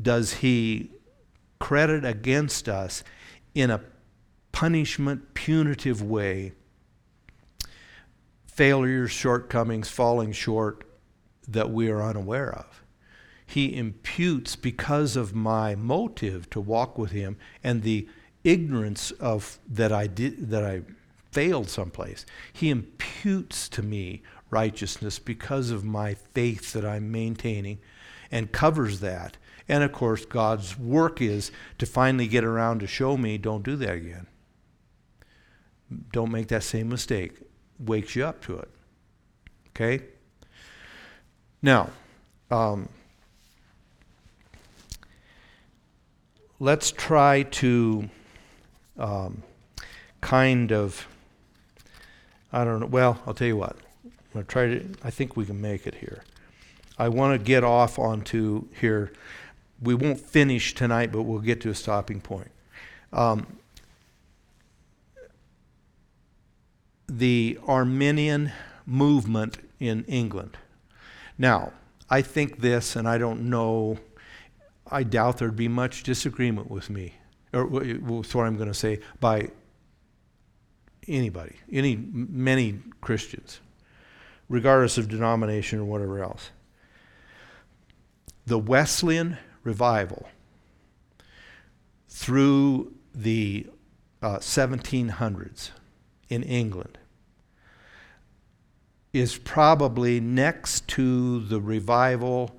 does 0.00 0.34
he 0.34 0.92
credit 1.58 2.04
against 2.04 2.68
us 2.68 3.02
in 3.56 3.72
a 3.72 3.80
punishment, 4.56 5.34
punitive 5.34 6.02
way 6.02 6.50
failures, 8.46 9.10
shortcomings, 9.10 9.86
falling 9.86 10.32
short 10.32 10.82
that 11.46 11.70
we 11.70 11.90
are 11.90 12.02
unaware 12.02 12.54
of? 12.54 12.82
He 13.44 13.76
imputes 13.76 14.56
because 14.56 15.14
of 15.14 15.34
my 15.34 15.74
motive 15.74 16.48
to 16.48 16.58
walk 16.58 16.96
with 16.96 17.10
him 17.10 17.36
and 17.62 17.82
the 17.82 18.08
ignorance 18.44 19.10
of 19.10 19.58
that 19.68 19.92
I 19.92 20.06
did 20.06 20.48
that 20.48 20.64
I 20.64 20.80
failed 21.30 21.68
someplace. 21.68 22.24
He 22.50 22.70
imputes 22.70 23.68
to 23.68 23.82
me 23.82 24.22
righteousness 24.48 25.18
because 25.18 25.70
of 25.70 25.84
my 25.84 26.14
faith 26.14 26.72
that 26.72 26.86
I'm 26.86 27.12
maintaining 27.12 27.78
and 28.30 28.52
covers 28.52 29.00
that. 29.00 29.36
And 29.68 29.84
of 29.84 29.92
course, 29.92 30.24
God's 30.24 30.78
work 30.78 31.20
is 31.20 31.52
to 31.76 31.84
finally 31.84 32.26
get 32.26 32.42
around 32.42 32.80
to 32.80 32.86
show 32.86 33.18
me 33.18 33.36
don't 33.36 33.62
do 33.62 33.76
that 33.76 33.94
again. 33.96 34.28
Don't 36.12 36.30
make 36.30 36.48
that 36.48 36.62
same 36.62 36.88
mistake. 36.88 37.32
Wakes 37.78 38.16
you 38.16 38.24
up 38.24 38.42
to 38.42 38.58
it. 38.58 38.68
Okay? 39.70 40.04
Now, 41.62 41.90
um, 42.50 42.88
let's 46.58 46.90
try 46.90 47.42
to 47.42 48.08
um, 48.98 49.42
kind 50.20 50.72
of, 50.72 51.06
I 52.52 52.64
don't 52.64 52.80
know, 52.80 52.86
well, 52.86 53.20
I'll 53.26 53.34
tell 53.34 53.46
you 53.46 53.56
what. 53.56 53.76
I'm 54.04 54.12
going 54.32 54.46
to 54.46 54.52
try 54.52 54.66
to, 54.66 54.84
I 55.04 55.10
think 55.10 55.36
we 55.36 55.44
can 55.44 55.60
make 55.60 55.86
it 55.86 55.96
here. 55.96 56.24
I 56.98 57.08
want 57.08 57.38
to 57.38 57.44
get 57.44 57.62
off 57.62 57.98
onto 57.98 58.66
here. 58.80 59.12
We 59.82 59.94
won't 59.94 60.18
finish 60.18 60.74
tonight, 60.74 61.12
but 61.12 61.22
we'll 61.22 61.40
get 61.40 61.60
to 61.62 61.70
a 61.70 61.74
stopping 61.74 62.20
point. 62.20 62.50
Um, 63.12 63.46
the 67.08 67.58
Arminian 67.66 68.52
movement 68.84 69.58
in 69.78 70.04
England. 70.04 70.56
Now, 71.38 71.72
I 72.08 72.22
think 72.22 72.60
this, 72.60 72.96
and 72.96 73.08
I 73.08 73.18
don't 73.18 73.50
know, 73.50 73.98
I 74.90 75.02
doubt 75.02 75.38
there'd 75.38 75.56
be 75.56 75.68
much 75.68 76.02
disagreement 76.02 76.70
with 76.70 76.88
me, 76.88 77.14
or 77.52 77.66
with 77.66 78.34
what 78.34 78.46
I'm 78.46 78.56
going 78.56 78.68
to 78.68 78.74
say, 78.74 79.00
by 79.20 79.50
anybody, 81.08 81.56
any, 81.72 81.96
many 81.96 82.80
Christians, 83.00 83.60
regardless 84.48 84.98
of 84.98 85.08
denomination 85.08 85.80
or 85.80 85.84
whatever 85.84 86.22
else. 86.22 86.50
The 88.46 88.58
Wesleyan 88.58 89.38
revival 89.64 90.28
through 92.08 92.94
the 93.12 93.66
uh, 94.22 94.38
1700s 94.38 95.70
in 96.28 96.42
England 96.42 96.98
is 99.12 99.38
probably 99.38 100.20
next 100.20 100.86
to 100.88 101.40
the 101.40 101.60
revival 101.60 102.54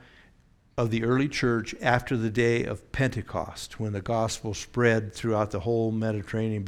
of 0.78 0.92
the 0.92 1.04
early 1.04 1.28
church 1.28 1.76
after 1.82 2.18
the 2.18 2.30
day 2.30 2.64
of 2.64 2.92
Pentecost, 2.92 3.80
when 3.80 3.94
the 3.94 4.02
gospel 4.02 4.54
spread 4.54 5.14
throughout 5.14 5.52
the 5.52 5.62
whole 5.62 5.92
Mediterranean 5.92 6.64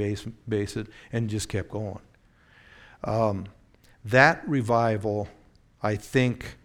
basin 0.47 0.87
and 1.11 1.29
just 1.29 1.49
kept 1.49 1.69
going. 1.69 1.99
Um, 3.03 3.45
that 4.05 4.47
revival, 4.47 5.27
I 5.81 5.95
think, 5.95 6.57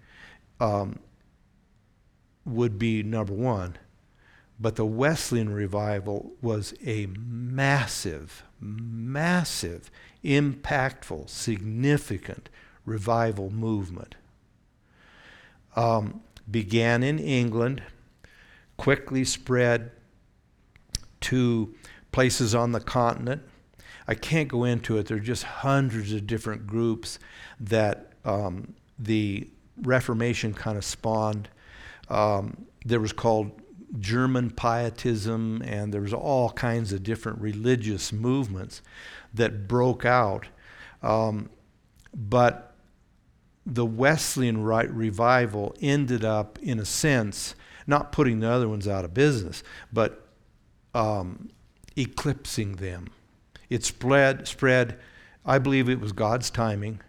um, 0.61 0.99
would 2.45 2.79
be 2.79 3.03
number 3.03 3.33
one. 3.33 3.77
But 4.59 4.77
the 4.77 4.87
Wesleyan 4.87 5.53
revival 5.53 6.33
was 6.41 6.75
a 6.85 7.07
massive, 7.07 8.45
massive, 8.61 9.91
impactful, 10.25 11.29
significant 11.29 12.49
revival 12.85 13.51
movement. 13.51 14.15
Um, 15.77 16.23
began 16.51 17.03
in 17.03 17.19
England, 17.19 17.83
quickly 18.77 19.25
spread 19.25 19.91
to 21.21 21.75
places 22.13 22.55
on 22.55 22.73
the 22.73 22.81
continent. 22.81 23.43
I 24.07 24.15
can't 24.15 24.49
go 24.49 24.65
into 24.65 24.99
it. 24.99 25.07
There 25.07 25.17
are 25.17 25.21
just 25.21 25.43
hundreds 25.43 26.13
of 26.13 26.27
different 26.27 26.67
groups 26.67 27.19
that 27.59 28.13
um, 28.25 28.75
the 28.99 29.49
Reformation 29.83 30.55
kind 30.55 30.77
of 30.77 30.85
spawned. 30.85 31.49
Um, 32.09 32.67
there 32.85 33.01
was 33.01 33.13
called 33.13 33.51
German 33.99 34.51
Pietism, 34.51 35.63
and 35.63 35.93
there 35.93 36.03
was 36.03 36.13
all 36.13 36.51
kinds 36.51 36.93
of 36.93 37.03
different 37.03 37.41
religious 37.41 38.13
movements 38.13 38.83
that 39.35 39.69
broke 39.69 40.05
out. 40.05 40.47
Um, 41.03 41.51
but 42.15 42.75
the 43.67 43.87
Wesleyan 43.87 44.63
revival 44.63 45.75
ended 45.81 46.25
up, 46.25 46.59
in 46.61 46.79
a 46.79 46.85
sense, 46.85 47.55
not 47.87 48.13
putting 48.13 48.41
the 48.41 48.49
other 48.49 48.69
ones 48.69 48.89
out 48.89 49.05
of 49.05 49.15
business, 49.15 49.63
but 49.93 50.29
um, 50.95 51.51
eclipsing 51.97 52.77
them. 52.77 53.09
It 53.69 53.85
spread, 53.85 54.47
spread. 54.47 54.99
I 55.45 55.59
believe 55.59 55.89
it 55.89 56.01
was 56.01 56.13
God's 56.13 56.51
timing. 56.51 57.01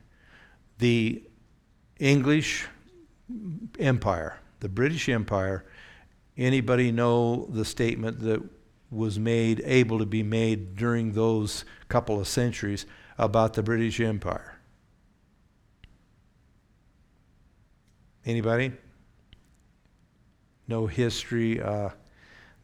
The 0.80 1.24
English 2.00 2.68
Empire, 3.80 4.40
the 4.60 4.70
British 4.70 5.08
Empire. 5.08 5.66
Anybody 6.38 6.92
know 6.92 7.48
the 7.50 7.64
statement 7.64 8.20
that 8.22 8.42
was 8.92 9.20
made, 9.20 9.62
able 9.66 10.00
to 10.00 10.06
be 10.06 10.24
made 10.24 10.76
during 10.76 11.14
those 11.14 11.66
couple 11.88 12.20
of 12.20 12.28
centuries 12.28 12.86
about 13.18 13.54
the 13.54 13.64
British 13.64 14.00
Empire? 14.00 14.58
Anybody? 18.26 18.72
No 20.68 20.88
history. 20.88 21.62
Uh, 21.62 21.90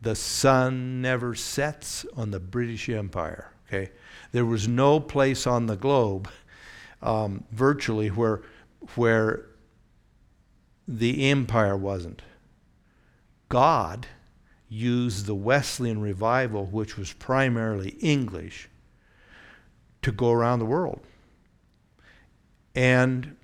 the 0.01 0.15
sun 0.15 1.01
never 1.01 1.35
sets 1.35 2.05
on 2.15 2.31
the 2.31 2.39
British 2.39 2.89
Empire. 2.89 3.51
Okay, 3.67 3.91
there 4.31 4.45
was 4.45 4.67
no 4.67 4.99
place 4.99 5.47
on 5.47 5.67
the 5.67 5.77
globe, 5.77 6.29
um, 7.01 7.43
virtually, 7.51 8.09
where 8.09 8.41
where 8.95 9.45
the 10.87 11.29
empire 11.29 11.77
wasn't. 11.77 12.21
God 13.47 14.07
used 14.71 15.25
the 15.25 15.35
Wesleyan 15.35 15.99
revival, 15.99 16.65
which 16.65 16.97
was 16.97 17.11
primarily 17.11 17.89
English, 17.99 18.69
to 20.01 20.13
go 20.13 20.31
around 20.31 20.59
the 20.59 20.65
world. 20.65 21.01
And 22.73 23.35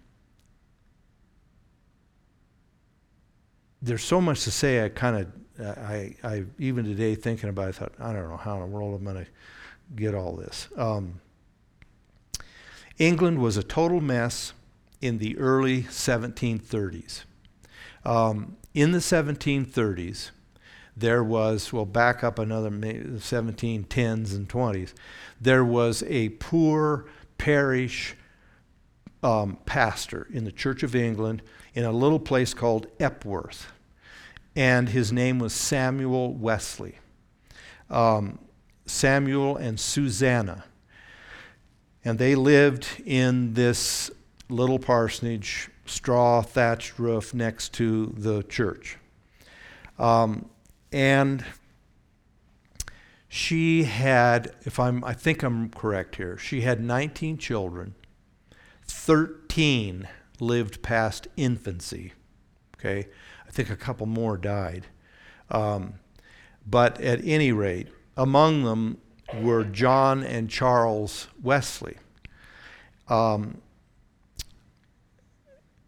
there's 3.82 4.06
so 4.06 4.22
much 4.22 4.46
to 4.46 4.52
say. 4.52 4.86
I 4.86 4.88
kind 4.88 5.28
of, 5.60 5.78
I, 5.80 6.16
I 6.24 6.46
even 6.60 6.86
today 6.86 7.14
thinking 7.14 7.50
about, 7.50 7.66
it, 7.66 7.70
I 7.70 7.72
thought, 7.74 7.94
I 8.00 8.14
don't 8.14 8.30
know 8.30 8.38
how 8.38 8.56
in 8.56 8.62
the 8.62 8.68
world 8.68 8.96
I'm 8.96 9.04
going 9.04 9.26
to 9.26 9.32
get 9.98 10.16
all 10.16 10.38
this. 10.38 10.70
Um, 10.78 11.20
England 12.98 13.40
was 13.40 13.58
a 13.58 13.64
total 13.64 14.00
mess 14.00 14.54
in 15.02 15.18
the 15.18 15.38
early 15.38 15.84
1730s. 15.84 17.26
Um, 18.06 18.56
in 18.74 18.94
the 18.94 19.00
1730s, 19.00 20.30
there 20.98 21.24
was, 21.24 21.72
well, 21.72 21.86
back 21.86 22.24
up 22.24 22.40
another 22.40 22.72
1710s 22.72 24.36
and 24.36 24.50
20s, 24.50 24.94
there 25.40 25.64
was 25.64 26.04
a 26.08 26.30
poor 26.30 27.06
parish 27.38 28.16
um, 29.22 29.60
pastor 29.66 30.28
in 30.32 30.44
the 30.44 30.52
Church 30.52 30.82
of 30.82 30.96
England 30.96 31.44
in 31.76 31.86
a 31.86 31.92
little 31.92 32.20
place 32.20 32.54
called 32.54 32.88
Epworth. 33.00 33.72
And 34.56 34.90
his 34.90 35.14
name 35.14 35.38
was 35.38 35.54
Samuel 35.54 36.34
Wesley. 36.34 36.98
Um, 37.92 38.40
Samuel 38.88 39.58
and 39.58 39.80
Susanna. 39.80 40.64
And 42.04 42.18
they 42.18 42.34
lived 42.34 42.88
in 43.06 43.54
this 43.54 44.10
little 44.50 44.80
parsonage, 44.80 45.70
straw 45.86 46.42
thatched 46.42 46.98
roof 46.98 47.36
next 47.36 47.74
to 47.74 48.08
the 48.18 48.42
church. 48.44 48.98
Um, 50.00 50.50
and 50.92 51.44
she 53.28 53.84
had, 53.84 54.56
if 54.64 54.80
I'm, 54.80 55.04
I 55.04 55.14
think 55.14 55.44
I'm 55.44 55.70
correct 55.70 56.16
here, 56.16 56.38
she 56.38 56.62
had 56.62 56.82
19 56.82 57.38
children. 57.38 57.96
13 58.84 60.08
lived 60.40 60.82
past 60.82 61.28
infancy. 61.36 62.14
Okay, 62.78 63.08
I 63.48 63.52
think 63.52 63.70
a 63.70 63.76
couple 63.76 64.06
more 64.06 64.38
died. 64.38 64.86
Um, 65.50 65.96
but 66.66 67.02
at 67.02 67.26
any 67.26 67.52
rate, 67.52 67.88
among 68.16 68.64
them 68.64 68.98
were 69.42 69.64
John 69.64 70.24
and 70.24 70.50
Charles 70.50 71.28
Wesley. 71.42 71.98
Um, 73.08 73.62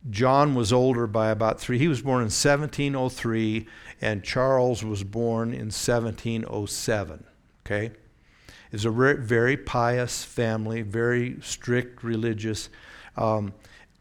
John 0.09 0.55
was 0.55 0.71
older 0.71 1.07
by 1.07 1.29
about 1.29 1.59
three. 1.59 1.77
He 1.77 1.87
was 1.87 2.01
born 2.01 2.21
in 2.21 2.29
1703, 2.29 3.67
and 4.01 4.23
Charles 4.23 4.83
was 4.83 5.03
born 5.03 5.49
in 5.49 5.71
1707. 5.71 7.23
Okay? 7.65 7.91
It's 8.71 8.85
a 8.85 8.91
very 8.91 9.57
pious 9.57 10.23
family, 10.23 10.83
very 10.83 11.37
strict 11.41 12.03
religious. 12.03 12.69
Um, 13.17 13.53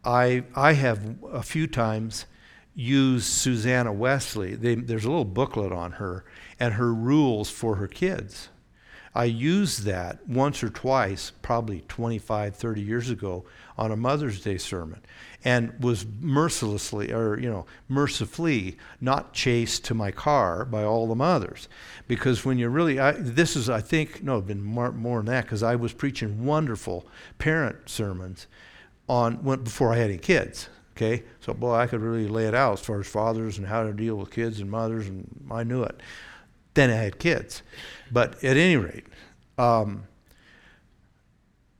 I, 0.05 0.45
I 0.55 0.75
have 0.75 1.17
a 1.33 1.43
few 1.43 1.67
times 1.67 2.27
used 2.75 3.27
Susanna 3.27 3.93
Wesley. 3.93 4.55
They, 4.55 4.77
there's 4.77 5.05
a 5.05 5.11
little 5.11 5.25
booklet 5.25 5.73
on 5.73 5.93
her 5.93 6.25
and 6.61 6.75
her 6.75 6.95
rules 6.95 7.51
for 7.51 7.77
her 7.77 7.89
kids. 7.89 8.51
I 9.15 9.25
used 9.25 9.83
that 9.83 10.29
once 10.29 10.63
or 10.63 10.69
twice, 10.69 11.33
probably 11.43 11.81
25, 11.89 12.55
30 12.55 12.81
years 12.81 13.11
ago, 13.11 13.45
on 13.77 13.91
a 13.91 13.97
Mother's 13.97 14.41
Day 14.41 14.59
sermon, 14.59 15.01
and 15.45 15.72
was 15.78 16.05
mercilessly, 16.20 17.12
or 17.12 17.39
you 17.39 17.49
know, 17.49 17.64
mercifully 17.89 18.76
not 19.01 19.32
chased 19.32 19.84
to 19.84 19.95
my 19.95 20.11
car 20.11 20.64
by 20.64 20.82
all 20.82 21.07
the 21.07 21.14
mothers, 21.14 21.68
because 22.09 22.45
when 22.45 22.59
you 22.59 22.68
really, 22.68 22.99
I, 22.99 23.12
this 23.12 23.55
is, 23.55 23.70
I 23.70 23.80
think, 23.80 24.22
no, 24.22 24.41
been 24.41 24.62
more, 24.62 24.91
more 24.91 25.18
than 25.18 25.26
that, 25.26 25.45
because 25.45 25.62
I 25.62 25.76
was 25.76 25.93
preaching 25.93 26.45
wonderful 26.45 27.07
parent 27.39 27.89
sermons 27.89 28.49
on 29.09 29.45
when, 29.45 29.62
before 29.62 29.93
I 29.93 29.99
had 29.99 30.11
any 30.11 30.18
kids. 30.18 30.68
Okay, 30.97 31.22
so 31.41 31.55
boy, 31.55 31.74
I 31.74 31.86
could 31.86 32.01
really 32.01 32.26
lay 32.26 32.47
it 32.47 32.55
out 32.57 32.72
as 32.72 32.80
far 32.80 32.99
as 32.99 33.07
fathers 33.07 33.59
and 33.59 33.68
how 33.68 33.84
to 33.84 33.93
deal 33.93 34.16
with 34.16 34.32
kids 34.32 34.59
and 34.59 34.68
mothers, 34.68 35.07
and 35.07 35.47
I 35.49 35.62
knew 35.62 35.84
it. 35.84 36.01
Then 36.74 36.91
I 36.91 36.95
had 36.95 37.20
kids, 37.20 37.62
but 38.11 38.43
at 38.43 38.57
any 38.57 38.76
rate, 38.76 39.07
um, 39.57 40.09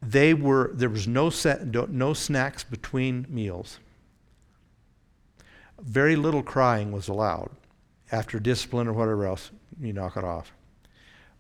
they 0.03 0.35
were 0.35 0.71
there 0.75 0.89
was 0.89 1.09
no 1.09 1.31
set, 1.31 1.67
no 1.67 2.13
snacks 2.13 2.65
between 2.65 3.27
meals. 3.29 3.79
Very 5.81 6.17
little 6.17 6.43
crying 6.43 6.93
was 6.93 7.09
allowed. 7.09 7.51
After 8.11 8.39
discipline 8.39 8.89
or 8.89 8.93
whatever 8.95 9.27
else, 9.27 9.51
you 9.81 9.93
knock 9.93 10.17
it 10.17 10.25
off. 10.25 10.53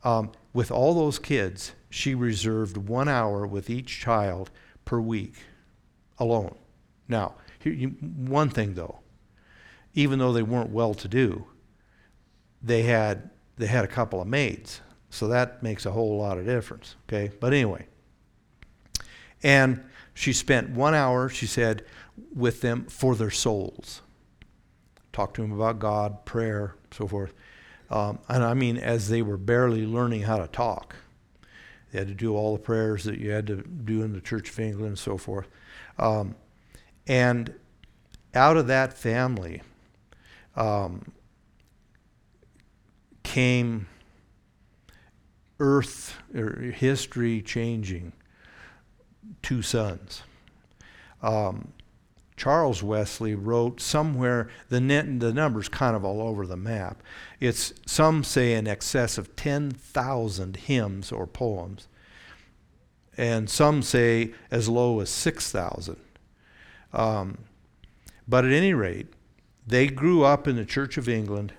Um, 0.05 0.33
with 0.53 0.71
all 0.71 0.95
those 0.95 1.19
kids, 1.19 1.73
she 1.91 2.15
reserved 2.15 2.77
one 2.77 3.09
hour 3.09 3.47
with 3.47 3.71
each 3.71 3.99
child 4.01 4.51
per 4.85 5.01
week 5.01 5.35
alone. 6.19 6.55
Now, 7.09 7.35
here, 7.59 7.73
you, 7.73 7.89
one 7.89 8.51
thing 8.51 8.75
though, 8.75 9.01
even 9.95 10.19
though 10.19 10.33
they 10.33 10.43
weren't 10.43 10.71
well 10.71 10.95
to 10.95 11.09
do, 11.09 11.47
they 12.63 12.83
had 12.83 13.31
they 13.57 13.67
had 13.67 13.85
a 13.85 13.89
couple 13.89 14.21
of 14.21 14.29
maids, 14.29 14.81
so 15.11 15.27
that 15.29 15.63
makes 15.63 15.87
a 15.87 15.91
whole 15.91 16.19
lot 16.19 16.39
of 16.39 16.45
difference. 16.45 16.97
Okay, 17.09 17.33
but 17.41 17.53
anyway, 17.53 17.87
and 19.43 19.85
she 20.15 20.33
spent 20.33 20.71
one 20.71 20.95
hour, 20.95 21.29
she 21.29 21.47
said, 21.47 21.85
with 22.35 22.61
them 22.61 22.87
for 22.87 23.15
their 23.15 23.31
souls. 23.31 24.03
Talk 25.13 25.35
to 25.35 25.43
them 25.43 25.53
about 25.53 25.79
God, 25.79 26.25
prayer, 26.25 26.75
so 26.91 27.07
forth. 27.07 27.35
Um, 27.91 28.19
and 28.29 28.43
I 28.43 28.55
mean, 28.55 28.77
as 28.77 29.09
they 29.09 29.23
were 29.23 29.37
barely 29.37 29.87
learning 29.87 30.23
how 30.23 30.39
to 30.39 30.49
talk, 30.49 30.97
they 31.91 31.99
had 31.99 32.09
to 32.09 32.15
do 32.15 32.37
all 32.37 32.57
the 32.57 32.63
prayers 32.63 33.05
that 33.05 33.19
you 33.19 33.31
had 33.31 33.47
to 33.47 33.63
do 33.63 34.03
in 34.03 34.13
the 34.13 34.21
Church 34.21 34.51
of 34.51 34.59
England 34.59 34.89
and 34.89 34.99
so 34.99 35.17
forth. 35.17 35.49
Um, 35.99 36.35
and 37.07 37.55
out 38.35 38.57
of 38.57 38.67
that 38.67 38.93
family 38.93 39.63
um, 40.55 41.13
came 43.23 43.87
earth 45.61 46.17
or 46.35 46.61
history 46.61 47.41
changing 47.41 48.13
two 49.43 49.63
sons. 49.63 50.23
Um, 51.23 51.73
Charles 52.39 52.83
Wesley 52.83 53.35
wrote 53.35 53.81
somewhere, 53.81 54.49
the, 54.69 54.81
net, 54.81 55.21
the 55.21 55.33
number's 55.33 55.69
kind 55.69 55.97
of 55.97 56.05
all 56.05 56.23
over 56.23 56.47
the 56.47 56.57
map. 56.57 57.03
It's, 57.41 57.75
some 57.85 58.25
say, 58.25 58.55
in 58.55 58.67
excess 58.67 59.19
of 59.19 59.35
10,000 59.37 60.57
hymns 60.57 61.13
or 61.13 61.27
poems, 61.27 61.89
and 63.17 63.51
some 63.51 63.83
say 63.83 64.33
as 64.51 64.69
low 64.69 65.01
as 65.01 65.11
6,000. 65.11 65.97
Um, 66.93 67.39
but 68.29 68.45
at 68.45 68.53
any 68.53 68.73
rate, 68.73 69.09
they 69.67 69.89
grew 69.89 70.25
up 70.25 70.47
in 70.47 70.57
the 70.57 70.65
Church 70.65 70.97
of 70.97 71.09
England. 71.09 71.53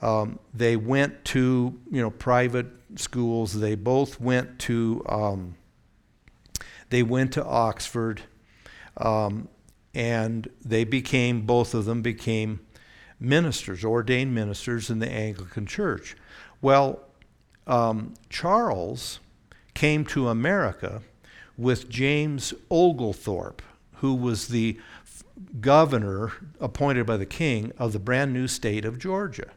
Um, 0.00 0.38
they 0.52 0.76
went 0.76 1.24
to, 1.26 1.80
you 1.90 2.02
know, 2.02 2.10
private 2.10 2.66
schools. 2.96 3.58
They 3.58 3.74
both 3.74 4.20
went 4.20 4.58
to, 4.60 5.02
um, 5.08 5.54
they 6.90 7.02
went 7.02 7.32
to 7.32 7.44
Oxford. 7.44 8.22
Um, 8.96 9.48
and 9.94 10.48
they 10.64 10.84
became, 10.84 11.42
both 11.42 11.74
of 11.74 11.84
them 11.84 12.02
became 12.02 12.60
ministers, 13.18 13.84
ordained 13.84 14.34
ministers 14.34 14.90
in 14.90 14.98
the 14.98 15.10
Anglican 15.10 15.66
Church. 15.66 16.16
Well, 16.60 17.00
um, 17.66 18.14
Charles 18.28 19.20
came 19.74 20.04
to 20.06 20.28
America 20.28 21.02
with 21.56 21.88
James 21.88 22.54
Oglethorpe, 22.70 23.62
who 23.94 24.14
was 24.14 24.48
the 24.48 24.78
governor 25.60 26.32
appointed 26.60 27.06
by 27.06 27.16
the 27.16 27.26
king 27.26 27.72
of 27.78 27.92
the 27.92 27.98
brand 27.98 28.32
new 28.32 28.46
state 28.46 28.84
of 28.84 28.98
Georgia. 28.98 29.50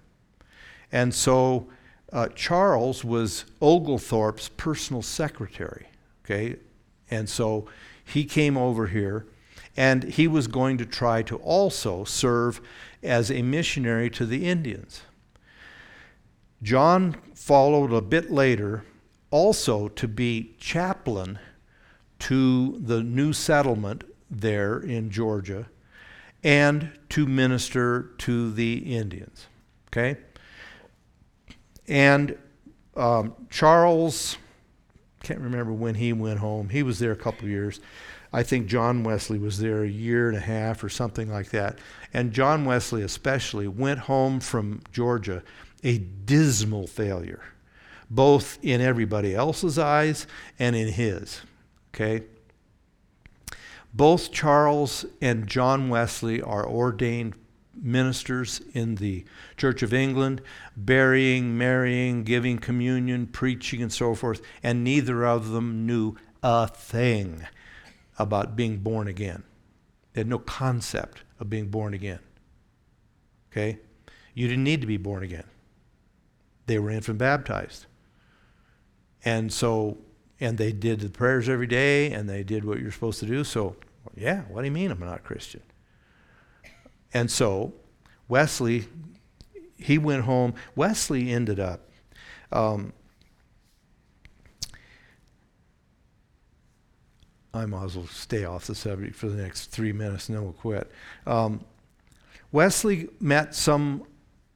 And 0.91 1.13
so 1.13 1.67
uh, 2.11 2.27
Charles 2.29 3.03
was 3.03 3.45
Oglethorpe's 3.61 4.49
personal 4.49 5.01
secretary, 5.01 5.87
okay? 6.25 6.57
And 7.11 7.29
so 7.29 7.67
he 8.03 8.23
came 8.25 8.57
over 8.57 8.87
here 8.87 9.27
and 9.77 10.03
he 10.03 10.27
was 10.27 10.47
going 10.47 10.77
to 10.77 10.85
try 10.85 11.21
to 11.23 11.37
also 11.37 12.03
serve 12.03 12.61
as 13.03 13.29
a 13.29 13.41
missionary 13.41 14.09
to 14.09 14.25
the 14.25 14.47
Indians. 14.47 15.03
John 16.63 17.17
followed 17.35 17.91
a 17.91 18.01
bit 18.01 18.31
later 18.31 18.83
also 19.29 19.87
to 19.89 20.07
be 20.07 20.55
chaplain 20.59 21.39
to 22.19 22.77
the 22.79 23.01
new 23.01 23.33
settlement 23.33 24.03
there 24.29 24.79
in 24.79 25.09
Georgia 25.09 25.67
and 26.43 26.91
to 27.09 27.25
minister 27.25 28.11
to 28.19 28.51
the 28.51 28.95
Indians. 28.95 29.47
Okay? 29.87 30.17
And 31.87 32.37
um, 32.95 33.35
Charles, 33.49 34.37
can't 35.21 35.39
remember 35.39 35.71
when 35.71 35.95
he 35.95 36.13
went 36.13 36.39
home, 36.39 36.69
he 36.69 36.83
was 36.83 36.99
there 36.99 37.11
a 37.11 37.17
couple 37.17 37.47
years. 37.47 37.79
I 38.33 38.43
think 38.43 38.67
John 38.67 39.03
Wesley 39.03 39.37
was 39.37 39.59
there 39.59 39.83
a 39.83 39.89
year 39.89 40.29
and 40.29 40.37
a 40.37 40.41
half 40.41 40.83
or 40.83 40.89
something 40.89 41.29
like 41.29 41.49
that. 41.49 41.79
And 42.13 42.31
John 42.31 42.65
Wesley, 42.65 43.01
especially, 43.01 43.67
went 43.67 43.99
home 43.99 44.39
from 44.39 44.81
Georgia 44.91 45.43
a 45.83 45.97
dismal 45.97 46.87
failure, 46.87 47.43
both 48.09 48.57
in 48.61 48.81
everybody 48.81 49.35
else's 49.35 49.77
eyes 49.77 50.27
and 50.59 50.75
in 50.75 50.89
his. 50.89 51.41
Okay? 51.93 52.25
Both 53.93 54.31
Charles 54.31 55.05
and 55.21 55.47
John 55.47 55.89
Wesley 55.89 56.41
are 56.41 56.65
ordained 56.65 57.35
ministers 57.73 58.61
in 58.73 58.95
the 58.95 59.25
Church 59.57 59.81
of 59.81 59.93
England, 59.93 60.41
burying, 60.75 61.57
marrying, 61.57 62.23
giving 62.23 62.57
communion, 62.57 63.27
preaching, 63.27 63.81
and 63.81 63.91
so 63.91 64.15
forth, 64.15 64.41
and 64.61 64.83
neither 64.83 65.25
of 65.25 65.49
them 65.49 65.85
knew 65.85 66.15
a 66.43 66.67
thing 66.67 67.45
about 68.17 68.55
being 68.55 68.77
born 68.77 69.07
again. 69.07 69.43
They 70.13 70.21
had 70.21 70.27
no 70.27 70.39
concept 70.39 71.23
of 71.39 71.49
being 71.49 71.69
born 71.69 71.93
again. 71.93 72.19
Okay? 73.51 73.79
You 74.33 74.47
didn't 74.47 74.63
need 74.63 74.81
to 74.81 74.87
be 74.87 74.97
born 74.97 75.23
again. 75.23 75.45
They 76.65 76.79
were 76.79 76.89
infant 76.89 77.17
baptized. 77.17 77.85
And 79.23 79.51
so, 79.51 79.97
and 80.39 80.57
they 80.57 80.71
did 80.71 80.99
the 80.99 81.09
prayers 81.09 81.47
every 81.47 81.67
day 81.67 82.11
and 82.11 82.29
they 82.29 82.43
did 82.43 82.65
what 82.65 82.79
you're 82.79 82.91
supposed 82.91 83.19
to 83.19 83.25
do. 83.25 83.43
So, 83.43 83.75
yeah, 84.15 84.41
what 84.43 84.61
do 84.61 84.65
you 84.65 84.71
mean 84.71 84.91
I'm 84.91 84.99
not 84.99 85.17
a 85.17 85.19
Christian? 85.19 85.61
And 87.13 87.29
so, 87.29 87.73
Wesley, 88.27 88.87
he 89.77 89.97
went 89.97 90.23
home. 90.23 90.53
Wesley 90.75 91.31
ended 91.31 91.59
up 91.59 91.81
um, 92.51 92.93
I 97.53 97.65
might 97.65 97.85
as 97.85 97.97
well 97.97 98.07
stay 98.07 98.45
off 98.45 98.67
the 98.67 98.75
subject 98.75 99.15
for 99.15 99.27
the 99.27 99.41
next 99.41 99.67
three 99.67 99.91
minutes 99.91 100.29
and 100.29 100.37
then 100.37 100.43
we'll 100.43 100.53
quit. 100.53 100.89
Um, 101.25 101.65
Wesley 102.51 103.09
met 103.19 103.55
some 103.55 104.03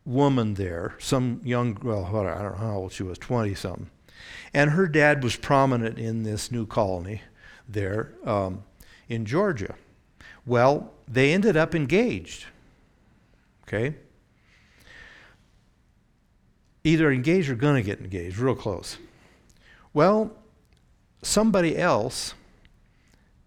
woman 0.05 0.53
there, 0.53 0.95
some 0.99 1.41
young, 1.43 1.77
well, 1.81 2.05
I 2.05 2.41
don't 2.41 2.53
know 2.53 2.57
how 2.57 2.75
old 2.75 2.93
she 2.93 3.03
was, 3.03 3.17
20 3.17 3.53
something. 3.55 3.89
And 4.53 4.71
her 4.71 4.87
dad 4.87 5.23
was 5.23 5.35
prominent 5.35 5.97
in 5.99 6.23
this 6.23 6.51
new 6.51 6.65
colony 6.65 7.21
there 7.67 8.13
um, 8.25 8.63
in 9.09 9.25
Georgia. 9.25 9.75
Well, 10.45 10.91
they 11.07 11.33
ended 11.33 11.57
up 11.57 11.73
engaged. 11.75 12.45
Okay? 13.67 13.95
Either 16.83 17.11
engaged 17.11 17.49
or 17.49 17.55
going 17.55 17.75
to 17.75 17.81
get 17.81 17.99
engaged, 17.99 18.37
real 18.37 18.55
close. 18.55 18.97
Well, 19.93 20.31
somebody 21.21 21.77
else 21.77 22.35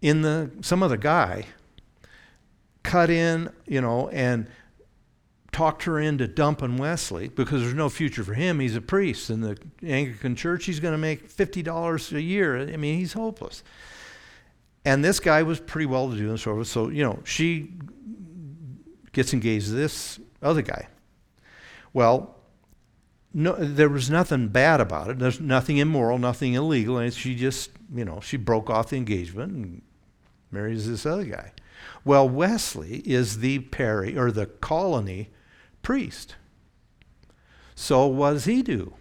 in 0.01 0.21
the 0.21 0.51
some 0.61 0.83
other 0.83 0.97
guy 0.97 1.45
cut 2.83 3.09
in, 3.09 3.49
you 3.65 3.81
know, 3.81 4.09
and 4.09 4.47
talked 5.51 5.83
her 5.83 5.99
into 5.99 6.27
dumping 6.27 6.77
Wesley 6.77 7.27
because 7.27 7.61
there's 7.61 7.73
no 7.73 7.89
future 7.89 8.23
for 8.23 8.33
him. 8.33 8.59
He's 8.59 8.75
a 8.75 8.81
priest 8.81 9.29
in 9.29 9.41
the 9.41 9.57
Anglican 9.85 10.35
church. 10.35 10.65
He's 10.65 10.79
going 10.79 10.93
to 10.93 10.97
make 10.97 11.29
$50 11.29 12.13
a 12.13 12.21
year. 12.21 12.57
I 12.57 12.77
mean, 12.77 12.97
he's 12.97 13.13
hopeless. 13.13 13.63
And 14.85 15.03
this 15.03 15.19
guy 15.19 15.43
was 15.43 15.59
pretty 15.59 15.85
well 15.85 16.09
to 16.09 16.17
do 16.17 16.29
and 16.29 16.39
so 16.39 16.55
forth. 16.55 16.67
So, 16.67 16.89
you 16.89 17.03
know, 17.03 17.19
she 17.23 17.73
gets 19.11 19.33
engaged 19.33 19.67
to 19.67 19.73
this 19.73 20.19
other 20.41 20.61
guy. 20.61 20.87
Well, 21.93 22.35
no, 23.33 23.53
there 23.55 23.89
was 23.89 24.09
nothing 24.09 24.47
bad 24.47 24.81
about 24.81 25.09
it. 25.09 25.19
There's 25.19 25.39
nothing 25.39 25.77
immoral, 25.77 26.17
nothing 26.17 26.53
illegal. 26.53 26.97
And 26.97 27.13
she 27.13 27.35
just, 27.35 27.71
you 27.93 28.05
know, 28.05 28.19
she 28.21 28.37
broke 28.37 28.69
off 28.69 28.89
the 28.89 28.97
engagement 28.97 29.53
and 29.53 29.81
marries 30.51 30.87
this 30.87 31.05
other 31.05 31.25
guy. 31.25 31.53
Well, 32.03 32.27
Wesley 32.27 32.97
is 33.05 33.39
the 33.39 33.59
pari 33.59 34.17
or 34.17 34.31
the 34.31 34.47
colony 34.47 35.29
priest. 35.81 36.35
So 37.75 38.07
what 38.07 38.33
does 38.33 38.45
he 38.45 38.61
do? 38.61 38.93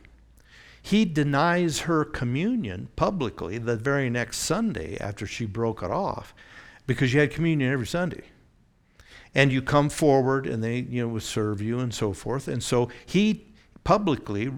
He 0.89 1.05
denies 1.05 1.81
her 1.81 2.03
communion 2.03 2.89
publicly 2.97 3.59
the 3.59 3.77
very 3.77 4.09
next 4.09 4.39
Sunday 4.39 4.97
after 4.99 5.27
she 5.27 5.45
broke 5.45 5.83
it 5.83 5.91
off 5.91 6.35
because 6.87 7.13
you 7.13 7.21
had 7.21 7.31
communion 7.31 7.71
every 7.71 7.87
Sunday. 7.87 8.23
And 9.35 9.53
you 9.53 9.61
come 9.61 9.91
forward 9.91 10.47
and 10.47 10.65
they, 10.65 10.79
you 10.79 11.03
know, 11.03 11.09
would 11.09 11.25
serve 11.25 11.61
you 11.61 11.79
and 11.81 11.93
so 11.93 12.15
forth. 12.15 12.49
And 12.49 12.63
so 12.63 12.89
he 13.05 13.53
publicly 13.85 14.51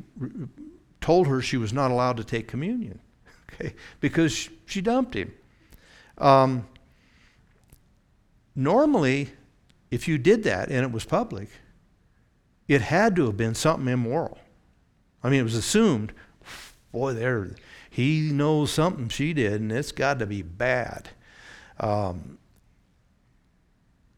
told 1.01 1.27
her 1.27 1.43
she 1.43 1.57
was 1.57 1.73
not 1.73 1.91
allowed 1.91 2.17
to 2.19 2.23
take 2.23 2.47
communion, 2.47 3.01
okay, 3.53 3.75
because 3.99 4.49
she 4.67 4.81
dumped 4.81 5.15
him. 5.15 5.33
Um, 6.17 6.65
normally, 8.55 9.31
if 9.91 10.07
you 10.07 10.17
did 10.17 10.45
that 10.45 10.69
and 10.69 10.85
it 10.85 10.93
was 10.93 11.05
public, 11.05 11.49
it 12.69 12.83
had 12.83 13.17
to 13.17 13.27
have 13.27 13.37
been 13.37 13.57
something 13.57 13.93
immoral. 13.93 14.39
I 15.23 15.31
mean, 15.31 15.41
it 15.41 15.45
was 15.45 15.55
assumed, 15.55 16.13
boy, 16.93 17.15
there, 17.15 17.51
he 17.89 18.31
knows 18.33 18.73
something 18.73 19.09
she 19.09 19.33
did, 19.33 19.61
and 19.61 19.73
it's 19.73 19.93
got 19.93 20.19
to 20.19 20.27
be 20.27 20.43
bad. 20.43 21.11
Um, 21.79 22.39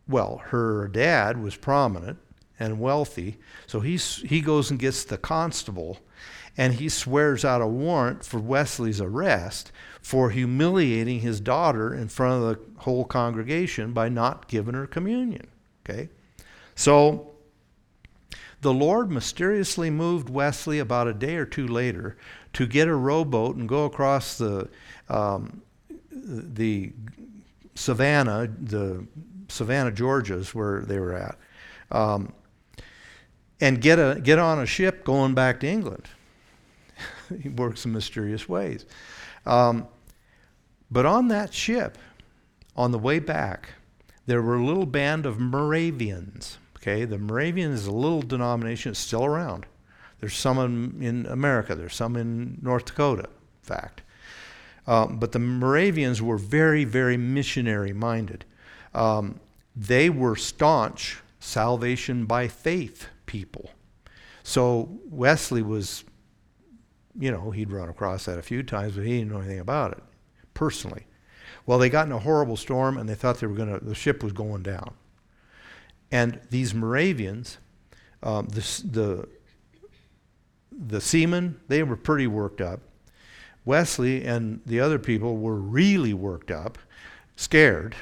well, 0.09 0.42
her 0.46 0.88
dad 0.88 1.42
was 1.42 1.57
prominent 1.57 2.18
and 2.59 2.80
wealthy, 2.80 3.38
so 3.66 3.80
he's, 3.80 4.16
he 4.16 4.40
goes 4.40 4.70
and 4.70 4.78
gets 4.78 5.05
the 5.05 5.18
constable 5.18 5.98
and 6.57 6.74
he 6.74 6.88
swears 6.88 7.44
out 7.44 7.62
a 7.62 7.66
warrant 7.66 8.24
for 8.24 8.38
Wesley's 8.38 9.00
arrest 9.00 9.72
for 10.03 10.30
humiliating 10.30 11.20
his 11.20 11.40
daughter 11.40 11.94
in 11.94 12.09
front 12.09 12.42
of 12.42 12.48
the 12.48 12.80
whole 12.82 13.05
congregation 13.05 13.92
by 13.92 14.09
not 14.09 14.48
giving 14.48 14.74
her 14.74 14.86
communion. 14.86 15.46
Okay? 15.84 16.11
So 16.74 17.30
the 18.62 18.72
Lord 18.72 19.10
mysteriously 19.10 19.90
moved 19.90 20.28
Wesley 20.28 20.78
about 20.78 21.08
a 21.08 21.12
day 21.12 21.34
or 21.36 21.44
two 21.44 21.66
later 21.66 22.16
to 22.54 22.66
get 22.66 22.88
a 22.88 22.94
rowboat 22.94 23.56
and 23.56 23.68
go 23.68 23.84
across 23.84 24.38
the 24.38 24.68
um, 25.08 25.62
the 26.10 26.92
Savannah, 27.74 28.46
the 28.46 29.04
Savannah, 29.48 29.90
Georgia's 29.90 30.54
where 30.54 30.80
they 30.80 30.98
were 30.98 31.14
at, 31.14 31.36
um, 31.90 32.32
and 33.60 33.80
get 33.80 33.98
a 33.98 34.20
get 34.22 34.38
on 34.38 34.60
a 34.60 34.66
ship 34.66 35.04
going 35.04 35.34
back 35.34 35.60
to 35.60 35.66
England. 35.66 36.08
he 37.42 37.48
works 37.48 37.84
in 37.84 37.92
mysterious 37.92 38.48
ways. 38.48 38.86
Um, 39.44 39.88
but 40.88 41.04
on 41.04 41.28
that 41.28 41.52
ship, 41.52 41.98
on 42.76 42.92
the 42.92 42.98
way 42.98 43.18
back, 43.18 43.70
there 44.26 44.40
were 44.40 44.56
a 44.56 44.64
little 44.64 44.86
band 44.86 45.26
of 45.26 45.40
Moravians. 45.40 46.58
Okay, 46.83 47.05
the 47.05 47.18
Moravian 47.18 47.70
is 47.70 47.87
a 47.87 47.93
little 47.93 48.22
denomination, 48.22 48.91
it's 48.91 48.99
still 48.99 49.24
around. 49.24 49.66
There's 50.18 50.35
some 50.35 50.59
in, 50.59 51.01
in 51.01 51.26
America, 51.26 51.76
there's 51.76 51.95
some 51.95 52.16
in 52.16 52.59
North 52.61 52.87
Dakota, 52.87 53.28
in 53.28 53.62
fact. 53.62 54.03
Um, 54.89 55.20
but 55.20 55.30
the 55.30 55.39
Moravians 55.39 56.20
were 56.20 56.37
very, 56.37 56.85
very 56.85 57.16
missionary 57.16 57.93
minded. 57.93 58.45
Um, 58.95 59.39
they 59.76 60.11
were 60.11 60.35
staunch 60.35 61.20
salvation 61.39 62.26
by 62.26 62.49
faith 62.49 63.07
people. 63.26 63.70
So 64.43 64.89
Wesley 65.09 65.62
was, 65.62 66.03
you 67.16 67.30
know, 67.30 67.53
he'd 67.53 67.70
run 67.70 67.89
across 67.89 68.24
that 68.24 68.41
a 68.41 68.43
few 68.43 68.64
times, 68.64 68.97
but 68.97 69.05
he 69.05 69.18
didn't 69.18 69.30
know 69.30 69.39
anything 69.39 69.61
about 69.61 69.93
it 69.93 70.03
personally. 70.53 71.07
Well, 71.64 71.78
they 71.78 71.89
got 71.89 72.07
in 72.07 72.12
a 72.12 72.18
horrible 72.18 72.57
storm 72.57 72.99
and 72.99 73.09
they 73.09 73.14
thought 73.14 73.39
they 73.39 73.47
were 73.47 73.55
going 73.55 73.78
to, 73.78 73.85
the 73.85 73.95
ship 73.95 74.24
was 74.24 74.33
going 74.33 74.64
down. 74.64 74.95
And 76.12 76.38
these 76.50 76.74
Moravians, 76.74 77.56
um, 78.22 78.46
the, 78.48 78.60
the, 78.84 79.28
the 80.70 81.00
seamen, 81.00 81.58
they 81.68 81.82
were 81.82 81.96
pretty 81.96 82.26
worked 82.26 82.60
up. 82.60 82.80
Wesley 83.64 84.24
and 84.24 84.60
the 84.66 84.78
other 84.78 84.98
people 84.98 85.38
were 85.38 85.56
really 85.56 86.12
worked 86.12 86.50
up, 86.50 86.76
scared. 87.34 87.96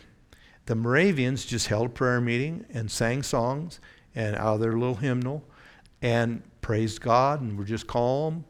The 0.67 0.75
Moravians 0.75 1.45
just 1.45 1.69
held 1.69 1.87
a 1.87 1.91
prayer 1.91 2.21
meeting 2.21 2.67
and 2.73 2.91
sang 2.91 3.23
songs 3.23 3.79
and 4.15 4.35
out 4.35 4.55
of 4.55 4.61
their 4.61 4.73
little 4.73 4.97
hymnal 4.97 5.45
and 6.03 6.43
praised 6.63 7.01
God 7.01 7.41
and 7.41 7.57
were 7.57 7.65
just 7.65 7.87
calm. 7.87 8.45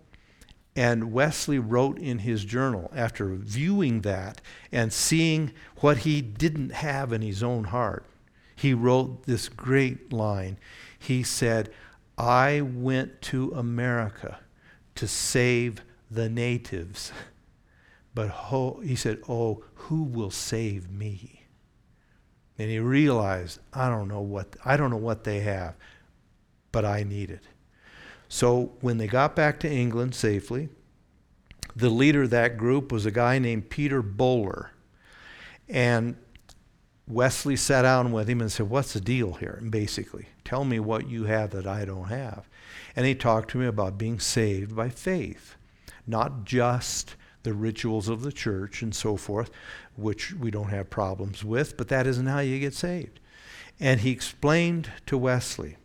And 0.75 1.13
Wesley 1.13 1.59
wrote 1.59 1.99
in 1.99 2.21
his 2.21 2.45
journal 2.45 2.91
after 2.95 3.35
viewing 3.35 4.01
that 4.03 4.41
and 4.73 4.91
seeing 4.91 5.53
what 5.79 5.99
he 5.99 6.23
didn't 6.23 6.71
have 6.71 7.13
in 7.13 7.21
his 7.21 7.43
own 7.43 7.65
heart 7.65 8.07
he 8.61 8.75
wrote 8.75 9.25
this 9.25 9.49
great 9.49 10.13
line. 10.13 10.59
He 10.99 11.23
said, 11.23 11.71
I 12.19 12.61
went 12.61 13.23
to 13.23 13.53
America 13.53 14.41
to 14.97 15.09
save 15.09 15.81
the 16.11 16.29
natives. 16.29 17.11
But 18.15 18.29
ho, 18.29 18.81
he 18.85 18.97
said, 18.97 19.23
Oh, 19.27 19.65
who 19.75 20.03
will 20.03 20.31
save 20.31 20.91
me? 20.91 21.47
And 22.59 22.69
he 22.69 22.79
realized, 22.79 23.61
I 23.73 23.89
don't 23.89 24.09
know 24.09 24.21
what 24.21 24.55
I 24.63 24.77
don't 24.77 24.91
know 24.91 24.99
what 24.99 25.25
they 25.25 25.41
have, 25.41 25.75
but 26.71 26.85
I 26.85 27.03
need 27.03 27.31
it. 27.31 27.45
So 28.29 28.73
when 28.83 28.99
they 28.99 29.07
got 29.07 29.35
back 29.35 29.59
to 29.61 29.71
England 29.71 30.15
safely, 30.15 30.69
the 31.75 31.89
leader 31.89 32.25
of 32.25 32.31
that 32.31 32.59
group 32.59 32.93
was 32.93 33.07
a 33.07 33.11
guy 33.11 33.39
named 33.39 33.71
Peter 33.71 34.03
Böhler. 34.03 34.69
And 35.67 36.17
Wesley 37.11 37.57
sat 37.57 37.83
down 37.83 38.13
with 38.13 38.29
him 38.29 38.41
and 38.41 38.51
said, 38.51 38.71
What's 38.71 38.93
the 38.93 39.01
deal 39.01 39.35
here? 39.35 39.59
And 39.61 39.71
basically, 39.71 40.27
tell 40.45 40.65
me 40.65 40.79
what 40.79 41.09
you 41.09 41.25
have 41.25 41.51
that 41.51 41.67
I 41.67 41.85
don't 41.85 42.09
have. 42.09 42.49
And 42.95 43.05
he 43.07 43.15
talked 43.15 43.51
to 43.51 43.59
me 43.59 43.67
about 43.67 43.99
being 43.99 44.21
saved 44.21 44.75
by 44.77 44.89
faith, 44.89 45.57
not 46.07 46.45
just 46.45 47.17
the 47.43 47.53
rituals 47.53 48.09
of 48.09 48.23
the 48.23 48.33
church 48.33 48.83
and 48.83 48.95
so 48.95 49.17
forth, 49.17 49.51
which 49.97 50.33
we 50.35 50.51
don't 50.51 50.71
have 50.71 50.91
problems 50.91 51.45
with, 51.45 51.77
but 51.77 51.89
that 51.89 52.07
isn't 52.07 52.27
how 52.27 52.41
you 52.41 52.59
get 52.61 52.75
saved. 52.75 53.19
And 53.79 54.01
he 54.01 54.11
explained 54.11 54.93
to 55.07 55.19
Wesley 55.19 55.77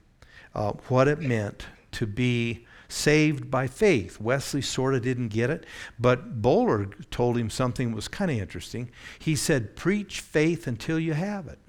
uh, 0.54 0.74
what 0.90 1.08
it 1.08 1.20
meant 1.20 1.68
to 1.94 2.06
be 2.06 2.66
saved 2.88 3.50
by 3.50 3.68
faith. 3.68 4.20
Wesley 4.20 4.62
sort 4.62 4.94
of 4.94 5.02
didn't 5.02 5.30
get 5.30 5.50
it, 5.50 5.66
but 6.00 6.42
Böhler 6.42 7.10
told 7.10 7.38
him 7.38 7.50
something 7.50 7.90
that 7.90 7.96
was 7.96 8.08
kind 8.08 8.32
of 8.32 8.38
interesting. 8.38 8.90
He 9.20 9.36
said, 9.36 9.76
Preach 9.76 10.22
faith 10.22 10.68
until 10.68 11.00
you 11.00 11.14
have 11.14 11.48
it. 11.48 11.60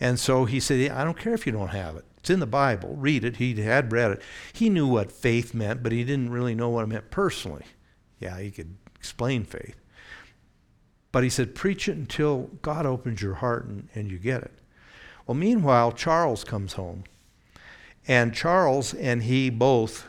And 0.00 0.18
so 0.18 0.44
he 0.44 0.60
said, 0.60 0.90
I 0.90 1.04
don't 1.04 1.18
care 1.18 1.34
if 1.34 1.46
you 1.46 1.52
don't 1.52 1.68
have 1.68 1.96
it. 1.96 2.04
It's 2.18 2.30
in 2.30 2.40
the 2.40 2.46
Bible. 2.46 2.94
Read 2.96 3.24
it. 3.24 3.36
He 3.36 3.54
had 3.60 3.92
read 3.92 4.12
it. 4.12 4.22
He 4.52 4.68
knew 4.68 4.86
what 4.86 5.10
faith 5.10 5.54
meant, 5.54 5.82
but 5.82 5.92
he 5.92 6.04
didn't 6.04 6.30
really 6.30 6.54
know 6.54 6.68
what 6.68 6.84
it 6.84 6.88
meant 6.88 7.10
personally. 7.10 7.64
Yeah, 8.20 8.38
he 8.38 8.50
could 8.50 8.76
explain 8.94 9.44
faith. 9.44 9.76
But 11.10 11.24
he 11.24 11.30
said, 11.30 11.54
preach 11.54 11.88
it 11.88 11.96
until 11.96 12.50
God 12.62 12.86
opens 12.86 13.22
your 13.22 13.34
heart 13.34 13.66
and, 13.66 13.88
and 13.94 14.10
you 14.10 14.18
get 14.18 14.42
it. 14.42 14.52
Well, 15.26 15.34
meanwhile, 15.34 15.92
Charles 15.92 16.44
comes 16.44 16.74
home 16.74 17.04
and 18.08 18.34
Charles 18.34 18.94
and 18.94 19.22
he 19.22 19.50
both 19.50 20.06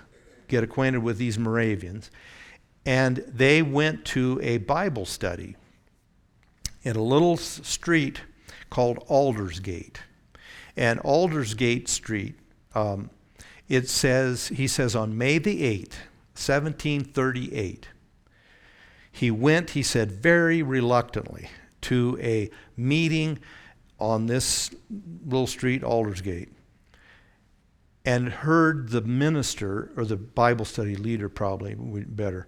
get 0.47 0.63
acquainted 0.63 1.03
with 1.03 1.17
these 1.17 1.37
Moravians, 1.37 2.09
and 2.85 3.17
they 3.27 3.61
went 3.61 4.05
to 4.05 4.39
a 4.41 4.57
Bible 4.57 5.05
study 5.05 5.57
in 6.81 6.95
a 6.95 7.03
little 7.03 7.35
street 7.35 8.21
called 8.69 8.99
Aldersgate. 9.09 9.99
And 10.77 10.99
Aldersgate 11.01 11.89
Street, 11.89 12.35
um, 12.73 13.09
it 13.67 13.89
says, 13.89 14.47
he 14.47 14.65
says, 14.65 14.95
on 14.95 15.17
May 15.17 15.37
the 15.37 15.61
8th, 15.61 15.97
1738, 16.33 17.89
he 19.11 19.29
went, 19.29 19.71
he 19.71 19.83
said, 19.83 20.11
very 20.11 20.63
reluctantly 20.63 21.49
to 21.81 22.17
a 22.21 22.49
meeting 22.77 23.39
on 23.99 24.27
this 24.27 24.71
little 25.25 25.47
street, 25.47 25.83
Aldersgate 25.83 26.49
and 28.05 28.29
heard 28.29 28.89
the 28.89 29.01
minister, 29.01 29.91
or 29.95 30.05
the 30.05 30.17
Bible 30.17 30.65
study 30.65 30.95
leader 30.95 31.29
probably 31.29 31.75
better, 31.75 32.47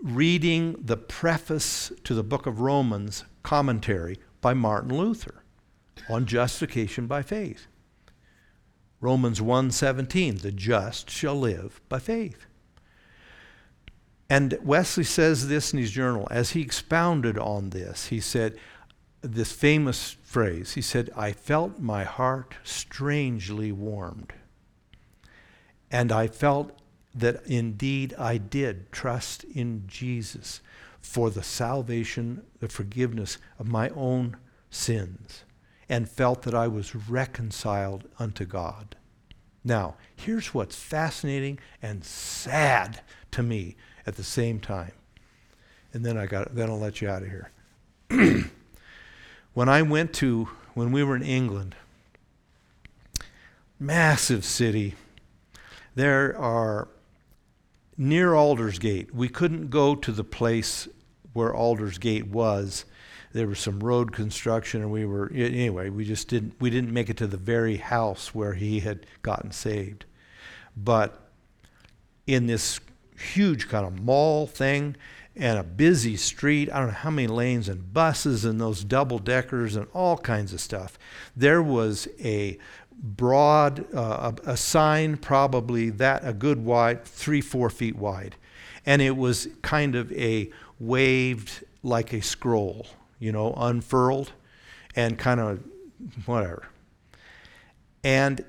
reading 0.00 0.76
the 0.80 0.96
preface 0.96 1.92
to 2.04 2.14
the 2.14 2.22
book 2.22 2.46
of 2.46 2.60
Romans 2.60 3.24
commentary 3.42 4.18
by 4.40 4.54
Martin 4.54 4.96
Luther 4.96 5.42
on 6.08 6.26
justification 6.26 7.06
by 7.06 7.22
faith. 7.22 7.66
Romans 9.00 9.40
1:17, 9.40 10.42
the 10.42 10.52
just 10.52 11.10
shall 11.10 11.38
live 11.38 11.80
by 11.88 11.98
faith. 11.98 12.46
And 14.30 14.56
Wesley 14.62 15.04
says 15.04 15.48
this 15.48 15.72
in 15.72 15.78
his 15.78 15.90
journal 15.90 16.28
as 16.30 16.50
he 16.50 16.62
expounded 16.62 17.36
on 17.36 17.70
this. 17.70 18.06
He 18.06 18.20
said 18.20 18.56
this 19.20 19.52
famous 19.52 20.16
phrase. 20.22 20.72
He 20.72 20.82
said, 20.82 21.10
"I 21.16 21.32
felt 21.32 21.80
my 21.80 22.04
heart 22.04 22.54
strangely 22.64 23.72
warmed." 23.72 24.32
And 25.92 26.10
I 26.10 26.26
felt 26.26 26.72
that 27.14 27.46
indeed 27.46 28.14
I 28.18 28.38
did 28.38 28.90
trust 28.90 29.44
in 29.44 29.84
Jesus 29.86 30.62
for 31.02 31.28
the 31.28 31.42
salvation, 31.42 32.42
the 32.60 32.68
forgiveness 32.68 33.36
of 33.58 33.68
my 33.68 33.90
own 33.90 34.38
sins, 34.70 35.44
and 35.90 36.08
felt 36.08 36.42
that 36.42 36.54
I 36.54 36.66
was 36.68 36.96
reconciled 36.96 38.08
unto 38.18 38.46
God. 38.46 38.96
Now, 39.62 39.96
here's 40.16 40.54
what's 40.54 40.76
fascinating 40.76 41.58
and 41.82 42.02
sad 42.02 43.02
to 43.32 43.42
me 43.42 43.76
at 44.06 44.16
the 44.16 44.24
same 44.24 44.58
time. 44.58 44.92
And 45.92 46.06
then 46.06 46.16
I 46.16 46.26
got 46.26 46.54
then 46.54 46.70
I'll 46.70 46.78
let 46.78 47.02
you 47.02 47.08
out 47.08 47.22
of 47.22 47.28
here. 47.28 47.50
when 49.52 49.68
I 49.68 49.82
went 49.82 50.14
to 50.14 50.48
when 50.72 50.90
we 50.90 51.04
were 51.04 51.14
in 51.14 51.22
England, 51.22 51.74
massive 53.78 54.44
city, 54.44 54.94
there 55.94 56.36
are 56.38 56.88
near 57.96 58.34
Aldersgate. 58.34 59.14
We 59.14 59.28
couldn't 59.28 59.70
go 59.70 59.94
to 59.94 60.12
the 60.12 60.24
place 60.24 60.88
where 61.32 61.54
Aldersgate 61.54 62.28
was. 62.28 62.84
There 63.32 63.46
was 63.46 63.58
some 63.58 63.80
road 63.80 64.12
construction, 64.12 64.82
and 64.82 64.90
we 64.90 65.06
were 65.06 65.30
anyway. 65.34 65.88
We 65.88 66.04
just 66.04 66.28
didn't. 66.28 66.54
We 66.60 66.68
didn't 66.68 66.92
make 66.92 67.08
it 67.08 67.16
to 67.18 67.26
the 67.26 67.38
very 67.38 67.78
house 67.78 68.34
where 68.34 68.54
he 68.54 68.80
had 68.80 69.06
gotten 69.22 69.52
saved. 69.52 70.04
But 70.76 71.18
in 72.26 72.46
this 72.46 72.78
huge 73.16 73.68
kind 73.68 73.86
of 73.86 74.02
mall 74.02 74.46
thing, 74.46 74.96
and 75.34 75.58
a 75.58 75.62
busy 75.62 76.16
street. 76.16 76.70
I 76.70 76.78
don't 76.78 76.88
know 76.88 76.94
how 76.94 77.10
many 77.10 77.28
lanes 77.28 77.68
and 77.68 77.92
buses 77.92 78.44
and 78.44 78.60
those 78.60 78.84
double 78.84 79.18
deckers 79.18 79.76
and 79.76 79.86
all 79.94 80.18
kinds 80.18 80.52
of 80.52 80.60
stuff. 80.60 80.98
There 81.36 81.62
was 81.62 82.08
a 82.20 82.58
broad, 83.02 83.86
uh, 83.94 84.32
a, 84.44 84.50
a 84.50 84.56
sign 84.56 85.16
probably 85.16 85.90
that 85.90 86.22
a 86.24 86.32
good 86.32 86.64
wide, 86.64 87.04
three, 87.04 87.40
four 87.40 87.70
feet 87.70 87.96
wide. 87.96 88.36
And 88.84 89.00
it 89.00 89.16
was 89.16 89.48
kind 89.62 89.94
of 89.94 90.12
a 90.12 90.50
waved 90.78 91.64
like 91.82 92.12
a 92.12 92.20
scroll, 92.20 92.86
you 93.18 93.32
know, 93.32 93.54
unfurled 93.56 94.32
and 94.94 95.18
kind 95.18 95.40
of 95.40 95.62
whatever. 96.26 96.68
And 98.04 98.44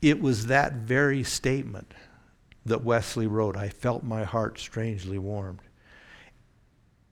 it 0.00 0.20
was 0.20 0.46
that 0.46 0.74
very 0.74 1.24
statement 1.24 1.92
that 2.64 2.84
Wesley 2.84 3.26
wrote. 3.26 3.56
I 3.56 3.68
felt 3.68 4.04
my 4.04 4.24
heart 4.24 4.58
strangely 4.58 5.18
warmed. 5.18 5.60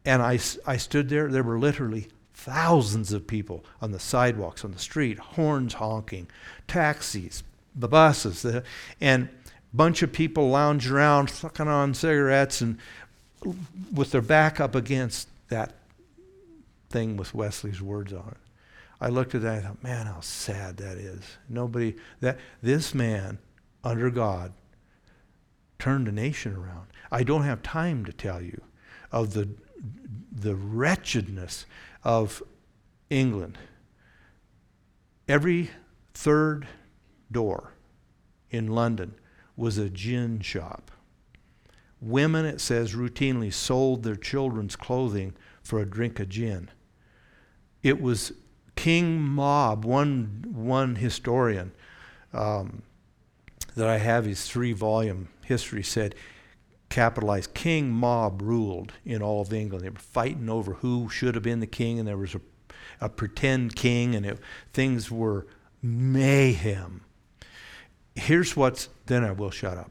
And 0.07 0.23
I, 0.23 0.39
I 0.67 0.77
stood 0.77 1.09
there, 1.09 1.29
there 1.29 1.43
were 1.43 1.59
literally 1.59 2.09
thousands 2.33 3.13
of 3.13 3.27
people 3.27 3.65
on 3.83 3.91
the 3.91 3.99
sidewalks, 3.99 4.65
on 4.65 4.71
the 4.71 4.79
street, 4.79 5.19
horns 5.19 5.75
honking, 5.75 6.29
taxis, 6.69 7.43
the 7.75 7.89
buses, 7.89 8.43
the, 8.43 8.63
and 9.01 9.29
bunch 9.75 10.03
of 10.03 10.13
people 10.13 10.49
lounged 10.49 10.91
around, 10.91 11.29
sucking 11.29 11.69
on 11.69 11.93
cigarettes 11.93 12.61
and 12.61 12.79
with 13.93 14.13
their 14.13 14.23
back 14.23 14.61
up 14.61 14.75
against 14.75 15.29
that 15.49 15.75
thing 16.89 17.17
with 17.17 17.35
Wesley's 17.35 17.83
words 17.83 18.13
on 18.13 18.29
it. 18.29 18.37
I 19.01 19.09
looked 19.09 19.35
at 19.35 19.43
that 19.43 19.59
and 19.59 19.65
I 19.65 19.69
thought, 19.69 19.83
man, 19.83 20.07
how 20.07 20.21
sad 20.21 20.79
that 20.79 20.97
is. 20.97 21.23
Nobody 21.49 21.97
that 22.21 22.39
this 22.63 22.95
man 22.95 23.39
under 23.85 24.11
God 24.11 24.53
turned 25.79 26.09
a 26.09 26.13
nation 26.13 26.55
around. 26.55 26.87
I 27.11 27.23
don't 27.23 27.43
have 27.43 27.63
time 27.63 28.05
to 28.07 28.13
tell 28.13 28.41
you 28.41 28.63
of 29.13 29.35
the 29.35 29.49
the 30.33 30.55
wretchedness 30.55 31.67
of 32.05 32.43
England. 33.11 33.59
Every 35.29 35.71
third 36.15 36.67
door 37.31 37.73
in 38.51 38.69
London 38.69 39.15
was 39.57 39.79
a 39.79 39.91
gin 39.91 40.41
shop. 40.41 40.91
Women, 42.01 42.45
it 42.45 42.61
says, 42.61 42.95
routinely 42.95 43.53
sold 43.53 44.03
their 44.03 44.17
children's 44.17 44.77
clothing 44.77 45.35
for 45.63 45.81
a 45.81 45.87
drink 45.87 46.21
of 46.21 46.29
gin. 46.29 46.71
It 47.83 48.01
was 48.01 48.33
King 48.77 49.21
Mob, 49.21 49.85
one, 49.85 50.45
one 50.47 50.97
historian 50.97 51.73
um, 52.33 52.83
that 53.75 53.89
I 53.89 53.99
have 53.99 54.27
his 54.27 54.47
three 54.47 54.73
volume 54.73 55.29
history 55.43 55.83
said, 55.83 56.15
capitalized, 56.89 57.55
King 57.55 57.91
Mob 57.91 58.43
ruled 58.43 58.93
in 59.05 59.23
all 59.23 59.41
of 59.41 59.53
England. 59.53 59.85
They 59.85 59.91
were 59.91 59.99
fighting 59.99 60.49
over 60.49 60.75
who 60.75 61.09
should 61.09 61.35
have 61.35 61.45
been 61.45 61.61
the 61.61 61.67
king, 61.67 61.99
and 61.99 62.07
there 62.07 62.17
was 62.17 62.35
a, 62.35 62.41
a 63.01 63.09
pretend 63.09 63.77
king, 63.77 64.15
and 64.15 64.25
it, 64.25 64.39
things 64.73 65.11
were 65.11 65.47
mayhem. 65.83 67.03
Here's 68.15 68.57
what's, 68.57 68.89
then 69.07 69.25
I 69.25 69.33
will 69.33 69.51
shut 69.51 69.77
up. 69.77 69.91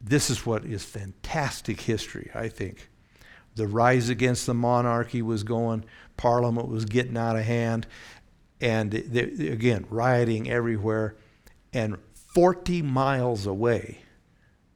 This 0.00 0.28
is 0.28 0.44
what 0.44 0.64
is 0.64 0.84
fantastic 0.84 1.80
history, 1.80 2.30
I 2.34 2.48
think. 2.48 2.90
The 3.54 3.66
rise 3.66 4.08
against 4.08 4.46
the 4.46 4.54
monarchy 4.54 5.22
was 5.22 5.44
going, 5.44 5.84
Parliament 6.16 6.68
was 6.68 6.84
getting 6.84 7.16
out 7.16 7.36
of 7.36 7.44
hand, 7.44 7.86
and 8.60 8.90
they, 8.90 9.48
again, 9.48 9.86
rioting 9.88 10.50
everywhere. 10.50 11.16
And 11.72 11.96
40 12.34 12.82
miles 12.82 13.46
away, 13.46 14.03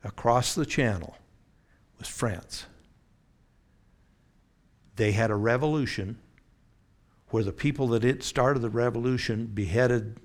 across 0.04 0.54
the 0.54 0.66
channel, 0.66 1.16
was 1.98 2.08
France. 2.08 2.66
They 4.96 5.12
had 5.12 5.30
a 5.30 5.36
revolution 5.36 6.18
where 7.30 7.44
the 7.44 7.52
people 7.52 7.88
that 7.88 8.04
it 8.04 8.22
started 8.22 8.60
the 8.60 8.70
revolution 8.70 9.46
beheaded 9.46 10.18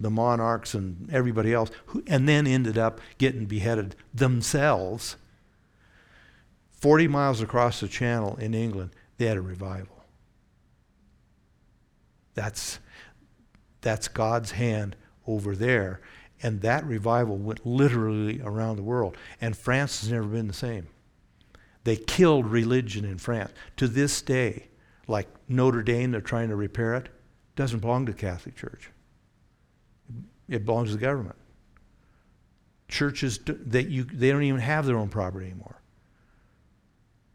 the 0.00 0.10
monarchs 0.10 0.74
and 0.74 1.08
everybody 1.12 1.52
else, 1.52 1.70
who, 1.86 2.02
and 2.06 2.28
then 2.28 2.46
ended 2.46 2.76
up 2.76 3.00
getting 3.18 3.46
beheaded 3.46 3.94
themselves. 4.12 5.16
40 6.70 7.08
miles 7.08 7.40
across 7.40 7.80
the 7.80 7.88
channel 7.88 8.36
in 8.36 8.52
England, 8.52 8.90
they 9.16 9.26
had 9.26 9.36
a 9.36 9.42
revival. 9.42 10.04
That's, 12.34 12.80
that's 13.80 14.08
God's 14.08 14.50
hand 14.50 14.96
over 15.26 15.54
there. 15.54 16.00
And 16.42 16.60
that 16.60 16.84
revival 16.84 17.36
went 17.36 17.64
literally 17.64 18.40
around 18.42 18.76
the 18.76 18.82
world. 18.82 19.16
And 19.40 19.56
France 19.56 20.00
has 20.00 20.10
never 20.10 20.26
been 20.26 20.46
the 20.46 20.52
same. 20.52 20.88
They 21.84 21.96
killed 21.96 22.46
religion 22.46 23.04
in 23.04 23.18
France. 23.18 23.52
To 23.76 23.88
this 23.88 24.22
day, 24.22 24.68
like 25.06 25.28
Notre 25.48 25.82
Dame, 25.82 26.10
they're 26.10 26.20
trying 26.20 26.48
to 26.48 26.56
repair 26.56 26.94
it, 26.94 27.08
doesn't 27.56 27.80
belong 27.80 28.06
to 28.06 28.12
the 28.12 28.18
Catholic 28.18 28.56
Church. 28.56 28.90
It 30.48 30.64
belongs 30.64 30.90
to 30.90 30.96
the 30.96 31.00
government. 31.00 31.36
Churches 32.88 33.40
that 33.46 33.88
you 33.88 34.04
they 34.04 34.30
don't 34.30 34.42
even 34.42 34.60
have 34.60 34.86
their 34.86 34.96
own 34.96 35.08
property 35.08 35.46
anymore. 35.46 35.80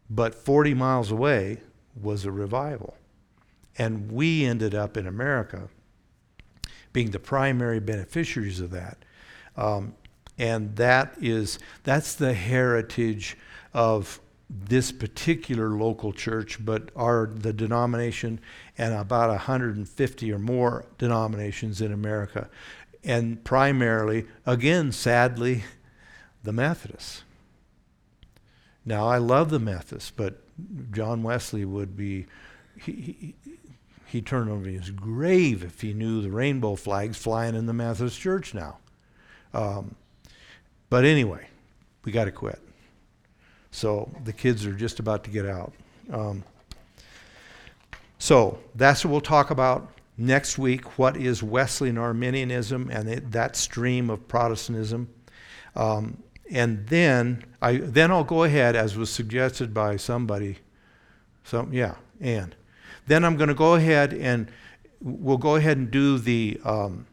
But 0.08 0.34
40 0.34 0.74
miles 0.74 1.10
away 1.10 1.58
was 2.00 2.24
a 2.24 2.32
revival. 2.32 2.96
And 3.76 4.10
we 4.10 4.44
ended 4.44 4.74
up 4.74 4.96
in 4.96 5.06
America 5.06 5.68
being 6.92 7.10
the 7.10 7.18
primary 7.18 7.80
beneficiaries 7.80 8.60
of 8.60 8.70
that. 8.70 8.98
Um, 9.56 9.94
and 10.38 10.76
that 10.76 11.14
is 11.20 11.58
that's 11.84 12.14
the 12.14 12.32
heritage 12.32 13.36
of 13.74 14.20
this 14.48 14.90
particular 14.90 15.70
local 15.70 16.12
church, 16.12 16.64
but 16.64 16.90
our 16.96 17.26
the 17.26 17.52
denomination 17.52 18.40
and 18.76 18.94
about 18.94 19.28
150 19.28 20.32
or 20.32 20.38
more 20.38 20.86
denominations 20.98 21.80
in 21.80 21.92
America, 21.92 22.48
and 23.04 23.44
primarily, 23.44 24.26
again, 24.46 24.92
sadly, 24.92 25.64
the 26.42 26.52
Methodists. 26.52 27.22
Now 28.84 29.06
I 29.06 29.18
love 29.18 29.50
the 29.50 29.60
Methodists, 29.60 30.10
but 30.10 30.42
John 30.90 31.22
Wesley 31.22 31.64
would 31.64 31.96
be 31.96 32.26
he, 34.10 34.18
he 34.18 34.22
turned 34.22 34.50
over 34.50 34.68
his 34.68 34.90
grave 34.90 35.62
if 35.62 35.80
he 35.80 35.92
knew 35.92 36.22
the 36.22 36.30
rainbow 36.30 36.76
flags 36.76 37.16
flying 37.16 37.54
in 37.54 37.66
the 37.66 37.72
Methodist 37.72 38.20
church 38.20 38.54
now. 38.54 38.78
Um, 39.52 39.94
but 40.88 41.04
anyway, 41.04 41.46
we 42.04 42.12
got 42.12 42.24
to 42.24 42.32
quit. 42.32 42.60
So 43.70 44.10
the 44.24 44.32
kids 44.32 44.66
are 44.66 44.72
just 44.72 44.98
about 44.98 45.24
to 45.24 45.30
get 45.30 45.46
out. 45.46 45.72
Um, 46.12 46.44
so 48.18 48.58
that's 48.74 49.04
what 49.04 49.12
we'll 49.12 49.20
talk 49.20 49.50
about 49.50 49.92
next 50.18 50.58
week. 50.58 50.98
What 50.98 51.16
is 51.16 51.42
Wesleyan 51.42 51.96
Arminianism 51.96 52.90
and 52.90 53.08
it, 53.08 53.30
that 53.32 53.56
stream 53.56 54.10
of 54.10 54.26
Protestantism? 54.28 55.08
Um, 55.76 56.22
and 56.50 56.86
then 56.88 57.44
I 57.62 57.76
then 57.76 58.10
I'll 58.10 58.24
go 58.24 58.42
ahead, 58.42 58.74
as 58.74 58.96
was 58.96 59.08
suggested 59.08 59.72
by 59.72 59.96
somebody. 59.96 60.58
Some 61.44 61.72
yeah, 61.72 61.94
and 62.20 62.56
then 63.06 63.24
I'm 63.24 63.36
going 63.36 63.48
to 63.48 63.54
go 63.54 63.74
ahead 63.74 64.12
and 64.12 64.50
we'll 65.00 65.38
go 65.38 65.56
ahead 65.56 65.76
and 65.76 65.90
do 65.90 66.18
the 66.18 66.60
um, 66.64 67.06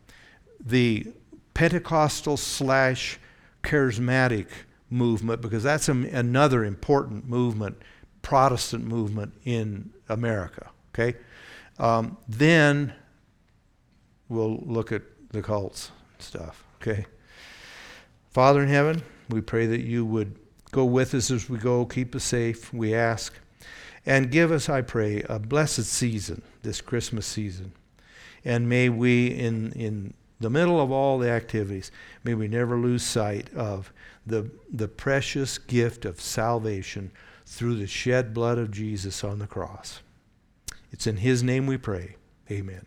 the 0.60 1.08
Pentecostal 1.54 2.38
slash 2.38 3.20
charismatic 3.64 4.48
movement 4.90 5.42
because 5.42 5.64
that's 5.64 5.90
a, 5.90 5.92
another 5.92 6.64
important 6.64 7.28
movement, 7.28 7.82
Protestant 8.22 8.86
movement 8.86 9.34
in 9.44 9.92
America. 10.10 10.70
Okay, 10.94 11.18
um, 11.80 12.18
then 12.28 12.94
we'll 14.30 14.58
look 14.58 14.92
at 14.92 15.02
the 15.32 15.42
cults 15.42 15.92
stuff. 16.20 16.64
Okay, 16.82 17.06
Father 18.30 18.62
in 18.62 18.70
heaven, 18.70 19.02
we 19.30 19.42
pray 19.42 19.66
that 19.66 19.82
you 19.82 20.06
would 20.06 20.38
go 20.72 20.86
with 20.86 21.14
us 21.14 21.32
as 21.32 21.50
we 21.50 21.58
go, 21.58 21.86
keep 21.86 22.16
us 22.16 22.24
safe. 22.24 22.74
We 22.74 22.94
ask. 22.94 23.34
And 24.08 24.32
give 24.32 24.54
us, 24.54 24.70
I 24.70 24.82
pray, 24.82 25.22
a 25.28 25.38
blessed 25.38 25.84
season, 25.84 26.42
this 26.64 26.80
Christmas 26.80 27.26
season. 27.26 27.74
And 28.46 28.70
may 28.70 28.88
we, 28.88 29.28
in, 29.28 29.74
in 29.74 30.14
the 30.40 30.50
middle 30.50 30.80
of 30.80 30.92
all 30.92 31.20
the 31.20 31.30
activities, 31.30 31.92
may 32.24 32.34
we 32.34 32.48
never 32.48 32.78
lose 32.78 33.04
sight 33.04 33.54
of 33.54 33.92
the, 34.26 34.50
the 34.72 34.88
precious 34.88 35.58
gift 35.58 36.06
of 36.06 36.22
salvation 36.22 37.12
through 37.46 37.76
the 37.76 37.86
shed 37.86 38.34
blood 38.34 38.58
of 38.58 38.72
Jesus 38.72 39.26
on 39.26 39.40
the 39.40 39.48
cross. 39.48 40.00
It's 40.94 41.06
in 41.06 41.18
His 41.18 41.44
name 41.44 41.68
we 41.68 41.76
pray. 41.76 42.16
Amen. 42.50 42.86